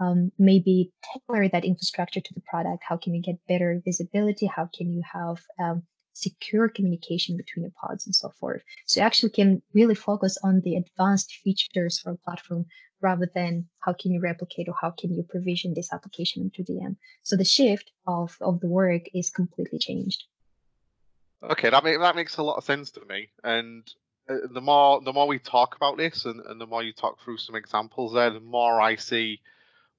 um, 0.00 0.32
maybe 0.38 0.92
tailor 1.02 1.48
that 1.48 1.64
infrastructure 1.64 2.20
to 2.20 2.34
the 2.34 2.42
product. 2.42 2.82
How 2.88 2.96
can 2.96 3.14
you 3.14 3.22
get 3.22 3.46
better 3.48 3.80
visibility? 3.84 4.46
How 4.46 4.68
can 4.76 4.92
you 4.92 5.02
have 5.12 5.42
um, 5.58 5.82
secure 6.14 6.68
communication 6.68 7.36
between 7.36 7.64
the 7.64 7.72
pods 7.72 8.06
and 8.06 8.14
so 8.14 8.30
forth. 8.40 8.62
So 8.86 9.00
you 9.00 9.06
actually 9.06 9.30
can 9.30 9.62
really 9.74 9.94
focus 9.94 10.38
on 10.42 10.60
the 10.60 10.76
advanced 10.76 11.32
features 11.42 12.00
for 12.00 12.12
a 12.12 12.16
platform 12.16 12.66
rather 13.00 13.30
than 13.34 13.68
how 13.80 13.92
can 13.92 14.12
you 14.12 14.20
replicate 14.20 14.68
or 14.68 14.74
how 14.80 14.90
can 14.90 15.12
you 15.12 15.22
provision 15.22 15.74
this 15.74 15.92
application 15.92 16.42
into 16.42 16.62
VM. 16.62 16.96
So 17.22 17.36
the 17.36 17.44
shift 17.44 17.92
of, 18.06 18.36
of 18.40 18.60
the 18.60 18.68
work 18.68 19.02
is 19.12 19.30
completely 19.30 19.78
changed. 19.78 20.24
Okay, 21.42 21.68
that, 21.68 21.84
that 21.84 22.16
makes 22.16 22.38
a 22.38 22.42
lot 22.42 22.56
of 22.56 22.64
sense 22.64 22.90
to 22.92 23.04
me. 23.04 23.28
And 23.42 23.86
uh, 24.28 24.36
the 24.50 24.62
more 24.62 25.02
the 25.02 25.12
more 25.12 25.26
we 25.26 25.38
talk 25.38 25.76
about 25.76 25.98
this 25.98 26.24
and, 26.24 26.40
and 26.40 26.58
the 26.58 26.66
more 26.66 26.82
you 26.82 26.94
talk 26.94 27.18
through 27.22 27.36
some 27.36 27.54
examples 27.54 28.14
there, 28.14 28.30
the 28.30 28.40
more 28.40 28.80
I 28.80 28.96
see 28.96 29.40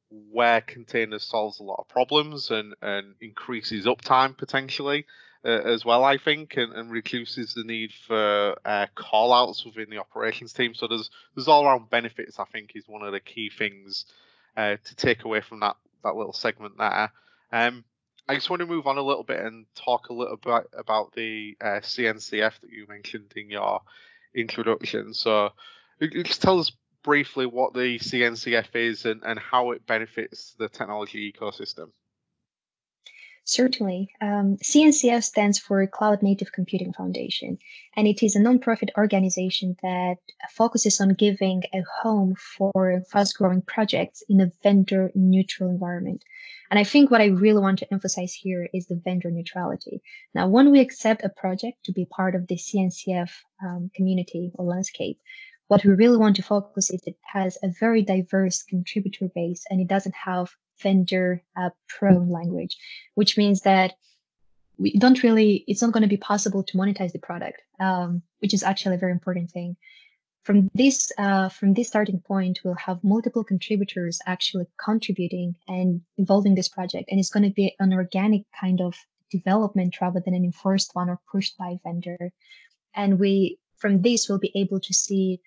where 0.10 0.62
containers 0.62 1.24
solves 1.24 1.60
a 1.60 1.64
lot 1.64 1.80
of 1.80 1.88
problems 1.88 2.50
and, 2.50 2.74
and 2.82 3.16
increases 3.22 3.86
uptime 3.86 4.36
potentially 4.36 5.06
uh, 5.46 5.62
as 5.66 5.86
well, 5.86 6.04
I 6.04 6.18
think, 6.18 6.58
and, 6.58 6.74
and 6.74 6.92
reduces 6.92 7.54
the 7.54 7.64
need 7.64 7.92
for 8.08 8.56
uh, 8.66 8.88
call 8.96 9.32
outs 9.32 9.64
within 9.64 9.90
the 9.90 10.00
operations 10.00 10.54
team. 10.54 10.74
So 10.74 10.88
there's 10.88 11.10
there's 11.36 11.48
all 11.48 11.66
around 11.66 11.90
benefits. 11.90 12.40
I 12.40 12.46
think 12.46 12.72
is 12.76 12.88
one 12.88 13.04
of 13.04 13.12
the 13.12 13.20
key 13.20 13.52
things 13.56 14.06
uh, 14.58 14.78
to 14.84 14.96
take 14.96 15.24
away 15.24 15.42
from 15.42 15.60
that 15.60 15.76
that 16.04 16.16
little 16.16 16.34
segment 16.34 16.78
there. 16.78 17.12
Um, 17.52 17.84
I 18.28 18.34
just 18.34 18.50
want 18.50 18.62
to 18.62 18.66
move 18.66 18.88
on 18.88 18.98
a 18.98 19.04
little 19.04 19.24
bit 19.24 19.40
and 19.40 19.66
talk 19.76 20.10
a 20.10 20.14
little 20.14 20.38
bit 20.38 20.64
about 20.76 21.14
the 21.14 21.56
uh, 21.62 21.80
CNCF 21.82 22.60
that 22.62 22.72
you 22.72 22.88
mentioned 22.88 23.34
in 23.36 23.52
your 23.52 23.82
introduction. 24.34 25.14
So 25.14 25.50
just 26.02 26.42
tell 26.42 26.60
us 26.60 26.72
briefly 27.04 27.46
what 27.46 27.74
the 27.74 28.00
CNCF 28.00 28.76
is 28.76 29.06
and, 29.06 29.22
and 29.24 29.38
how 29.38 29.72
it 29.72 29.86
benefits 29.86 30.56
the 30.58 30.70
technology 30.70 31.32
ecosystem. 31.32 31.92
Certainly. 33.48 34.10
Um, 34.22 34.58
CNCF 34.58 35.24
stands 35.24 35.60
for 35.60 35.86
Cloud 35.86 36.24
Native 36.24 36.52
Computing 36.52 36.94
Foundation, 36.94 37.60
and 37.96 38.08
it 38.08 38.24
is 38.24 38.36
a 38.36 38.40
nonprofit 38.40 38.90
organization 38.98 39.78
that 39.84 40.18
focuses 40.50 41.00
on 41.00 41.14
giving 41.14 41.62
a 41.72 41.84
home 42.02 42.34
for 42.36 43.04
fast 43.12 43.38
growing 43.38 43.62
projects 43.62 44.24
in 44.28 44.42
a 44.42 44.52
vendor 44.64 45.12
neutral 45.14 45.70
environment. 45.70 46.24
And 46.72 46.80
I 46.80 46.84
think 46.84 47.12
what 47.12 47.22
I 47.22 47.28
really 47.28 47.62
want 47.62 47.78
to 47.80 47.94
emphasize 47.94 48.34
here 48.34 48.68
is 48.74 48.88
the 48.88 48.96
vendor 48.96 49.30
neutrality. 49.30 50.02
Now, 50.34 50.48
when 50.48 50.72
we 50.72 50.80
accept 50.80 51.24
a 51.24 51.30
project 51.30 51.86
to 51.86 51.92
be 51.92 52.06
part 52.06 52.34
of 52.34 52.48
the 52.48 52.56
CNCF 52.56 53.30
um, 53.64 53.92
community 53.94 54.54
or 54.56 54.66
landscape, 54.66 55.20
what 55.68 55.86
we 55.86 55.94
really 55.94 56.18
want 56.18 56.36
to 56.38 56.42
focus 56.42 56.90
is 56.90 57.02
it 57.06 57.18
has 57.32 57.60
a 57.62 57.70
very 57.80 58.02
diverse 58.02 58.64
contributor 58.64 59.30
base 59.36 59.66
and 59.70 59.80
it 59.80 59.88
doesn't 59.88 60.16
have 60.16 60.56
vendor 60.82 61.44
uh, 61.56 61.70
prone 61.88 62.30
language, 62.30 62.78
which 63.16 63.38
means 63.38 63.62
that 63.62 63.94
we 64.78 64.94
don't 64.98 65.24
really, 65.24 65.64
it's 65.68 65.82
not 65.82 65.94
going 65.94 66.04
to 66.04 66.10
be 66.10 66.18
possible 66.18 66.64
to 66.64 66.78
monetize 66.78 67.12
the 67.14 67.20
product, 67.20 67.62
um, 67.80 68.22
which 68.40 68.54
is 68.54 68.64
actually 68.64 68.96
a 68.96 69.00
very 69.00 69.12
important 69.12 69.50
thing. 69.52 69.78
From 70.44 70.70
this, 70.76 71.12
uh, 71.18 71.50
from 71.50 71.74
this 71.74 71.88
starting 71.88 72.20
point, 72.20 72.60
we'll 72.64 72.76
have 72.76 73.04
multiple 73.04 73.44
contributors 73.44 74.20
actually 74.28 74.66
contributing 74.84 75.56
and 75.68 76.02
involving 76.18 76.56
this 76.56 76.70
project, 76.70 77.10
and 77.10 77.20
it's 77.20 77.32
going 77.32 77.44
to 77.44 77.50
be 77.54 77.76
an 77.80 77.94
organic 77.94 78.44
kind 78.60 78.82
of 78.82 78.96
development 79.32 80.00
rather 80.02 80.22
than 80.24 80.36
an 80.36 80.46
enforced 80.46 80.92
one 80.94 81.10
or 81.10 81.20
pushed 81.32 81.58
by 81.58 81.78
vendor. 81.84 82.32
And 82.94 83.20
we, 83.20 83.58
from 83.78 84.02
this, 84.02 84.30
we'll 84.30 84.40
be 84.40 84.52
able 84.56 84.80
to 84.80 84.94
see 84.94 85.42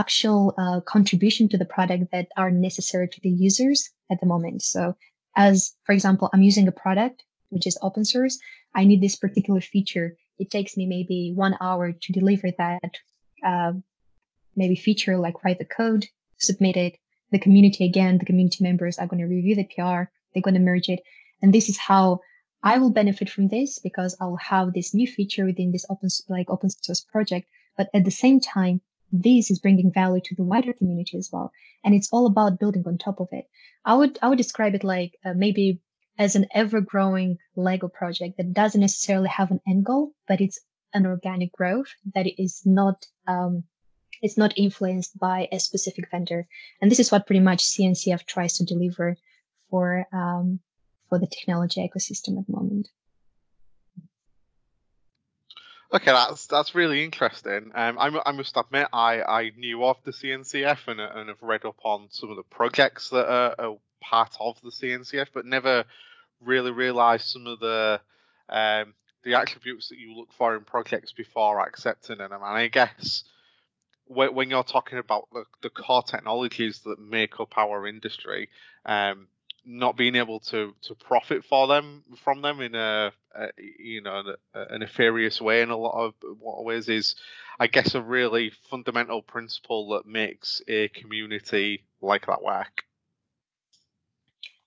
actual 0.00 0.54
uh, 0.58 0.80
contribution 0.94 1.48
to 1.48 1.58
the 1.58 1.64
product 1.76 2.04
that 2.12 2.28
are 2.36 2.50
necessary 2.50 3.08
to 3.08 3.20
the 3.22 3.34
users 3.48 3.90
at 4.10 4.18
the 4.20 4.26
moment. 4.26 4.62
So 4.62 4.94
as, 5.36 5.74
for 5.84 5.92
example, 5.92 6.28
I'm 6.32 6.42
using 6.42 6.68
a 6.68 6.72
product 6.84 7.24
which 7.50 7.66
is 7.66 7.78
open 7.82 8.04
source. 8.04 8.38
I 8.74 8.84
need 8.84 9.00
this 9.00 9.16
particular 9.16 9.60
feature. 9.60 10.16
It 10.38 10.50
takes 10.50 10.76
me 10.76 10.86
maybe 10.86 11.32
one 11.34 11.56
hour 11.60 11.92
to 11.92 12.12
deliver 12.12 12.48
that 12.58 12.92
uh, 13.46 13.72
maybe 14.56 14.74
feature, 14.74 15.16
like 15.16 15.44
write 15.44 15.58
the 15.58 15.64
code, 15.64 16.06
submit 16.38 16.76
it. 16.76 16.98
The 17.30 17.38
community 17.38 17.84
again, 17.84 18.18
the 18.18 18.24
community 18.30 18.62
members 18.62 18.98
are 18.98 19.06
going 19.06 19.22
to 19.22 19.34
review 19.34 19.56
the 19.56 19.70
PR. 19.74 20.10
They're 20.32 20.46
going 20.48 20.54
to 20.54 20.70
merge 20.70 20.88
it, 20.88 21.00
and 21.42 21.52
this 21.52 21.68
is 21.68 21.78
how 21.78 22.20
I 22.62 22.78
will 22.78 22.90
benefit 22.90 23.28
from 23.30 23.48
this 23.48 23.78
because 23.78 24.16
I'll 24.20 24.36
have 24.36 24.72
this 24.72 24.94
new 24.94 25.06
feature 25.06 25.44
within 25.44 25.70
this 25.72 25.86
open 25.90 26.08
like 26.28 26.50
open 26.50 26.70
source 26.70 27.02
project. 27.02 27.46
But 27.76 27.88
at 27.94 28.04
the 28.04 28.10
same 28.10 28.40
time, 28.40 28.80
this 29.12 29.50
is 29.50 29.58
bringing 29.58 29.92
value 29.92 30.20
to 30.24 30.34
the 30.34 30.44
wider 30.44 30.72
community 30.72 31.16
as 31.16 31.30
well. 31.32 31.52
And 31.84 31.94
it's 31.94 32.08
all 32.12 32.26
about 32.26 32.58
building 32.58 32.84
on 32.86 32.98
top 32.98 33.20
of 33.20 33.28
it. 33.32 33.46
I 33.84 33.94
would, 33.94 34.18
I 34.22 34.28
would 34.28 34.38
describe 34.38 34.74
it 34.74 34.84
like 34.84 35.16
uh, 35.24 35.34
maybe 35.34 35.80
as 36.18 36.36
an 36.36 36.46
ever 36.54 36.80
growing 36.80 37.38
Lego 37.56 37.88
project 37.88 38.36
that 38.36 38.52
doesn't 38.52 38.80
necessarily 38.80 39.28
have 39.28 39.50
an 39.50 39.60
end 39.66 39.84
goal, 39.84 40.12
but 40.28 40.40
it's 40.40 40.60
an 40.92 41.06
organic 41.06 41.52
growth 41.52 41.88
that 42.14 42.26
is 42.40 42.62
not, 42.64 43.06
um, 43.26 43.64
it's 44.22 44.38
not 44.38 44.56
influenced 44.56 45.18
by 45.18 45.48
a 45.50 45.58
specific 45.58 46.10
vendor. 46.10 46.46
And 46.80 46.90
this 46.90 47.00
is 47.00 47.10
what 47.10 47.26
pretty 47.26 47.40
much 47.40 47.64
CNCF 47.64 48.24
tries 48.26 48.56
to 48.58 48.64
deliver 48.64 49.16
for, 49.70 50.06
um, 50.12 50.60
for 51.08 51.18
the 51.18 51.26
technology 51.26 51.80
ecosystem 51.86 52.38
at 52.38 52.46
the 52.46 52.52
moment. 52.52 52.88
Okay, 55.94 56.10
that's 56.10 56.48
that's 56.48 56.74
really 56.74 57.04
interesting. 57.04 57.70
Um, 57.72 57.98
I, 58.00 58.10
I 58.26 58.32
must 58.32 58.56
admit, 58.56 58.88
I, 58.92 59.22
I 59.22 59.52
knew 59.56 59.84
of 59.84 59.96
the 60.02 60.10
CNCF 60.10 60.88
and, 60.88 61.00
and 61.00 61.28
have 61.28 61.40
read 61.40 61.64
up 61.64 61.76
on 61.84 62.08
some 62.10 62.30
of 62.30 62.36
the 62.36 62.42
projects 62.42 63.10
that 63.10 63.30
are, 63.30 63.54
are 63.56 63.76
part 64.00 64.36
of 64.40 64.60
the 64.60 64.70
CNCF, 64.70 65.28
but 65.32 65.46
never 65.46 65.84
really 66.40 66.72
realised 66.72 67.26
some 67.26 67.46
of 67.46 67.60
the 67.60 68.00
um, 68.48 68.94
the 69.22 69.34
attributes 69.34 69.90
that 69.90 69.98
you 69.98 70.16
look 70.16 70.32
for 70.32 70.56
in 70.56 70.64
projects 70.64 71.12
before 71.12 71.60
accepting 71.60 72.18
them. 72.18 72.32
And 72.32 72.42
I 72.42 72.66
guess 72.66 73.22
when, 74.06 74.34
when 74.34 74.50
you're 74.50 74.64
talking 74.64 74.98
about 74.98 75.28
the, 75.32 75.44
the 75.62 75.70
core 75.70 76.02
technologies 76.02 76.80
that 76.86 76.98
make 76.98 77.38
up 77.38 77.56
our 77.56 77.86
industry, 77.86 78.48
um, 78.84 79.28
not 79.64 79.96
being 79.96 80.16
able 80.16 80.40
to 80.40 80.74
to 80.82 80.94
profit 80.96 81.44
for 81.44 81.68
them 81.68 82.02
from 82.24 82.42
them 82.42 82.60
in 82.60 82.74
a, 82.74 83.12
a 83.34 83.48
you 83.58 84.00
know 84.00 84.22
a, 84.54 84.60
a 84.74 84.78
nefarious 84.78 85.40
way 85.40 85.62
in 85.62 85.70
a 85.70 85.76
lot 85.76 86.04
of 86.04 86.14
what 86.38 86.64
ways 86.64 86.88
is 86.88 87.16
I 87.58 87.66
guess 87.66 87.94
a 87.94 88.02
really 88.02 88.52
fundamental 88.70 89.22
principle 89.22 89.88
that 89.90 90.06
makes 90.06 90.60
a 90.68 90.88
community 90.88 91.84
like 92.00 92.26
that 92.26 92.42
work. 92.42 92.82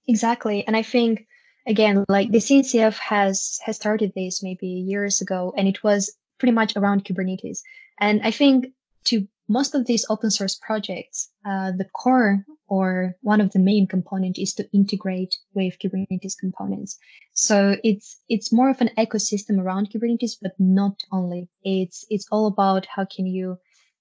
Exactly, 0.08 0.66
and 0.66 0.76
I 0.76 0.84
think 0.84 1.28
again, 1.68 2.06
like 2.08 2.32
the 2.32 2.40
CNCF 2.40 2.98
has 2.98 3.60
has 3.64 3.76
started 3.76 4.14
this 4.16 4.42
maybe 4.42 4.68
years 4.68 5.22
ago, 5.22 5.54
and 5.58 5.68
it 5.68 5.84
was 5.84 6.16
pretty 6.40 6.54
much 6.54 6.76
around 6.76 7.04
Kubernetes. 7.04 7.60
And 8.00 8.22
I 8.24 8.32
think 8.32 8.68
to 9.06 9.28
most 9.48 9.76
of 9.76 9.86
these 9.86 10.06
open 10.10 10.32
source 10.32 10.56
projects, 10.56 11.30
uh, 11.46 11.72
the 11.72 11.86
core 11.86 12.46
or 12.68 13.16
one 13.22 13.42
of 13.42 13.52
the 13.52 13.60
main 13.60 13.88
component 13.88 14.38
is 14.38 14.54
to 14.54 14.70
integrate 14.72 15.36
with 15.54 15.80
Kubernetes 15.80 16.38
components. 16.38 16.98
So 17.34 17.78
it's 17.84 18.18
it's 18.30 18.52
more 18.52 18.70
of 18.70 18.82
an 18.82 18.90
ecosystem 18.98 19.60
around 19.60 19.90
Kubernetes, 19.90 20.38
but 20.42 20.54
not 20.60 21.04
only. 21.12 21.50
It's 21.64 22.06
it's 22.10 22.28
all 22.32 22.48
about 22.48 22.86
how 22.86 23.06
can 23.06 23.26
you 23.26 23.58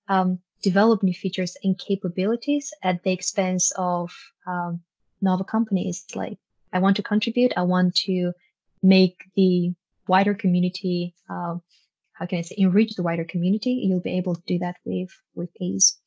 um, 0.08 0.40
develop 0.62 1.02
new 1.02 1.14
features 1.14 1.56
and 1.62 1.78
capabilities 1.78 2.72
at 2.82 3.02
the 3.02 3.12
expense 3.12 3.72
of 3.76 4.10
um, 4.46 4.80
novel 5.20 5.44
companies. 5.44 6.04
Like 6.14 6.38
I 6.72 6.78
want 6.78 6.96
to 6.96 7.02
contribute, 7.02 7.52
I 7.56 7.62
want 7.62 7.94
to 8.06 8.32
make 8.82 9.16
the 9.36 9.74
wider 10.08 10.34
community. 10.34 11.14
Uh, 11.28 11.56
how 12.12 12.26
can 12.26 12.38
I 12.38 12.42
say 12.42 12.56
enrich 12.58 12.94
the 12.94 13.02
wider 13.02 13.24
community? 13.24 13.72
You'll 13.84 14.00
be 14.00 14.16
able 14.16 14.34
to 14.34 14.42
do 14.46 14.58
that 14.58 14.76
with 14.84 15.10
with 15.34 15.50
ease. 15.60 15.98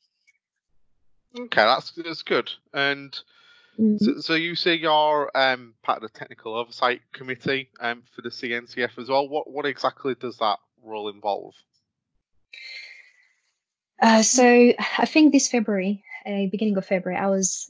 Okay, 1.37 1.61
that's 1.61 1.91
that's 1.91 2.23
good. 2.23 2.51
And 2.73 3.11
mm-hmm. 3.79 3.97
so, 3.97 4.19
so, 4.19 4.33
you 4.33 4.55
say 4.55 4.75
you're 4.75 5.31
um, 5.35 5.73
part 5.83 6.03
of 6.03 6.11
the 6.11 6.17
technical 6.17 6.55
oversight 6.55 7.01
committee 7.13 7.69
um, 7.79 8.03
for 8.15 8.21
the 8.21 8.29
CNCF 8.29 8.97
as 8.97 9.09
well. 9.09 9.27
What 9.27 9.49
what 9.49 9.65
exactly 9.65 10.15
does 10.15 10.37
that 10.37 10.57
role 10.83 11.09
involve? 11.09 11.53
Uh, 14.01 14.23
so 14.23 14.73
I 14.97 15.05
think 15.05 15.33
this 15.33 15.49
February, 15.49 16.03
uh, 16.25 16.47
beginning 16.51 16.77
of 16.77 16.85
February, 16.85 17.19
I 17.19 17.27
was 17.27 17.69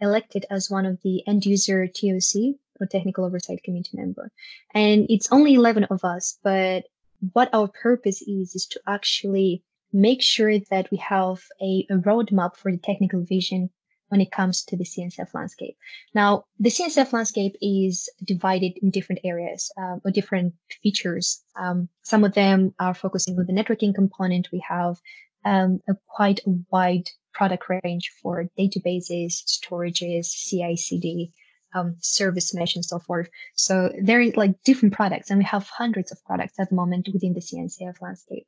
elected 0.00 0.44
as 0.50 0.70
one 0.70 0.86
of 0.86 1.00
the 1.02 1.26
end 1.26 1.46
user 1.46 1.86
TOC 1.86 2.56
or 2.80 2.86
technical 2.86 3.24
oversight 3.24 3.62
committee 3.64 3.96
member, 3.96 4.30
and 4.72 5.06
it's 5.08 5.32
only 5.32 5.54
eleven 5.54 5.84
of 5.84 6.04
us. 6.04 6.38
But 6.44 6.84
what 7.32 7.50
our 7.52 7.68
purpose 7.68 8.22
is 8.22 8.54
is 8.54 8.66
to 8.66 8.80
actually 8.86 9.62
make 9.92 10.22
sure 10.22 10.58
that 10.70 10.90
we 10.90 10.98
have 10.98 11.42
a, 11.60 11.86
a 11.90 11.94
roadmap 11.94 12.56
for 12.56 12.70
the 12.70 12.78
technical 12.78 13.22
vision 13.22 13.70
when 14.08 14.20
it 14.20 14.32
comes 14.32 14.64
to 14.64 14.76
the 14.76 14.84
CNCF 14.84 15.32
landscape. 15.34 15.76
Now, 16.14 16.44
the 16.58 16.68
CNCF 16.68 17.12
landscape 17.12 17.56
is 17.62 18.08
divided 18.24 18.72
in 18.82 18.90
different 18.90 19.20
areas 19.24 19.72
uh, 19.80 19.96
or 20.04 20.10
different 20.10 20.54
features. 20.82 21.42
Um, 21.56 21.88
some 22.02 22.24
of 22.24 22.34
them 22.34 22.74
are 22.80 22.94
focusing 22.94 23.38
on 23.38 23.46
the 23.46 23.52
networking 23.52 23.94
component. 23.94 24.48
We 24.52 24.62
have 24.68 24.96
um, 25.44 25.80
a 25.88 25.94
quite 26.08 26.40
wide 26.70 27.08
product 27.32 27.64
range 27.68 28.10
for 28.20 28.46
databases, 28.58 29.44
storages, 29.46 30.26
CI/CD, 30.26 31.32
um, 31.74 31.96
service 32.00 32.54
mesh 32.54 32.74
and 32.74 32.84
so 32.84 32.98
forth. 32.98 33.28
So 33.54 33.92
there 34.00 34.20
is 34.20 34.36
like 34.36 34.62
different 34.64 34.94
products 34.94 35.30
and 35.30 35.38
we 35.38 35.44
have 35.44 35.68
hundreds 35.68 36.12
of 36.12 36.24
products 36.24 36.58
at 36.58 36.68
the 36.70 36.74
moment 36.74 37.08
within 37.12 37.34
the 37.34 37.40
CNCF 37.40 38.00
landscape. 38.00 38.46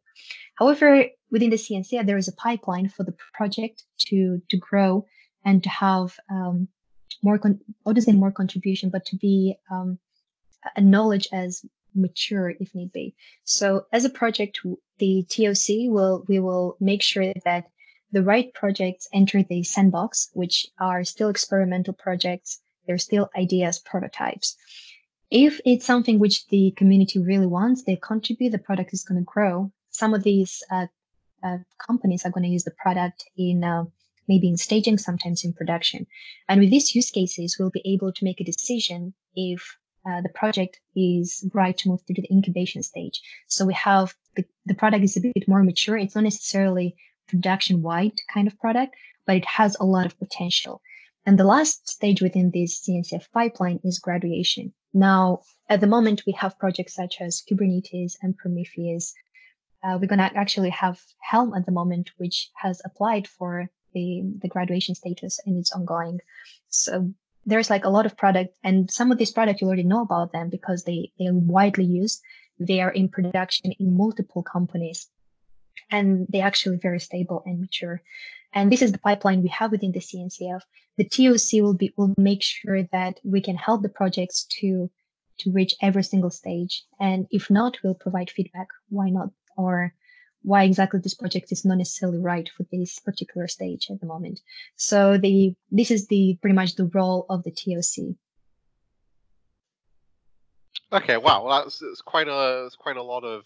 However, 0.57 1.07
within 1.31 1.51
the 1.51 1.57
CNCF, 1.57 2.07
there 2.07 2.17
is 2.19 2.29
a 2.29 2.33
pipeline 2.33 2.89
for 2.89 3.05
the 3.05 3.15
project 3.35 3.85
to, 4.09 4.41
to 4.49 4.57
grow 4.57 5.07
and 5.45 5.63
to 5.63 5.69
have 5.69 6.17
um, 6.31 6.69
more, 7.23 7.39
con- 7.39 7.61
say 7.99 8.13
more 8.13 8.33
contribution, 8.33 8.91
but 8.91 9.05
to 9.07 9.17
be 9.17 9.57
um, 9.71 9.99
a 10.77 10.81
knowledge 10.81 11.29
as 11.33 11.65
mature 11.95 12.55
if 12.61 12.75
need 12.75 12.93
be. 12.93 13.15
So 13.45 13.87
as 13.93 14.05
a 14.05 14.11
project, 14.11 14.61
the 14.99 15.27
TOC 15.29 15.93
will, 15.93 16.25
we 16.29 16.39
will 16.39 16.77
make 16.81 17.03
sure 17.03 17.33
that 17.45 17.67
the 18.13 18.23
right 18.23 18.53
projects 18.53 19.09
enter 19.13 19.43
the 19.43 19.63
sandbox, 19.63 20.29
which 20.35 20.67
are 20.79 21.03
still 21.05 21.31
experimental 21.31 21.95
projects 21.95 22.61
they're 22.87 22.99
still 22.99 23.31
ideas, 23.37 23.79
prototypes. 23.79 24.57
If 25.31 25.61
it's 25.65 25.87
something 25.87 26.19
which 26.19 26.47
the 26.49 26.73
community 26.77 27.19
really 27.19 27.47
wants, 27.47 27.85
they 27.85 27.97
contribute, 27.97 28.51
the 28.51 28.59
product 28.59 28.93
is 28.93 29.03
going 29.03 29.21
to 29.21 29.25
grow. 29.25 29.73
Some 29.91 30.15
of 30.15 30.23
these 30.23 30.63
uh, 30.71 30.87
uh, 31.43 31.59
companies 31.79 32.25
are 32.25 32.31
going 32.31 32.45
to 32.45 32.51
use 32.51 32.65
the 32.65 32.71
product 32.83 33.25
in 33.37 33.65
uh, 33.65 33.85
maybe 34.29 34.49
in 34.49 34.57
staging, 34.57 34.99
sometimes 34.99 35.45
in 35.45 35.53
production. 35.53 36.07
And 36.49 36.61
with 36.61 36.71
these 36.71 36.95
use 36.95 37.11
cases, 37.11 37.57
we'll 37.59 37.71
be 37.71 37.83
able 37.85 38.13
to 38.13 38.25
make 38.25 38.41
a 38.41 38.45
decision 38.45 39.15
if 39.35 39.77
uh, 40.09 40.21
the 40.21 40.29
project 40.29 40.81
is 40.97 41.45
right 41.55 41.77
to 41.79 41.89
move 41.89 42.05
to 42.07 42.15
the 42.15 42.29
incubation 42.31 42.83
stage. 42.83 43.21
So 43.47 43.65
we 43.65 43.75
have 43.75 44.15
the, 44.37 44.45
the 44.67 44.75
product 44.75 45.05
is 45.05 45.17
a 45.17 45.21
bit 45.21 45.49
more 45.49 45.63
mature. 45.63 45.97
It's 45.97 46.15
not 46.15 46.25
necessarily 46.25 46.97
production 47.29 47.83
wide 47.83 48.19
kind 48.33 48.47
of 48.49 48.59
product, 48.59 48.97
but 49.27 49.37
it 49.37 49.45
has 49.45 49.77
a 49.79 49.85
lot 49.85 50.07
of 50.07 50.19
potential. 50.19 50.83
And 51.25 51.39
the 51.39 51.45
last 51.45 51.89
stage 51.89 52.21
within 52.21 52.51
this 52.51 52.81
CNCF 52.81 53.31
pipeline 53.33 53.81
is 53.85 54.01
graduation. 54.01 54.73
Now, 54.93 55.41
at 55.69 55.81
the 55.81 55.87
moment, 55.87 56.25
we 56.27 56.33
have 56.33 56.59
projects 56.59 56.95
such 56.95 57.21
as 57.21 57.43
Kubernetes 57.49 58.17
and 58.23 58.37
Prometheus. 58.37 59.15
Uh, 59.85 59.99
we're 60.01 60.09
going 60.09 60.19
to 60.19 60.37
actually 60.37 60.71
have 60.71 61.01
Helm 61.21 61.55
at 61.55 61.65
the 61.65 61.73
moment, 61.73 62.11
which 62.17 62.51
has 62.57 62.83
applied 62.85 63.29
for 63.29 63.71
the, 63.95 64.23
the 64.41 64.49
graduation 64.49 64.95
status 64.95 65.39
and 65.47 65.57
it's 65.57 65.73
ongoing. 65.73 66.19
So 66.69 67.13
there's 67.47 67.71
like 67.71 67.85
a 67.85 67.91
lot 67.91 68.07
of 68.07 68.17
product 68.17 68.57
and 68.63 68.91
some 68.91 69.13
of 69.13 69.19
these 69.19 69.33
products 69.33 69.61
you 69.61 69.67
already 69.67 69.83
know 69.83 70.03
about 70.03 70.33
them 70.33 70.49
because 70.49 70.85
they, 70.85 71.13
they 71.19 71.27
are 71.27 71.35
widely 71.35 71.85
used. 71.85 72.21
They 72.59 72.81
are 72.81 72.91
in 72.91 73.09
production 73.09 73.73
in 73.79 73.97
multiple 73.97 74.43
companies 74.43 75.09
and 75.91 76.27
they're 76.29 76.47
actually 76.47 76.77
very 76.77 77.01
stable 77.01 77.43
and 77.47 77.61
mature. 77.61 78.03
And 78.55 78.71
this 78.71 78.83
is 78.83 78.93
the 78.93 78.99
pipeline 78.99 79.43
we 79.43 79.49
have 79.49 79.71
within 79.71 79.93
the 79.93 80.01
CNCF. 80.01 80.61
The 80.99 81.05
TOC 81.05 81.63
will 81.63 81.75
be 81.75 81.93
will 81.97 82.15
make 82.19 82.43
sure 82.43 82.83
that 82.93 83.19
we 83.25 83.41
can 83.41 83.57
help 83.57 83.83
the 83.83 83.89
projects 83.89 84.45
to 84.61 84.91
to 85.39 85.51
reach 85.51 85.75
every 85.81 86.05
single 86.05 86.31
stage. 86.31 86.85
And 87.01 87.27
if 87.31 87.51
not, 87.51 87.79
we'll 87.83 87.95
provide 87.95 88.31
feedback. 88.31 88.69
Why 88.91 89.09
not? 89.09 89.31
Or 89.57 89.95
why 90.43 90.65
exactly 90.65 91.01
this 91.01 91.15
project 91.15 91.53
is 91.53 91.65
not 91.65 91.79
necessarily 91.79 92.19
right 92.19 92.49
for 92.49 92.67
this 92.71 92.99
particular 92.99 93.49
stage 93.49 93.89
at 93.91 94.01
the 94.01 94.07
moment. 94.07 94.41
So 94.77 95.17
the 95.17 95.55
this 95.71 95.91
is 95.91 96.09
the 96.09 96.39
pretty 96.41 96.55
much 96.55 96.75
the 96.75 96.87
role 96.87 97.27
of 97.31 97.45
the 97.45 97.51
TOC. 97.51 98.17
Okay, 100.93 101.17
wow, 101.17 101.49
that's, 101.49 101.79
that's 101.79 102.03
quite 102.03 102.29
a 102.29 102.63
that's 102.63 102.77
quite 102.77 102.99
a 102.99 103.03
lot 103.03 103.25
of 103.25 103.45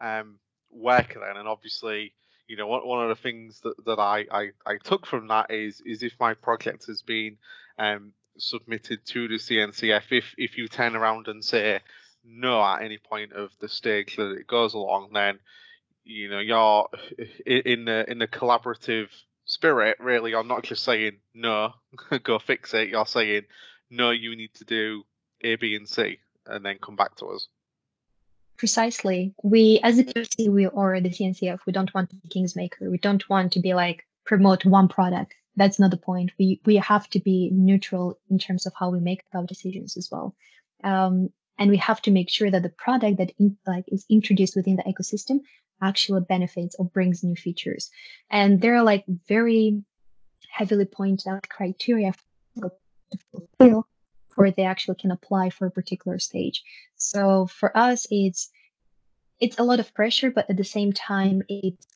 um, 0.00 0.38
work 0.78 1.14
then, 1.14 1.36
and 1.36 1.48
obviously 1.48 2.12
you 2.48 2.56
know, 2.56 2.66
one, 2.66 2.86
one 2.86 3.02
of 3.02 3.16
the 3.16 3.22
things 3.22 3.60
that, 3.60 3.84
that 3.84 3.98
I, 3.98 4.24
I, 4.30 4.50
I 4.66 4.78
took 4.82 5.06
from 5.06 5.28
that 5.28 5.50
is 5.50 5.82
is 5.84 6.02
if 6.02 6.14
my 6.18 6.34
project 6.34 6.86
has 6.86 7.02
been 7.02 7.36
um, 7.78 8.12
submitted 8.38 9.04
to 9.06 9.28
the 9.28 9.34
CNCF, 9.34 10.04
if 10.10 10.34
if 10.36 10.56
you 10.56 10.66
turn 10.66 10.96
around 10.96 11.28
and 11.28 11.44
say 11.44 11.80
no 12.24 12.62
at 12.62 12.82
any 12.82 12.98
point 12.98 13.32
of 13.32 13.50
the 13.60 13.68
stage 13.68 14.16
that 14.16 14.32
it 14.32 14.46
goes 14.46 14.74
along, 14.74 15.10
then 15.12 15.38
you 16.04 16.30
know 16.30 16.40
you're 16.40 16.88
in 17.46 17.84
the 17.84 18.10
in 18.10 18.18
the 18.18 18.26
collaborative 18.26 19.08
spirit. 19.44 19.98
Really, 20.00 20.30
you're 20.30 20.42
not 20.42 20.64
just 20.64 20.82
saying 20.82 21.18
no, 21.34 21.74
go 22.22 22.38
fix 22.38 22.72
it. 22.72 22.88
You're 22.88 23.06
saying 23.06 23.42
no, 23.90 24.10
you 24.10 24.34
need 24.34 24.54
to 24.54 24.64
do 24.64 25.04
A, 25.42 25.56
B, 25.56 25.76
and 25.76 25.88
C, 25.88 26.18
and 26.46 26.64
then 26.64 26.78
come 26.78 26.96
back 26.96 27.16
to 27.16 27.26
us. 27.26 27.48
Precisely. 28.58 29.34
We, 29.42 29.80
as 29.84 29.98
a 29.98 30.04
PC, 30.04 30.48
we 30.48 30.66
or 30.66 31.00
the 31.00 31.10
CNCF, 31.10 31.60
we 31.64 31.72
don't 31.72 31.94
want 31.94 32.10
to 32.10 32.16
be 32.16 32.28
kingsmaker. 32.28 32.90
We 32.90 32.98
don't 32.98 33.28
want 33.30 33.52
to 33.52 33.60
be 33.60 33.72
like 33.72 34.04
promote 34.26 34.64
one 34.64 34.88
product. 34.88 35.34
That's 35.56 35.78
not 35.78 35.92
the 35.92 35.96
point. 35.96 36.32
We 36.38 36.60
we 36.64 36.76
have 36.76 37.08
to 37.10 37.20
be 37.20 37.50
neutral 37.52 38.18
in 38.30 38.38
terms 38.38 38.66
of 38.66 38.72
how 38.78 38.90
we 38.90 39.00
make 39.00 39.22
our 39.32 39.46
decisions 39.46 39.96
as 39.96 40.08
well. 40.10 40.34
Um, 40.82 41.30
and 41.58 41.70
we 41.70 41.76
have 41.78 42.02
to 42.02 42.10
make 42.10 42.30
sure 42.30 42.50
that 42.50 42.62
the 42.62 42.68
product 42.68 43.18
that 43.18 43.32
in, 43.38 43.56
like 43.66 43.84
is 43.88 44.04
introduced 44.10 44.56
within 44.56 44.76
the 44.76 44.84
ecosystem 44.84 45.40
actually 45.80 46.22
benefits 46.22 46.76
or 46.78 46.84
brings 46.84 47.22
new 47.22 47.36
features. 47.36 47.90
And 48.30 48.60
there 48.60 48.76
are 48.76 48.82
like 48.82 49.04
very 49.28 49.82
heavily 50.50 50.84
pointed 50.84 51.28
out 51.28 51.48
criteria 51.48 52.12
to 52.60 52.70
fulfill 53.32 53.86
before 54.38 54.52
they 54.52 54.64
actually 54.64 54.94
can 54.94 55.10
apply 55.10 55.50
for 55.50 55.66
a 55.66 55.70
particular 55.70 56.18
stage. 56.18 56.62
So 56.96 57.46
for 57.46 57.76
us, 57.76 58.06
it's 58.10 58.50
it's 59.40 59.58
a 59.58 59.62
lot 59.62 59.80
of 59.80 59.94
pressure, 59.94 60.30
but 60.30 60.50
at 60.50 60.56
the 60.56 60.64
same 60.64 60.92
time, 60.92 61.42
it's 61.48 61.86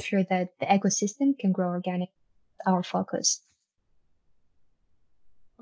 sure 0.00 0.24
that 0.24 0.48
the 0.58 0.66
ecosystem 0.66 1.38
can 1.38 1.52
grow 1.52 1.68
organic. 1.68 2.08
Our 2.66 2.82
focus. 2.82 3.42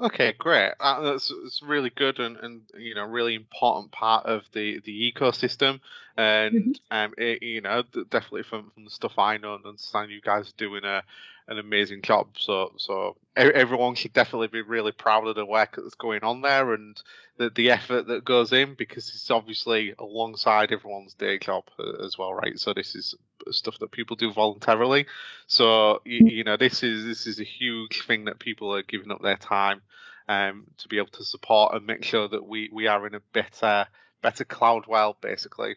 Okay, 0.01 0.33
great. 0.39 0.73
Uh, 0.81 1.03
that's, 1.03 1.33
that's 1.43 1.61
really 1.63 1.91
good 1.91 2.19
and, 2.19 2.37
and 2.39 2.63
you 2.79 2.95
know 2.95 3.05
really 3.05 3.35
important 3.35 3.93
part 3.93 4.27
of 4.27 4.43
the, 4.53 4.81
the 4.85 5.13
ecosystem, 5.13 5.81
and 6.17 6.55
mm-hmm. 6.55 6.97
um, 6.97 7.15
it, 7.19 7.43
you 7.43 7.61
know 7.61 7.83
definitely 8.11 8.45
from, 8.45 8.71
from 8.75 8.85
the 8.85 8.91
stuff 8.91 9.19
I 9.19 9.37
know 9.37 9.55
and 9.55 9.67
understand, 9.67 10.11
you 10.11 10.21
guys 10.21 10.49
are 10.49 10.57
doing 10.57 10.85
a 10.85 11.03
an 11.49 11.59
amazing 11.59 12.03
job. 12.03 12.29
So 12.39 12.73
so 12.77 13.17
everyone 13.37 13.95
should 13.95 14.13
definitely 14.13 14.49
be 14.49 14.63
really 14.63 14.93
proud 14.93 15.27
of 15.27 15.35
the 15.35 15.45
work 15.45 15.77
that's 15.77 15.95
going 15.95 16.23
on 16.23 16.41
there 16.41 16.73
and 16.73 17.01
the 17.37 17.51
the 17.51 17.71
effort 17.71 18.07
that 18.07 18.25
goes 18.25 18.53
in 18.53 18.75
because 18.75 19.09
it's 19.09 19.31
obviously 19.31 19.95
alongside 19.99 20.73
everyone's 20.73 21.15
day 21.15 21.39
job 21.39 21.65
uh, 21.79 22.05
as 22.05 22.17
well, 22.17 22.33
right? 22.33 22.59
So 22.59 22.73
this 22.73 22.95
is 22.95 23.15
stuff 23.51 23.79
that 23.81 23.91
people 23.91 24.17
do 24.17 24.33
voluntarily. 24.33 25.07
So 25.47 26.01
you, 26.05 26.27
you 26.27 26.45
know, 26.45 26.57
this 26.57 26.83
is 26.83 27.05
this 27.05 27.27
is 27.27 27.41
a 27.41 27.45
huge 27.45 28.07
thing 28.07 28.27
that 28.27 28.39
people 28.39 28.75
are 28.75 28.83
giving 28.83 29.11
up 29.11 29.23
their 29.23 29.37
time 29.37 29.83
um, 30.29 30.67
to 30.79 30.89
be 30.89 30.99
able 30.99 31.09
to 31.09 31.25
support 31.25 31.75
and 31.75 31.87
make 31.87 32.05
sure 32.05 32.29
that 32.29 32.47
we 32.47 32.71
we 32.73 32.87
are 32.87 33.07
in 33.07 33.15
a 33.15 33.21
better 33.33 33.87
better 34.23 34.45
cloud 34.45 34.87
world, 34.87 35.17
basically. 35.21 35.77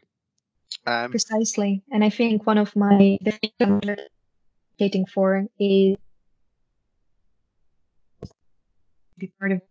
Um, 0.86 1.11
Precisely, 1.11 1.84
and 1.91 2.03
I 2.03 2.09
think 2.09 2.45
one 2.45 2.57
of 2.57 2.76
my 2.76 3.18
advocating 4.80 5.06
for 5.06 5.46
is 5.60 5.98
be 9.18 9.32
part 9.40 9.52
of 9.52 9.62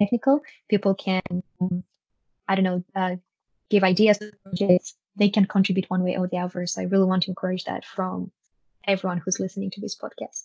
technical 0.00 0.40
people 0.70 0.94
can 0.94 1.20
i 2.48 2.54
don't 2.54 2.64
know 2.64 2.82
uh, 2.94 3.16
give 3.70 3.84
ideas 3.84 4.18
they 5.16 5.28
can 5.28 5.46
contribute 5.46 5.88
one 5.88 6.04
way 6.04 6.16
or 6.16 6.28
the 6.28 6.38
other. 6.38 6.66
So 6.66 6.82
I 6.82 6.84
really 6.84 7.06
want 7.06 7.24
to 7.24 7.30
encourage 7.30 7.64
that 7.64 7.84
from 7.84 8.30
everyone 8.86 9.18
who's 9.18 9.40
listening 9.40 9.70
to 9.72 9.80
this 9.80 9.96
podcast. 9.96 10.44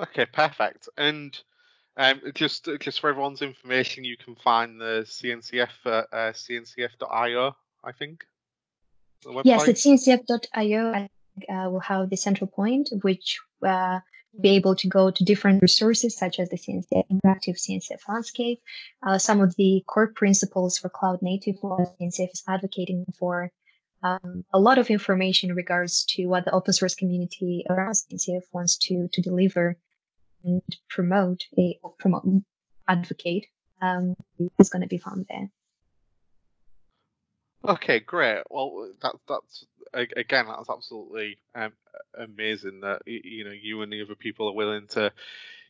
Okay, 0.00 0.26
perfect. 0.26 0.88
And 0.96 1.38
um, 1.96 2.20
just 2.34 2.68
just 2.80 3.00
for 3.00 3.10
everyone's 3.10 3.42
information, 3.42 4.04
you 4.04 4.16
can 4.16 4.34
find 4.36 4.80
the 4.80 5.04
CNCF 5.06 5.68
at 5.86 6.06
uh, 6.12 6.32
cncf.io, 6.32 7.56
I 7.84 7.92
think. 7.92 8.24
Yes, 9.44 9.68
at 9.68 9.76
cncf.io, 9.76 10.92
I 10.92 11.08
uh, 11.52 11.70
will 11.70 11.80
have 11.80 12.10
the 12.10 12.16
central 12.16 12.48
point, 12.48 12.90
which 13.02 13.38
uh, 13.66 14.00
be 14.40 14.50
able 14.50 14.74
to 14.76 14.88
go 14.88 15.10
to 15.10 15.24
different 15.24 15.62
resources 15.62 16.16
such 16.16 16.38
as 16.38 16.48
the 16.50 16.56
CNCF 16.56 17.04
interactive 17.10 17.56
CNCF 17.56 18.00
landscape. 18.08 18.60
Uh, 19.06 19.18
some 19.18 19.40
of 19.40 19.54
the 19.56 19.82
core 19.86 20.08
principles 20.08 20.78
for 20.78 20.88
cloud 20.88 21.20
native 21.22 21.56
CNCF 21.56 22.32
is 22.32 22.42
advocating 22.46 23.06
for 23.18 23.50
um, 24.02 24.44
a 24.52 24.58
lot 24.58 24.78
of 24.78 24.90
information 24.90 25.50
in 25.50 25.56
regards 25.56 26.04
to 26.04 26.26
what 26.26 26.44
the 26.44 26.52
open 26.52 26.72
source 26.72 26.94
community 26.94 27.64
around 27.68 27.94
CNCF 27.94 28.42
wants 28.52 28.76
to 28.76 29.08
to 29.12 29.22
deliver 29.22 29.76
and 30.44 30.62
promote 30.88 31.44
a 31.58 31.78
promote 31.98 32.24
advocate 32.88 33.46
um, 33.80 34.14
is 34.58 34.68
going 34.68 34.82
to 34.82 34.88
be 34.88 34.98
found 34.98 35.26
there. 35.28 35.50
Okay, 37.66 38.00
great. 38.00 38.42
Well, 38.50 38.92
that, 39.02 39.14
that's 39.28 39.64
again, 39.92 40.46
that's 40.48 40.70
absolutely 40.70 41.38
um, 41.54 41.72
amazing 42.16 42.80
that 42.80 43.02
you 43.06 43.44
know 43.44 43.52
you 43.52 43.82
and 43.82 43.92
the 43.92 44.02
other 44.02 44.14
people 44.14 44.48
are 44.48 44.54
willing 44.54 44.86
to 44.88 45.12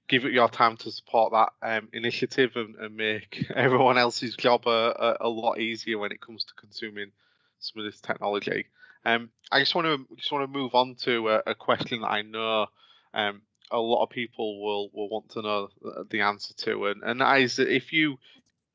give 0.08 0.24
it 0.24 0.32
your 0.32 0.48
time 0.48 0.76
to 0.76 0.90
support 0.90 1.32
that 1.32 1.52
um, 1.62 1.88
initiative 1.92 2.52
and, 2.54 2.76
and, 2.76 2.96
make 2.96 3.44
everyone 3.54 3.98
else's 3.98 4.36
job 4.36 4.62
a, 4.66 4.70
a, 4.70 5.16
a, 5.22 5.28
lot 5.28 5.58
easier 5.58 5.98
when 5.98 6.12
it 6.12 6.20
comes 6.20 6.44
to 6.44 6.54
consuming 6.54 7.10
some 7.58 7.80
of 7.80 7.90
this 7.90 8.00
technology. 8.00 8.66
Um, 9.04 9.30
I 9.50 9.60
just 9.60 9.74
want 9.74 9.86
to 9.86 10.16
just 10.16 10.32
want 10.32 10.50
to 10.50 10.58
move 10.58 10.74
on 10.74 10.96
to 11.02 11.28
a, 11.30 11.42
a 11.46 11.54
question 11.54 12.00
that 12.02 12.10
I 12.10 12.22
know 12.22 12.66
um, 13.14 13.42
a 13.70 13.78
lot 13.78 14.02
of 14.02 14.10
people 14.10 14.62
will 14.62 14.90
will 14.92 15.08
want 15.08 15.30
to 15.30 15.42
know 15.42 15.68
the 16.10 16.20
answer 16.20 16.54
to, 16.54 16.86
and 16.86 17.02
and 17.02 17.20
that 17.20 17.40
is 17.40 17.58
if 17.58 17.92
you 17.92 18.18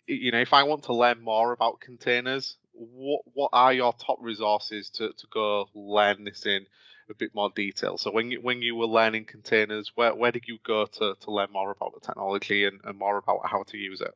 you 0.07 0.31
know 0.31 0.39
if 0.39 0.53
I 0.53 0.63
want 0.63 0.83
to 0.83 0.95
learn 0.95 1.21
more 1.21 1.51
about 1.51 1.81
containers, 1.81 2.55
what 2.73 3.21
what 3.33 3.49
are 3.53 3.73
your 3.73 3.93
top 3.93 4.17
resources 4.21 4.89
to, 4.91 5.09
to 5.09 5.27
go 5.31 5.69
learn 5.73 6.23
this 6.23 6.45
in 6.45 6.65
a 7.09 7.13
bit 7.13 7.33
more 7.33 7.51
detail? 7.55 7.97
So 7.97 8.11
when 8.11 8.31
you 8.31 8.41
when 8.41 8.61
you 8.61 8.75
were 8.75 8.87
learning 8.87 9.25
containers, 9.25 9.91
where 9.95 10.15
where 10.15 10.31
did 10.31 10.47
you 10.47 10.57
go 10.63 10.85
to, 10.85 11.15
to 11.19 11.31
learn 11.31 11.51
more 11.51 11.71
about 11.71 11.93
the 11.93 12.05
technology 12.05 12.65
and, 12.65 12.79
and 12.83 12.97
more 12.97 13.17
about 13.17 13.41
how 13.49 13.63
to 13.63 13.77
use 13.77 14.01
it? 14.01 14.13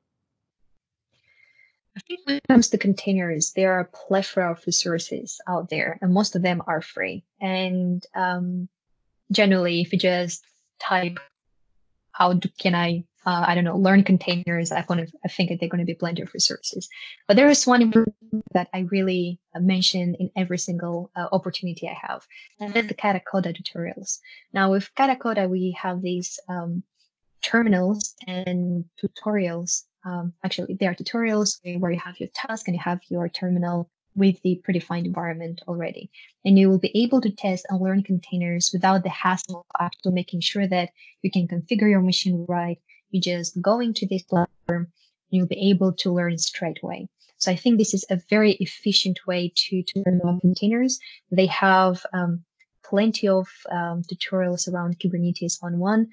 I 1.97 2.01
think 2.01 2.21
when 2.25 2.35
it 2.37 2.47
comes 2.49 2.69
to 2.69 2.77
containers, 2.77 3.53
there 3.53 3.73
are 3.73 3.81
a 3.81 3.85
plethora 3.85 4.51
of 4.51 4.63
resources 4.65 5.39
out 5.47 5.69
there, 5.69 5.97
and 6.01 6.13
most 6.13 6.35
of 6.35 6.41
them 6.41 6.61
are 6.67 6.81
free. 6.81 7.23
And 7.39 8.05
um, 8.13 8.67
generally, 9.31 9.81
if 9.81 9.93
you 9.93 9.99
just 9.99 10.43
type, 10.79 11.19
"How 12.11 12.33
do, 12.33 12.49
can 12.59 12.75
I 12.75 13.05
uh, 13.25 13.43
I 13.47 13.55
don't 13.55 13.63
know, 13.63 13.77
learn 13.77 14.03
containers. 14.03 14.71
I, 14.71 14.85
want 14.87 15.07
to, 15.07 15.13
I 15.23 15.27
think 15.27 15.49
they're 15.49 15.69
going 15.69 15.79
to 15.79 15.85
be 15.85 15.95
plenty 15.95 16.21
of 16.21 16.33
resources. 16.33 16.87
But 17.27 17.37
there 17.37 17.49
is 17.49 17.65
one 17.65 17.91
that 18.53 18.67
I 18.73 18.79
really 18.91 19.39
uh, 19.55 19.59
mention 19.59 20.15
in 20.15 20.29
every 20.35 20.57
single 20.57 21.11
uh, 21.15 21.27
opportunity 21.31 21.87
I 21.87 21.97
have, 22.07 22.25
and 22.59 22.73
that's 22.73 22.87
the 22.87 22.93
Katacoda 22.93 23.55
tutorials. 23.55 24.19
Now 24.53 24.71
with 24.71 24.89
Katacoda, 24.95 25.49
we 25.49 25.75
have 25.81 26.01
these 26.01 26.39
um, 26.49 26.83
terminals 27.41 28.15
and 28.27 28.85
tutorials. 29.01 29.83
Um, 30.05 30.33
actually, 30.43 30.75
they 30.79 30.85
are 30.85 30.95
tutorials 30.95 31.59
where 31.79 31.91
you 31.91 31.99
have 31.99 32.19
your 32.19 32.29
task 32.35 32.67
and 32.67 32.75
you 32.75 32.81
have 32.83 32.99
your 33.09 33.27
terminal 33.29 33.89
with 34.15 34.41
the 34.43 34.61
predefined 34.67 35.05
environment 35.05 35.61
already. 35.67 36.09
And 36.45 36.57
you 36.57 36.69
will 36.69 36.79
be 36.79 36.91
able 37.03 37.21
to 37.21 37.29
test 37.29 37.65
and 37.69 37.81
learn 37.81 38.03
containers 38.03 38.69
without 38.73 39.03
the 39.03 39.09
hassle 39.09 39.65
of 39.69 39.85
actually 39.85 40.13
making 40.13 40.41
sure 40.41 40.67
that 40.67 40.89
you 41.21 41.29
can 41.29 41.47
configure 41.47 41.89
your 41.89 42.01
machine 42.01 42.45
right, 42.47 42.79
you 43.15 43.21
just 43.21 43.61
go 43.61 43.79
into 43.79 44.05
this 44.05 44.23
platform, 44.23 44.87
you'll 45.29 45.47
be 45.47 45.69
able 45.71 45.93
to 45.93 46.13
learn 46.13 46.37
straight 46.37 46.79
away. 46.83 47.07
So 47.37 47.51
I 47.51 47.55
think 47.55 47.77
this 47.77 47.93
is 47.93 48.05
a 48.09 48.19
very 48.29 48.53
efficient 48.53 49.17
way 49.25 49.51
to, 49.55 49.83
to 49.83 50.03
learn 50.05 50.19
about 50.21 50.41
containers. 50.41 50.99
They 51.31 51.45
have 51.47 52.05
um, 52.13 52.43
plenty 52.83 53.27
of 53.27 53.47
um, 53.71 54.03
tutorials 54.03 54.71
around 54.71 54.99
Kubernetes 54.99 55.63
on 55.63 55.79
one. 55.79 56.07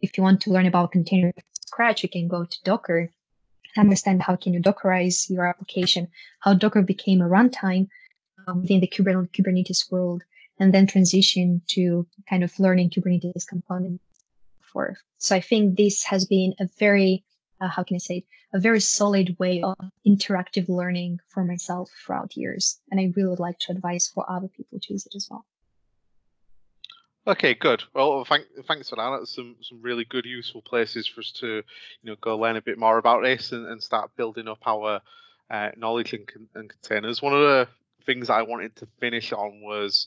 If 0.00 0.16
you 0.16 0.22
want 0.22 0.40
to 0.42 0.50
learn 0.50 0.66
about 0.66 0.92
containers 0.92 1.32
from 1.34 1.44
scratch, 1.66 2.02
you 2.02 2.08
can 2.08 2.28
go 2.28 2.44
to 2.44 2.58
Docker, 2.64 3.10
understand 3.76 4.22
how 4.22 4.36
can 4.36 4.52
you 4.52 4.60
Dockerize 4.60 5.30
your 5.30 5.46
application, 5.46 6.08
how 6.40 6.54
Docker 6.54 6.82
became 6.82 7.20
a 7.22 7.28
runtime 7.28 7.88
um, 8.46 8.60
within 8.60 8.80
the 8.80 8.88
Kubernetes 8.88 9.90
world, 9.90 10.22
and 10.60 10.72
then 10.72 10.86
transition 10.86 11.62
to 11.68 12.06
kind 12.28 12.44
of 12.44 12.58
learning 12.60 12.90
Kubernetes 12.90 13.46
components 13.46 14.04
So 15.18 15.36
I 15.36 15.40
think 15.40 15.76
this 15.76 16.04
has 16.04 16.26
been 16.26 16.54
a 16.60 16.68
very, 16.78 17.24
uh, 17.60 17.68
how 17.68 17.82
can 17.82 17.94
I 17.94 17.98
say, 17.98 18.16
it? 18.18 18.24
a 18.54 18.60
very 18.60 18.80
solid 18.80 19.36
way 19.38 19.62
of 19.62 19.76
interactive 20.06 20.68
learning 20.68 21.18
for 21.28 21.44
myself 21.44 21.90
throughout 22.04 22.36
years. 22.36 22.80
And 22.90 23.00
I 23.00 23.12
really 23.16 23.30
would 23.30 23.40
like 23.40 23.58
to 23.60 23.72
advise 23.72 24.08
for 24.14 24.24
other 24.30 24.48
people 24.48 24.78
to 24.80 24.92
use 24.92 25.06
it 25.06 25.16
as 25.16 25.28
well. 25.28 25.44
Okay, 27.26 27.54
good. 27.54 27.82
Well, 27.94 28.24
thank, 28.24 28.44
thanks 28.68 28.90
for 28.90 28.96
that. 28.96 29.16
That's 29.18 29.34
some, 29.34 29.56
some 29.60 29.82
really 29.82 30.04
good, 30.04 30.24
useful 30.24 30.62
places 30.62 31.08
for 31.08 31.20
us 31.20 31.32
to, 31.40 31.46
you 31.46 31.62
know, 32.04 32.16
go 32.20 32.36
learn 32.36 32.56
a 32.56 32.62
bit 32.62 32.78
more 32.78 32.98
about 32.98 33.22
this 33.22 33.50
and, 33.50 33.66
and 33.66 33.82
start 33.82 34.14
building 34.14 34.46
up 34.46 34.58
our 34.66 35.00
uh, 35.50 35.70
knowledge 35.76 36.12
and, 36.12 36.28
and 36.54 36.68
containers. 36.68 37.22
One 37.22 37.32
of 37.32 37.40
the 37.40 37.68
things 38.04 38.30
I 38.30 38.42
wanted 38.42 38.76
to 38.76 38.86
finish 39.00 39.32
on 39.32 39.62
was, 39.62 40.06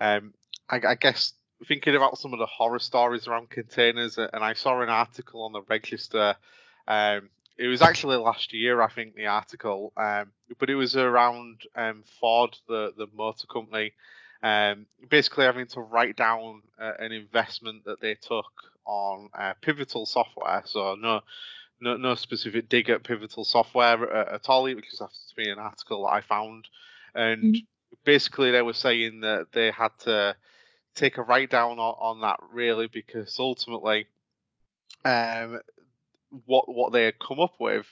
um, 0.00 0.32
I, 0.70 0.80
I 0.88 0.94
guess 0.94 1.34
thinking 1.64 1.96
about 1.96 2.18
some 2.18 2.32
of 2.32 2.38
the 2.38 2.46
horror 2.46 2.78
stories 2.78 3.26
around 3.26 3.50
containers, 3.50 4.18
and 4.18 4.30
I 4.32 4.54
saw 4.54 4.80
an 4.80 4.88
article 4.88 5.44
on 5.44 5.52
the 5.52 5.62
Register. 5.62 6.36
Um, 6.86 7.30
it 7.56 7.68
was 7.68 7.82
actually 7.82 8.16
last 8.16 8.52
year, 8.52 8.80
I 8.82 8.90
think, 8.90 9.14
the 9.14 9.26
article, 9.26 9.92
um, 9.96 10.32
but 10.58 10.70
it 10.70 10.74
was 10.74 10.96
around 10.96 11.62
um, 11.76 12.02
Ford, 12.20 12.56
the 12.68 12.92
the 12.96 13.06
motor 13.14 13.46
company, 13.46 13.92
um, 14.42 14.86
basically 15.08 15.44
having 15.44 15.66
to 15.68 15.80
write 15.80 16.16
down 16.16 16.62
uh, 16.80 16.92
an 16.98 17.12
investment 17.12 17.84
that 17.84 18.00
they 18.00 18.14
took 18.14 18.52
on 18.84 19.28
uh, 19.38 19.54
Pivotal 19.60 20.06
software. 20.06 20.62
So 20.66 20.96
no, 20.96 21.20
no, 21.80 21.96
no 21.96 22.14
specific 22.14 22.68
dig 22.68 22.90
at 22.90 23.04
Pivotal 23.04 23.44
software 23.44 24.14
uh, 24.14 24.34
at 24.34 24.48
all. 24.48 24.66
It 24.66 24.82
just 24.84 25.00
has 25.00 25.26
to 25.28 25.36
be 25.36 25.48
an 25.48 25.58
article 25.58 26.04
that 26.04 26.12
I 26.12 26.20
found, 26.20 26.68
and 27.14 27.54
mm-hmm. 27.54 27.94
basically 28.04 28.50
they 28.50 28.62
were 28.62 28.72
saying 28.72 29.20
that 29.20 29.52
they 29.52 29.70
had 29.70 29.92
to 30.00 30.36
take 30.94 31.18
a 31.18 31.22
write 31.22 31.50
down 31.50 31.78
on, 31.78 31.94
on 31.98 32.20
that 32.20 32.40
really 32.52 32.86
because 32.86 33.36
ultimately, 33.38 34.06
um, 35.04 35.60
what 36.46 36.68
what 36.68 36.92
they 36.92 37.04
had 37.04 37.18
come 37.18 37.40
up 37.40 37.54
with 37.60 37.86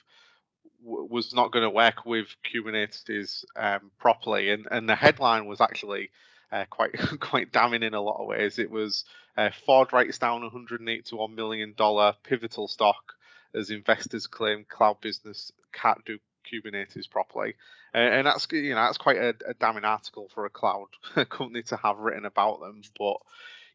was 0.84 1.32
not 1.32 1.52
going 1.52 1.62
to 1.62 1.70
work 1.70 2.04
with 2.04 2.26
Kubernetes 2.44 3.44
um, 3.56 3.90
properly, 3.98 4.50
and 4.50 4.66
and 4.70 4.88
the 4.88 4.94
headline 4.94 5.46
was 5.46 5.60
actually 5.60 6.10
uh, 6.50 6.64
quite 6.70 6.92
quite 7.20 7.52
damning 7.52 7.82
in 7.82 7.94
a 7.94 8.00
lot 8.00 8.20
of 8.20 8.26
ways. 8.26 8.58
It 8.58 8.70
was 8.70 9.04
uh, 9.36 9.50
Ford 9.66 9.92
writes 9.92 10.18
down 10.18 10.42
181 10.42 11.34
million 11.34 11.74
dollar 11.76 12.14
pivotal 12.22 12.68
stock 12.68 13.14
as 13.54 13.70
investors 13.70 14.26
claim 14.26 14.64
cloud 14.68 15.00
business 15.00 15.52
can't 15.72 16.04
do 16.04 16.18
Kubernetes 16.42 17.10
properly, 17.10 17.54
uh, 17.94 17.98
and 17.98 18.26
that's 18.26 18.46
you 18.50 18.70
know 18.70 18.76
that's 18.76 18.98
quite 18.98 19.18
a, 19.18 19.34
a 19.46 19.54
damning 19.54 19.84
article 19.84 20.28
for 20.34 20.46
a 20.46 20.50
cloud 20.50 20.88
company 21.28 21.62
to 21.64 21.76
have 21.76 21.98
written 21.98 22.24
about 22.24 22.60
them. 22.60 22.82
But 22.98 23.16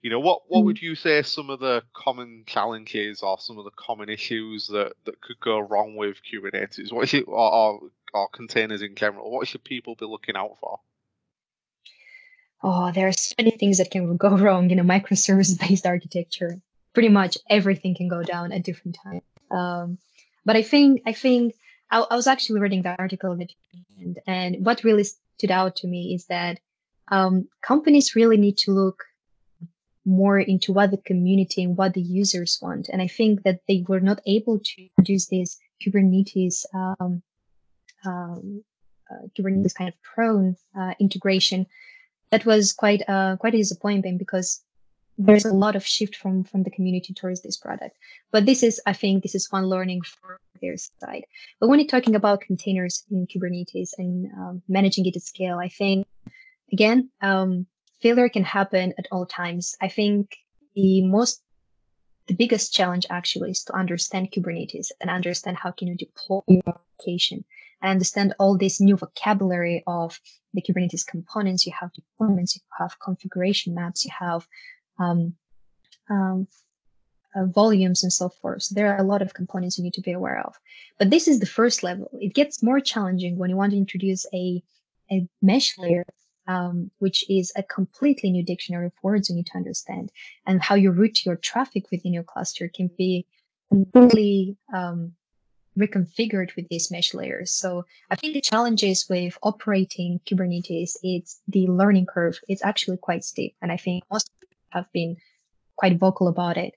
you 0.02 0.10
know 0.10 0.20
what 0.20 0.44
what 0.48 0.64
would 0.66 0.78
mm. 0.78 0.84
you 0.84 0.96
say 0.96 1.22
some 1.22 1.50
of 1.50 1.60
the 1.60 1.84
common 1.94 2.44
challenges 2.46 3.22
or 3.22 3.38
some 3.40 3.58
of 3.58 3.66
the 3.66 3.72
common 3.72 4.10
issues 4.10 4.68
that 4.68 4.94
that 5.06 5.22
could 5.22 5.40
go 5.40 5.60
wrong 5.60 5.96
with 5.96 6.18
Kubernetes? 6.24 6.92
What 6.92 7.10
should 7.10 7.26
or, 7.28 7.54
or, 7.54 7.80
or 8.14 8.28
containers 8.30 8.82
in 8.82 8.96
general? 8.96 9.32
What 9.32 9.48
should 9.48 9.64
people 9.64 9.96
be 9.96 10.06
looking 10.06 10.36
out 10.36 10.58
for? 10.60 10.80
oh, 12.64 12.92
there 12.92 13.08
are 13.08 13.14
so 13.14 13.36
many 13.38 13.52
things 13.52 13.78
that 13.78 13.92
can 13.92 14.18
go 14.18 14.30
wrong 14.38 14.72
in 14.72 14.80
a 14.80 14.84
microservice 14.84 15.60
based 15.60 15.86
architecture. 15.86 16.60
Pretty 16.94 17.10
much 17.10 17.38
everything 17.50 17.96
can 17.96 18.08
go 18.08 18.24
down 18.24 18.52
at 18.52 18.64
different 18.64 18.98
times. 19.04 19.22
Um, 19.52 19.98
but 20.46 20.56
I 20.56 20.64
think, 20.64 21.04
I 21.06 21.14
think 21.14 21.54
I, 21.90 22.00
I, 22.00 22.16
was 22.16 22.28
actually 22.28 22.60
reading 22.60 22.82
the 22.82 22.96
article 23.00 23.32
and, 23.32 24.20
and 24.28 24.66
what 24.66 24.84
really 24.84 25.04
stood 25.04 25.52
out 25.52 25.76
to 25.78 25.88
me 25.88 26.14
is 26.14 26.26
that 26.28 26.60
um, 27.10 27.48
companies 27.62 28.16
really 28.16 28.38
need 28.38 28.58
to 28.60 28.72
look 28.72 29.04
more 30.06 30.40
into 30.40 30.72
what 30.72 30.92
the 30.92 30.98
community 30.98 31.64
and 31.64 31.78
what 31.78 31.94
the 31.94 32.02
users 32.02 32.60
want. 32.62 32.90
And 32.90 33.02
I 33.02 33.08
think 33.08 33.44
that 33.44 33.60
they 33.68 33.84
were 33.88 34.00
not 34.00 34.22
able 34.26 34.60
to 34.60 34.90
produce 34.96 35.28
this 35.28 35.60
Kubernetes 35.82 36.66
um, 36.74 37.22
um, 38.06 38.64
uh, 39.12 39.28
Kubernetes 39.38 39.76
kind 39.76 39.90
of 39.90 40.02
prone 40.02 40.56
uh, 40.78 40.94
integration 41.00 41.68
that 42.32 42.46
was 42.46 42.74
quite 42.74 43.04
uh, 43.08 43.38
quite 43.38 43.54
a 43.54 43.58
disappointment 43.58 44.20
because 44.20 44.62
there's 45.18 45.46
a 45.46 45.54
lot 45.54 45.76
of 45.76 45.86
shift 45.86 46.16
from 46.16 46.44
from 46.44 46.64
the 46.64 46.70
community 46.70 47.14
towards 47.14 47.42
this 47.42 47.58
product. 47.58 47.98
But 48.32 48.46
this 48.46 48.64
is, 48.64 48.80
I 48.86 48.94
think, 48.94 49.24
this 49.24 49.36
is 49.36 49.52
one 49.52 49.66
learning 49.66 50.02
for 50.02 50.40
their 50.62 50.78
side. 50.78 51.26
But 51.60 51.70
when 51.70 51.80
you're 51.80 51.88
talking 51.88 52.16
about 52.16 52.42
containers 52.42 53.04
in 53.12 53.28
Kubernetes 53.28 53.92
and 53.98 54.32
um, 54.34 54.62
managing 54.68 55.06
it 55.06 55.16
at 55.16 55.24
scale, 55.24 55.58
I 55.58 55.70
think 55.70 56.08
again, 56.72 57.10
um, 57.22 57.66
failure 58.02 58.30
can 58.30 58.44
happen 58.44 58.94
at 58.98 59.08
all 59.12 59.26
times. 59.26 59.76
I 59.82 59.88
think 59.88 60.36
the 60.76 61.02
most 61.02 61.42
the 62.28 62.36
biggest 62.36 62.74
challenge 62.74 63.06
actually 63.10 63.52
is 63.52 63.64
to 63.64 63.76
understand 63.76 64.32
Kubernetes 64.32 64.92
and 65.00 65.10
understand 65.10 65.58
how 65.58 65.72
can 65.72 65.88
you 65.88 65.96
deploy 65.96 66.42
your 66.48 66.64
application 66.68 67.46
and 67.82 67.92
understand 67.92 68.34
all 68.38 68.58
this 68.58 68.82
new 68.82 68.98
vocabulary 68.98 69.84
of 69.88 70.20
the 70.54 70.62
Kubernetes 70.62 71.06
components. 71.08 71.66
You 71.66 71.74
have 71.80 71.92
deployments, 71.94 72.56
you 72.56 72.62
have 72.78 73.00
configuration 73.00 73.74
maps, 73.74 74.04
you 74.04 74.12
have 74.20 74.46
um, 75.00 75.34
um, 76.10 76.48
uh, 77.36 77.46
volumes 77.46 78.04
and 78.04 78.12
so 78.12 78.30
forth. 78.30 78.64
So 78.64 78.76
there 78.76 78.94
are 78.94 79.00
a 79.00 79.04
lot 79.04 79.22
of 79.22 79.34
components 79.34 79.78
you 79.78 79.84
need 79.84 79.94
to 79.94 80.02
be 80.02 80.14
aware 80.14 80.40
of. 80.40 80.56
But 80.98 81.10
this 81.10 81.28
is 81.28 81.40
the 81.40 81.46
first 81.46 81.84
level. 81.84 82.10
It 82.20 82.34
gets 82.34 82.64
more 82.64 82.80
challenging 82.80 83.38
when 83.38 83.50
you 83.50 83.58
want 83.58 83.72
to 83.72 83.78
introduce 83.78 84.26
a, 84.34 84.64
a 85.12 85.28
mesh 85.42 85.78
layer, 85.78 86.06
um, 86.48 86.90
which 87.00 87.30
is 87.30 87.52
a 87.56 87.64
completely 87.64 88.32
new 88.32 88.44
dictionary 88.44 88.88
of 88.88 88.94
words 89.04 89.30
you 89.30 89.36
need 89.36 89.48
to 89.48 89.58
understand. 89.58 90.12
And 90.46 90.62
how 90.62 90.76
you 90.76 90.92
route 90.92 91.26
your 91.26 91.36
traffic 91.36 91.92
within 91.92 92.14
your 92.14 92.24
cluster 92.24 92.70
can 92.74 92.90
be 92.98 93.26
completely 93.70 94.58
um, 94.74 95.14
reconfigured 95.78 96.56
with 96.56 96.68
these 96.70 96.90
mesh 96.90 97.14
layers. 97.14 97.52
So 97.52 97.86
I 98.10 98.16
think 98.16 98.34
the 98.34 98.42
challenges 98.42 99.06
with 99.10 99.38
operating 99.44 100.20
Kubernetes 100.26 100.98
is 101.04 101.40
the 101.48 101.68
learning 101.68 102.08
curve. 102.08 102.40
It's 102.48 102.64
actually 102.64 102.98
quite 102.98 103.24
steep. 103.24 103.56
And 103.62 103.72
I 103.72 103.78
think 103.78 104.04
most 104.12 104.32
have 104.78 104.92
been 104.94 105.18
quite 105.76 106.00
vocal 106.00 106.28
about 106.28 106.58
it. 106.58 106.74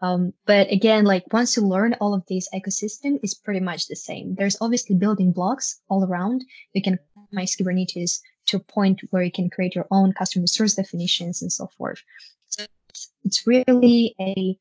Um, 0.00 0.34
but 0.44 0.70
again, 0.70 1.04
like 1.04 1.24
once 1.32 1.56
you 1.56 1.62
learn 1.62 1.96
all 2.00 2.12
of 2.14 2.26
this 2.28 2.48
ecosystem 2.54 3.18
is 3.22 3.32
pretty 3.32 3.60
much 3.60 3.88
the 3.88 3.96
same. 3.96 4.34
There's 4.34 4.58
obviously 4.60 4.96
building 4.96 5.32
blocks 5.32 5.80
all 5.88 6.04
around. 6.04 6.44
You 6.74 6.82
can 6.82 6.98
customize 7.16 7.56
Kubernetes 7.56 8.20
to 8.46 8.58
a 8.58 8.60
point 8.60 9.00
where 9.10 9.22
you 9.22 9.32
can 9.32 9.48
create 9.48 9.74
your 9.74 9.86
own 9.90 10.12
custom 10.12 10.42
resource 10.42 10.74
definitions 10.74 11.40
and 11.40 11.50
so 11.50 11.68
forth. 11.78 12.02
So 12.48 12.64
it's, 12.90 13.10
it's 13.24 13.46
really 13.46 14.14
a 14.20 14.58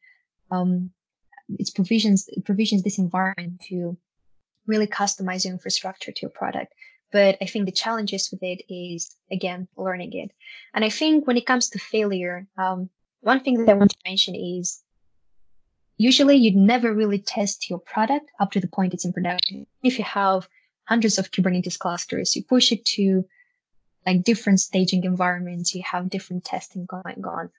um, 0.52 0.92
it 1.60 1.70
provisions 1.76 2.26
it 2.30 2.46
provisions 2.46 2.84
this 2.84 2.98
environment 2.98 3.62
to 3.70 3.98
really 4.66 4.88
customize 4.88 5.44
your 5.44 5.54
infrastructure 5.54 6.12
to 6.12 6.22
your 6.22 6.32
product. 6.32 6.74
But 7.14 7.38
I 7.42 7.46
think 7.46 7.66
the 7.66 7.72
challenges 7.72 8.30
with 8.32 8.42
it 8.44 8.64
is 8.68 9.16
again 9.32 9.68
learning 9.78 10.14
it. 10.14 10.32
And 10.74 10.84
I 10.84 10.90
think 10.90 11.28
when 11.28 11.38
it 11.38 11.46
comes 11.46 11.70
to 11.70 11.80
failure, 11.80 12.48
um, 12.58 12.90
one 13.22 13.42
thing 13.42 13.60
that 13.60 13.72
I 13.72 13.76
want 13.76 13.92
to 13.92 13.98
mention 14.06 14.36
is 14.36 14.82
usually 15.98 16.36
you'd 16.36 16.56
never 16.56 16.92
really 16.92 17.20
test 17.20 17.70
your 17.70 17.80
product 17.80 18.32
up 18.40 18.52
to 18.52 18.60
the 18.60 18.68
point 18.68 18.94
it's 18.94 19.06
in 19.06 19.14
production. 19.14 19.68
If 19.84 20.00
you 20.00 20.04
have 20.06 20.50
hundreds 20.86 21.18
of 21.20 21.32
Kubernetes 21.32 21.80
clusters, 21.80 22.36
you 22.36 22.44
push 22.44 22.72
it 22.72 22.84
to 22.98 23.24
like 24.06 24.24
different 24.24 24.60
staging 24.60 25.04
environments, 25.04 25.74
you 25.74 25.84
have 25.90 26.10
different 26.10 26.44
testing 26.44 26.86
going 26.86 27.24
on 27.24 27.52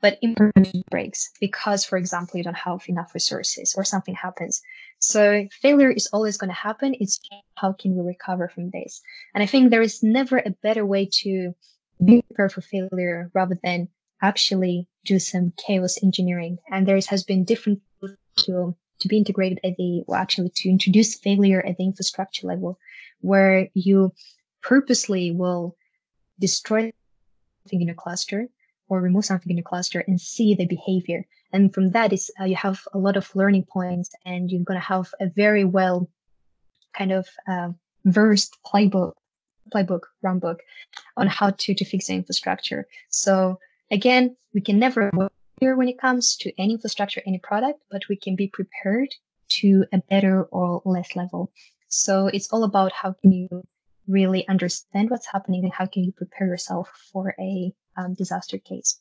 but 0.00 0.18
implementation 0.22 0.82
breaks 0.90 1.30
because, 1.40 1.84
for 1.84 1.98
example, 1.98 2.38
you 2.38 2.44
don't 2.44 2.56
have 2.56 2.82
enough 2.88 3.12
resources 3.14 3.74
or 3.76 3.84
something 3.84 4.14
happens. 4.14 4.60
So 4.98 5.46
failure 5.60 5.90
is 5.90 6.08
always 6.12 6.36
going 6.36 6.50
to 6.50 6.54
happen. 6.54 6.94
It's 7.00 7.20
how 7.56 7.72
can 7.72 7.96
we 7.96 8.06
recover 8.06 8.48
from 8.48 8.70
this? 8.70 9.02
And 9.34 9.42
I 9.42 9.46
think 9.46 9.70
there 9.70 9.82
is 9.82 10.02
never 10.02 10.38
a 10.38 10.54
better 10.62 10.86
way 10.86 11.08
to 11.22 11.54
be 12.04 12.22
prepared 12.22 12.52
for 12.52 12.62
failure 12.62 13.30
rather 13.34 13.58
than 13.62 13.88
actually 14.22 14.86
do 15.04 15.18
some 15.18 15.52
chaos 15.56 16.02
engineering. 16.02 16.58
And 16.70 16.86
there 16.86 16.98
has 17.08 17.22
been 17.24 17.44
different 17.44 17.80
to 18.38 18.74
to 19.00 19.08
be 19.08 19.16
integrated 19.16 19.58
at 19.64 19.76
the, 19.78 20.02
well, 20.06 20.20
actually 20.20 20.50
to 20.54 20.68
introduce 20.68 21.18
failure 21.18 21.64
at 21.64 21.78
the 21.78 21.84
infrastructure 21.84 22.46
level, 22.46 22.78
where 23.22 23.68
you 23.72 24.12
purposely 24.62 25.30
will 25.30 25.74
destroy 26.38 26.92
something 27.64 27.80
in 27.80 27.88
a 27.88 27.94
cluster 27.94 28.48
or 28.90 29.00
remove 29.00 29.24
something 29.24 29.50
in 29.50 29.56
your 29.56 29.64
cluster 29.64 30.04
and 30.06 30.20
see 30.20 30.54
the 30.54 30.66
behavior. 30.66 31.24
And 31.52 31.72
from 31.72 31.92
that 31.92 32.12
is 32.12 32.30
uh, 32.38 32.44
you 32.44 32.56
have 32.56 32.82
a 32.92 32.98
lot 32.98 33.16
of 33.16 33.34
learning 33.34 33.64
points 33.72 34.10
and 34.26 34.50
you're 34.50 34.64
going 34.64 34.78
to 34.78 34.86
have 34.86 35.14
a 35.20 35.28
very 35.28 35.64
well 35.64 36.10
kind 36.92 37.12
of 37.12 37.26
uh, 37.48 37.70
versed 38.04 38.58
playbook, 38.66 39.12
playbook, 39.72 40.02
runbook 40.24 40.58
on 41.16 41.28
how 41.28 41.50
to, 41.50 41.74
to 41.74 41.84
fix 41.84 42.08
the 42.08 42.14
infrastructure. 42.14 42.86
So 43.08 43.58
again, 43.90 44.36
we 44.52 44.60
can 44.60 44.78
never 44.78 45.10
here 45.60 45.76
when 45.76 45.88
it 45.88 46.00
comes 46.00 46.36
to 46.36 46.52
any 46.58 46.74
infrastructure, 46.74 47.22
any 47.26 47.38
product, 47.38 47.80
but 47.90 48.02
we 48.08 48.16
can 48.16 48.34
be 48.34 48.48
prepared 48.48 49.14
to 49.60 49.84
a 49.92 49.98
better 49.98 50.44
or 50.44 50.82
less 50.84 51.14
level. 51.14 51.52
So 51.88 52.26
it's 52.28 52.52
all 52.52 52.64
about 52.64 52.92
how 52.92 53.14
can 53.20 53.32
you 53.32 53.48
really 54.08 54.46
understand 54.48 55.10
what's 55.10 55.26
happening 55.26 55.64
and 55.64 55.72
how 55.72 55.86
can 55.86 56.02
you 56.02 56.12
prepare 56.12 56.46
yourself 56.46 56.88
for 57.12 57.34
a 57.38 57.72
um, 58.00 58.14
disaster 58.14 58.58
case. 58.58 59.00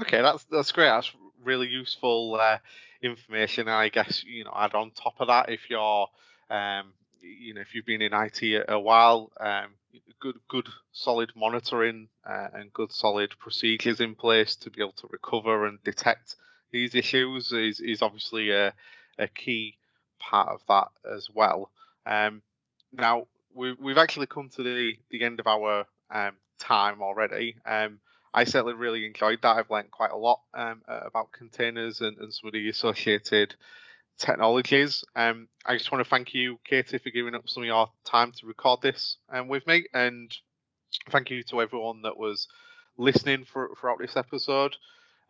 Okay, 0.00 0.22
that's 0.22 0.44
that's 0.44 0.72
great. 0.72 0.88
That's 0.88 1.12
really 1.44 1.68
useful 1.68 2.38
uh, 2.40 2.58
information. 3.02 3.68
I 3.68 3.88
guess 3.88 4.24
you 4.24 4.44
know, 4.44 4.52
add 4.54 4.74
on 4.74 4.90
top 4.90 5.14
of 5.20 5.28
that, 5.28 5.50
if 5.50 5.70
you're, 5.70 6.08
um, 6.50 6.92
you 7.20 7.54
know, 7.54 7.60
if 7.60 7.74
you've 7.74 7.86
been 7.86 8.02
in 8.02 8.12
IT 8.12 8.42
a, 8.42 8.74
a 8.74 8.80
while, 8.80 9.30
um, 9.38 9.74
good 10.20 10.36
good 10.48 10.68
solid 10.92 11.32
monitoring 11.36 12.08
uh, 12.28 12.48
and 12.54 12.72
good 12.72 12.92
solid 12.92 13.38
procedures 13.38 14.00
in 14.00 14.14
place 14.14 14.56
to 14.56 14.70
be 14.70 14.80
able 14.80 14.92
to 14.92 15.08
recover 15.10 15.66
and 15.66 15.82
detect 15.84 16.36
these 16.70 16.94
issues 16.94 17.52
is 17.52 17.80
is 17.80 18.02
obviously 18.02 18.50
a 18.50 18.72
a 19.18 19.28
key 19.28 19.76
part 20.18 20.48
of 20.48 20.60
that 20.68 20.88
as 21.14 21.28
well. 21.32 21.70
Um, 22.06 22.42
now 22.92 23.26
we've 23.54 23.78
we've 23.78 23.98
actually 23.98 24.26
come 24.26 24.48
to 24.50 24.62
the 24.62 24.94
the 25.10 25.22
end 25.22 25.40
of 25.40 25.46
our 25.46 25.86
um, 26.12 26.32
time 26.58 27.02
already. 27.02 27.56
Um, 27.66 27.98
I 28.34 28.44
certainly 28.44 28.74
really 28.74 29.04
enjoyed 29.04 29.40
that. 29.42 29.56
I've 29.56 29.70
learned 29.70 29.90
quite 29.90 30.10
a 30.10 30.16
lot 30.16 30.40
um, 30.54 30.82
about 30.86 31.32
containers 31.32 32.00
and, 32.00 32.16
and 32.18 32.32
some 32.32 32.48
of 32.48 32.52
the 32.54 32.68
associated 32.68 33.54
technologies. 34.18 35.04
Um, 35.16 35.48
I 35.66 35.76
just 35.76 35.90
want 35.92 36.04
to 36.04 36.08
thank 36.08 36.32
you, 36.32 36.58
Katie, 36.64 36.98
for 36.98 37.10
giving 37.10 37.34
up 37.34 37.48
some 37.48 37.62
of 37.62 37.66
your 37.66 37.88
time 38.04 38.32
to 38.32 38.46
record 38.46 38.80
this 38.82 39.16
um, 39.30 39.48
with 39.48 39.66
me, 39.66 39.86
and 39.92 40.34
thank 41.10 41.30
you 41.30 41.42
to 41.44 41.60
everyone 41.60 42.02
that 42.02 42.16
was 42.16 42.48
listening 42.96 43.44
for, 43.44 43.70
throughout 43.78 43.98
this 43.98 44.16
episode. 44.16 44.76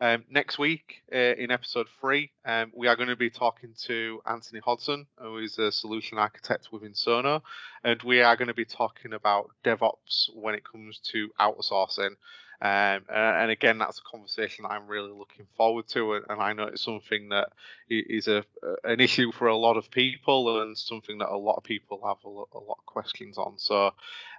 Um, 0.02 0.24
next 0.28 0.58
week, 0.58 1.04
uh, 1.14 1.16
in 1.16 1.52
episode 1.52 1.86
three, 2.00 2.32
um, 2.44 2.72
we 2.74 2.88
are 2.88 2.96
going 2.96 3.08
to 3.08 3.14
be 3.14 3.30
talking 3.30 3.72
to 3.84 4.20
Anthony 4.26 4.58
Hodson, 4.58 5.06
who 5.16 5.38
is 5.38 5.60
a 5.60 5.70
solution 5.70 6.18
architect 6.18 6.72
within 6.72 6.92
Sono, 6.92 7.44
and 7.84 8.02
we 8.02 8.20
are 8.20 8.34
going 8.34 8.48
to 8.48 8.54
be 8.54 8.64
talking 8.64 9.12
about 9.12 9.52
DevOps 9.62 10.34
when 10.34 10.56
it 10.56 10.64
comes 10.64 10.98
to 11.12 11.30
outsourcing. 11.38 12.16
Um, 12.60 13.04
and 13.14 13.52
again, 13.52 13.78
that's 13.78 14.00
a 14.00 14.02
conversation 14.02 14.64
I'm 14.68 14.88
really 14.88 15.12
looking 15.12 15.46
forward 15.56 15.86
to, 15.90 16.14
and, 16.14 16.42
I 16.42 16.52
know 16.52 16.64
it's 16.64 16.82
something 16.82 17.28
that 17.28 17.50
is 17.88 18.26
a 18.26 18.44
an 18.82 18.98
issue 18.98 19.30
for 19.30 19.46
a 19.46 19.56
lot 19.56 19.76
of 19.76 19.88
people, 19.88 20.62
and 20.62 20.76
something 20.76 21.18
that 21.18 21.28
a 21.28 21.38
lot 21.38 21.58
of 21.58 21.62
people 21.62 22.00
have 22.04 22.18
a 22.24 22.28
lot, 22.28 22.48
of 22.52 22.86
questions 22.86 23.38
on. 23.38 23.54
So, 23.58 23.92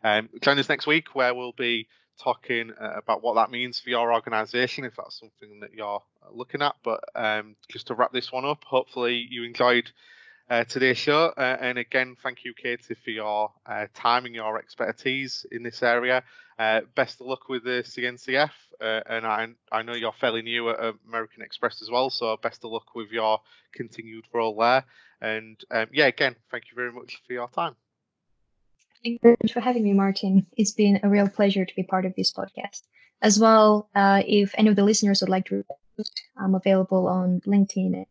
um, 0.03 0.28
join 0.41 0.59
us 0.59 0.68
next 0.68 0.88
week 0.88 1.16
where 1.16 1.34
we'll 1.34 1.53
be 1.53 1.88
talking 2.22 2.72
uh, 2.72 2.93
about 2.95 3.24
what 3.24 3.36
that 3.36 3.51
means 3.51 3.80
for 3.80 3.89
your 3.89 4.14
organization 4.14 4.86
if 4.86 4.95
that's 4.95 5.20
something 5.20 5.59
that 5.61 5.74
you're 5.74 6.01
looking 6.32 6.61
at. 6.61 6.76
But 6.84 7.03
um, 7.16 7.55
just 7.70 7.88
to 7.88 7.95
wrap 7.95 8.11
this 8.11 8.32
one 8.32 8.45
up, 8.45 8.64
hopefully 8.64 9.28
you 9.30 9.43
enjoyed 9.43 9.91
uh, 10.49 10.64
today's 10.66 10.97
show. 10.97 11.34
Uh, 11.38 11.57
and 11.59 11.78
again, 11.78 12.16
thank 12.22 12.43
you, 12.43 12.53
Katie, 12.53 12.95
for 12.95 13.09
your 13.09 13.51
uh, 13.66 13.88
time 13.93 14.26
and 14.26 14.36
your 14.36 14.57
expertise 14.57 15.45
in 15.51 15.64
this 15.64 15.82
area. 15.84 16.24
Uh, 16.59 16.82
best 16.95 17.20
of 17.22 17.28
luck 17.28 17.49
with 17.49 17.64
the 17.64 17.84
CNCF. 17.86 18.51
Uh, 18.80 19.01
and 19.07 19.26
I, 19.26 19.47
I 19.72 19.82
know 19.82 19.93
you're 19.93 20.14
fairly 20.14 20.41
new 20.41 20.70
at 20.70 20.78
American 21.07 21.41
Express 21.41 21.82
as 21.82 21.89
well, 21.89 22.09
so 22.09 22.38
best 22.38 22.64
of 22.64 22.72
luck 22.72 22.95
with 22.95 23.11
your 23.11 23.39
continued 23.74 24.26
role 24.34 24.55
there. 24.57 24.86
And 25.22 25.59
um, 25.72 25.88
yeah, 25.91 26.07
again, 26.07 26.36
thank 26.51 26.66
you 26.70 26.76
very 26.76 26.91
much 26.91 27.22
for 27.26 27.34
your 27.34 27.47
time. 27.49 27.76
Thank 29.04 29.16
you 29.16 29.20
very 29.22 29.38
much 29.43 29.51
for 29.51 29.60
having 29.60 29.84
me, 29.84 29.93
Martyn. 29.93 30.45
It's 30.56 30.72
been 30.72 30.99
a 31.04 31.10
real 31.10 31.28
pleasure 31.28 31.66
to 31.66 31.76
be 31.76 31.84
part 31.84 32.06
of 32.06 32.16
this 32.16 32.32
podcast. 32.32 32.84
As 33.22 33.39
well, 33.39 33.89
uh, 33.95 34.24
if 34.26 34.54
any 34.58 34.70
of 34.70 34.76
the 34.76 34.84
listeners 34.84 35.22
would 35.22 35.30
like 35.30 35.45
to 35.47 35.64
I'm 36.38 36.56
available 36.56 37.08
on 37.08 37.41
LinkedIn 37.45 38.06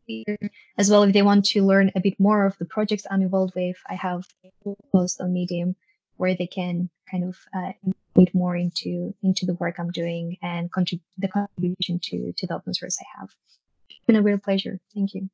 as 0.79 0.91
well. 0.91 1.03
If 1.03 1.13
they 1.13 1.23
want 1.23 1.45
to 1.47 1.65
learn 1.65 1.91
a 1.97 2.01
bit 2.01 2.19
more 2.21 2.47
of 2.47 2.57
the 2.59 2.65
projects 2.65 3.07
I'm 3.11 3.23
involved 3.23 3.55
with, 3.57 3.77
I 3.89 3.95
have 3.95 4.25
a 4.45 4.75
post 4.93 5.21
on 5.21 5.33
Medium 5.33 5.75
where 6.17 6.37
they 6.37 6.47
can 6.47 6.89
kind 7.11 7.25
of 7.25 7.37
uh, 7.55 7.73
read 8.15 8.33
more 8.35 8.57
into 8.57 9.15
into 9.23 9.47
the 9.47 9.55
work 9.55 9.79
I'm 9.79 9.91
doing 9.91 10.37
and 10.43 10.71
contribute 10.71 11.03
the 11.19 11.29
contribution 11.29 11.99
to 12.05 12.33
to 12.37 12.47
the 12.47 12.55
open 12.55 12.75
source 12.75 12.99
I 13.01 13.21
have. 13.21 13.31
It's 13.91 14.07
been 14.07 14.17
a 14.17 14.23
real 14.23 14.39
pleasure. 14.39 14.79
Thank 14.95 15.15
you. 15.15 15.29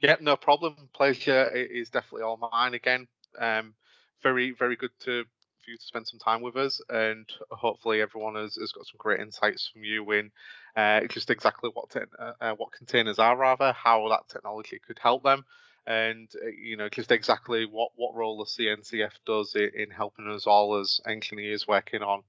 Yeah, 0.00 0.16
no 0.20 0.36
problem. 0.36 0.90
Pleasure 0.92 1.48
is 1.48 1.88
definitely 1.88 2.22
all 2.22 2.36
mine 2.52 2.74
again. 2.74 3.08
Um, 3.38 3.74
very 4.22 4.52
very 4.52 4.76
good 4.76 4.90
to 5.00 5.24
for 5.66 5.70
you 5.72 5.76
to 5.76 5.84
spend 5.84 6.06
some 6.06 6.20
time 6.20 6.42
with 6.42 6.56
us, 6.56 6.80
and 6.88 7.28
hopefully 7.50 8.00
everyone 8.00 8.36
has, 8.36 8.54
has 8.54 8.72
got 8.72 8.86
some 8.86 8.98
great 8.98 9.20
insights 9.20 9.68
from 9.68 9.82
you 9.82 10.08
in 10.12 10.30
uh, 10.76 11.00
just 11.08 11.30
exactly 11.30 11.70
what 11.74 11.94
uh, 11.96 12.32
uh, 12.40 12.52
what 12.54 12.72
containers 12.72 13.18
are, 13.18 13.36
rather 13.36 13.72
how 13.72 14.08
that 14.08 14.28
technology 14.28 14.80
could 14.86 14.98
help 14.98 15.22
them, 15.24 15.44
and 15.86 16.28
uh, 16.42 16.48
you 16.48 16.76
know 16.76 16.88
just 16.88 17.10
exactly 17.10 17.66
what 17.66 17.90
what 17.96 18.14
role 18.14 18.38
the 18.38 18.44
CNCF 18.44 19.12
does 19.26 19.54
in, 19.54 19.70
in 19.74 19.90
helping 19.90 20.28
us 20.30 20.46
all 20.46 20.78
as 20.78 21.00
engineers 21.06 21.66
working 21.66 22.02
on 22.02 22.22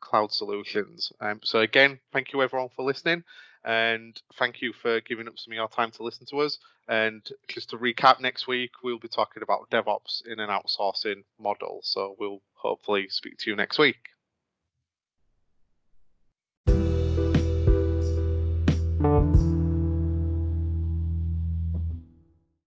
cloud 0.00 0.32
solutions. 0.32 1.12
Um, 1.20 1.40
so 1.44 1.60
again, 1.60 2.00
thank 2.12 2.32
you 2.32 2.42
everyone 2.42 2.70
for 2.74 2.84
listening, 2.84 3.22
and 3.64 4.20
thank 4.38 4.62
you 4.62 4.72
for 4.72 5.00
giving 5.00 5.28
up 5.28 5.38
some 5.38 5.52
of 5.52 5.56
your 5.56 5.68
time 5.68 5.90
to 5.92 6.02
listen 6.02 6.26
to 6.26 6.40
us. 6.40 6.58
And 6.88 7.26
just 7.48 7.70
to 7.70 7.78
recap, 7.78 8.20
next 8.20 8.46
week 8.46 8.72
we'll 8.82 8.98
be 8.98 9.08
talking 9.08 9.42
about 9.42 9.70
DevOps 9.70 10.26
in 10.26 10.40
an 10.40 10.48
outsourcing 10.48 11.24
model. 11.38 11.80
So 11.82 12.16
we'll 12.18 12.42
hopefully 12.54 13.06
speak 13.08 13.38
to 13.38 13.50
you 13.50 13.56
next 13.56 13.78
week. 13.78 14.08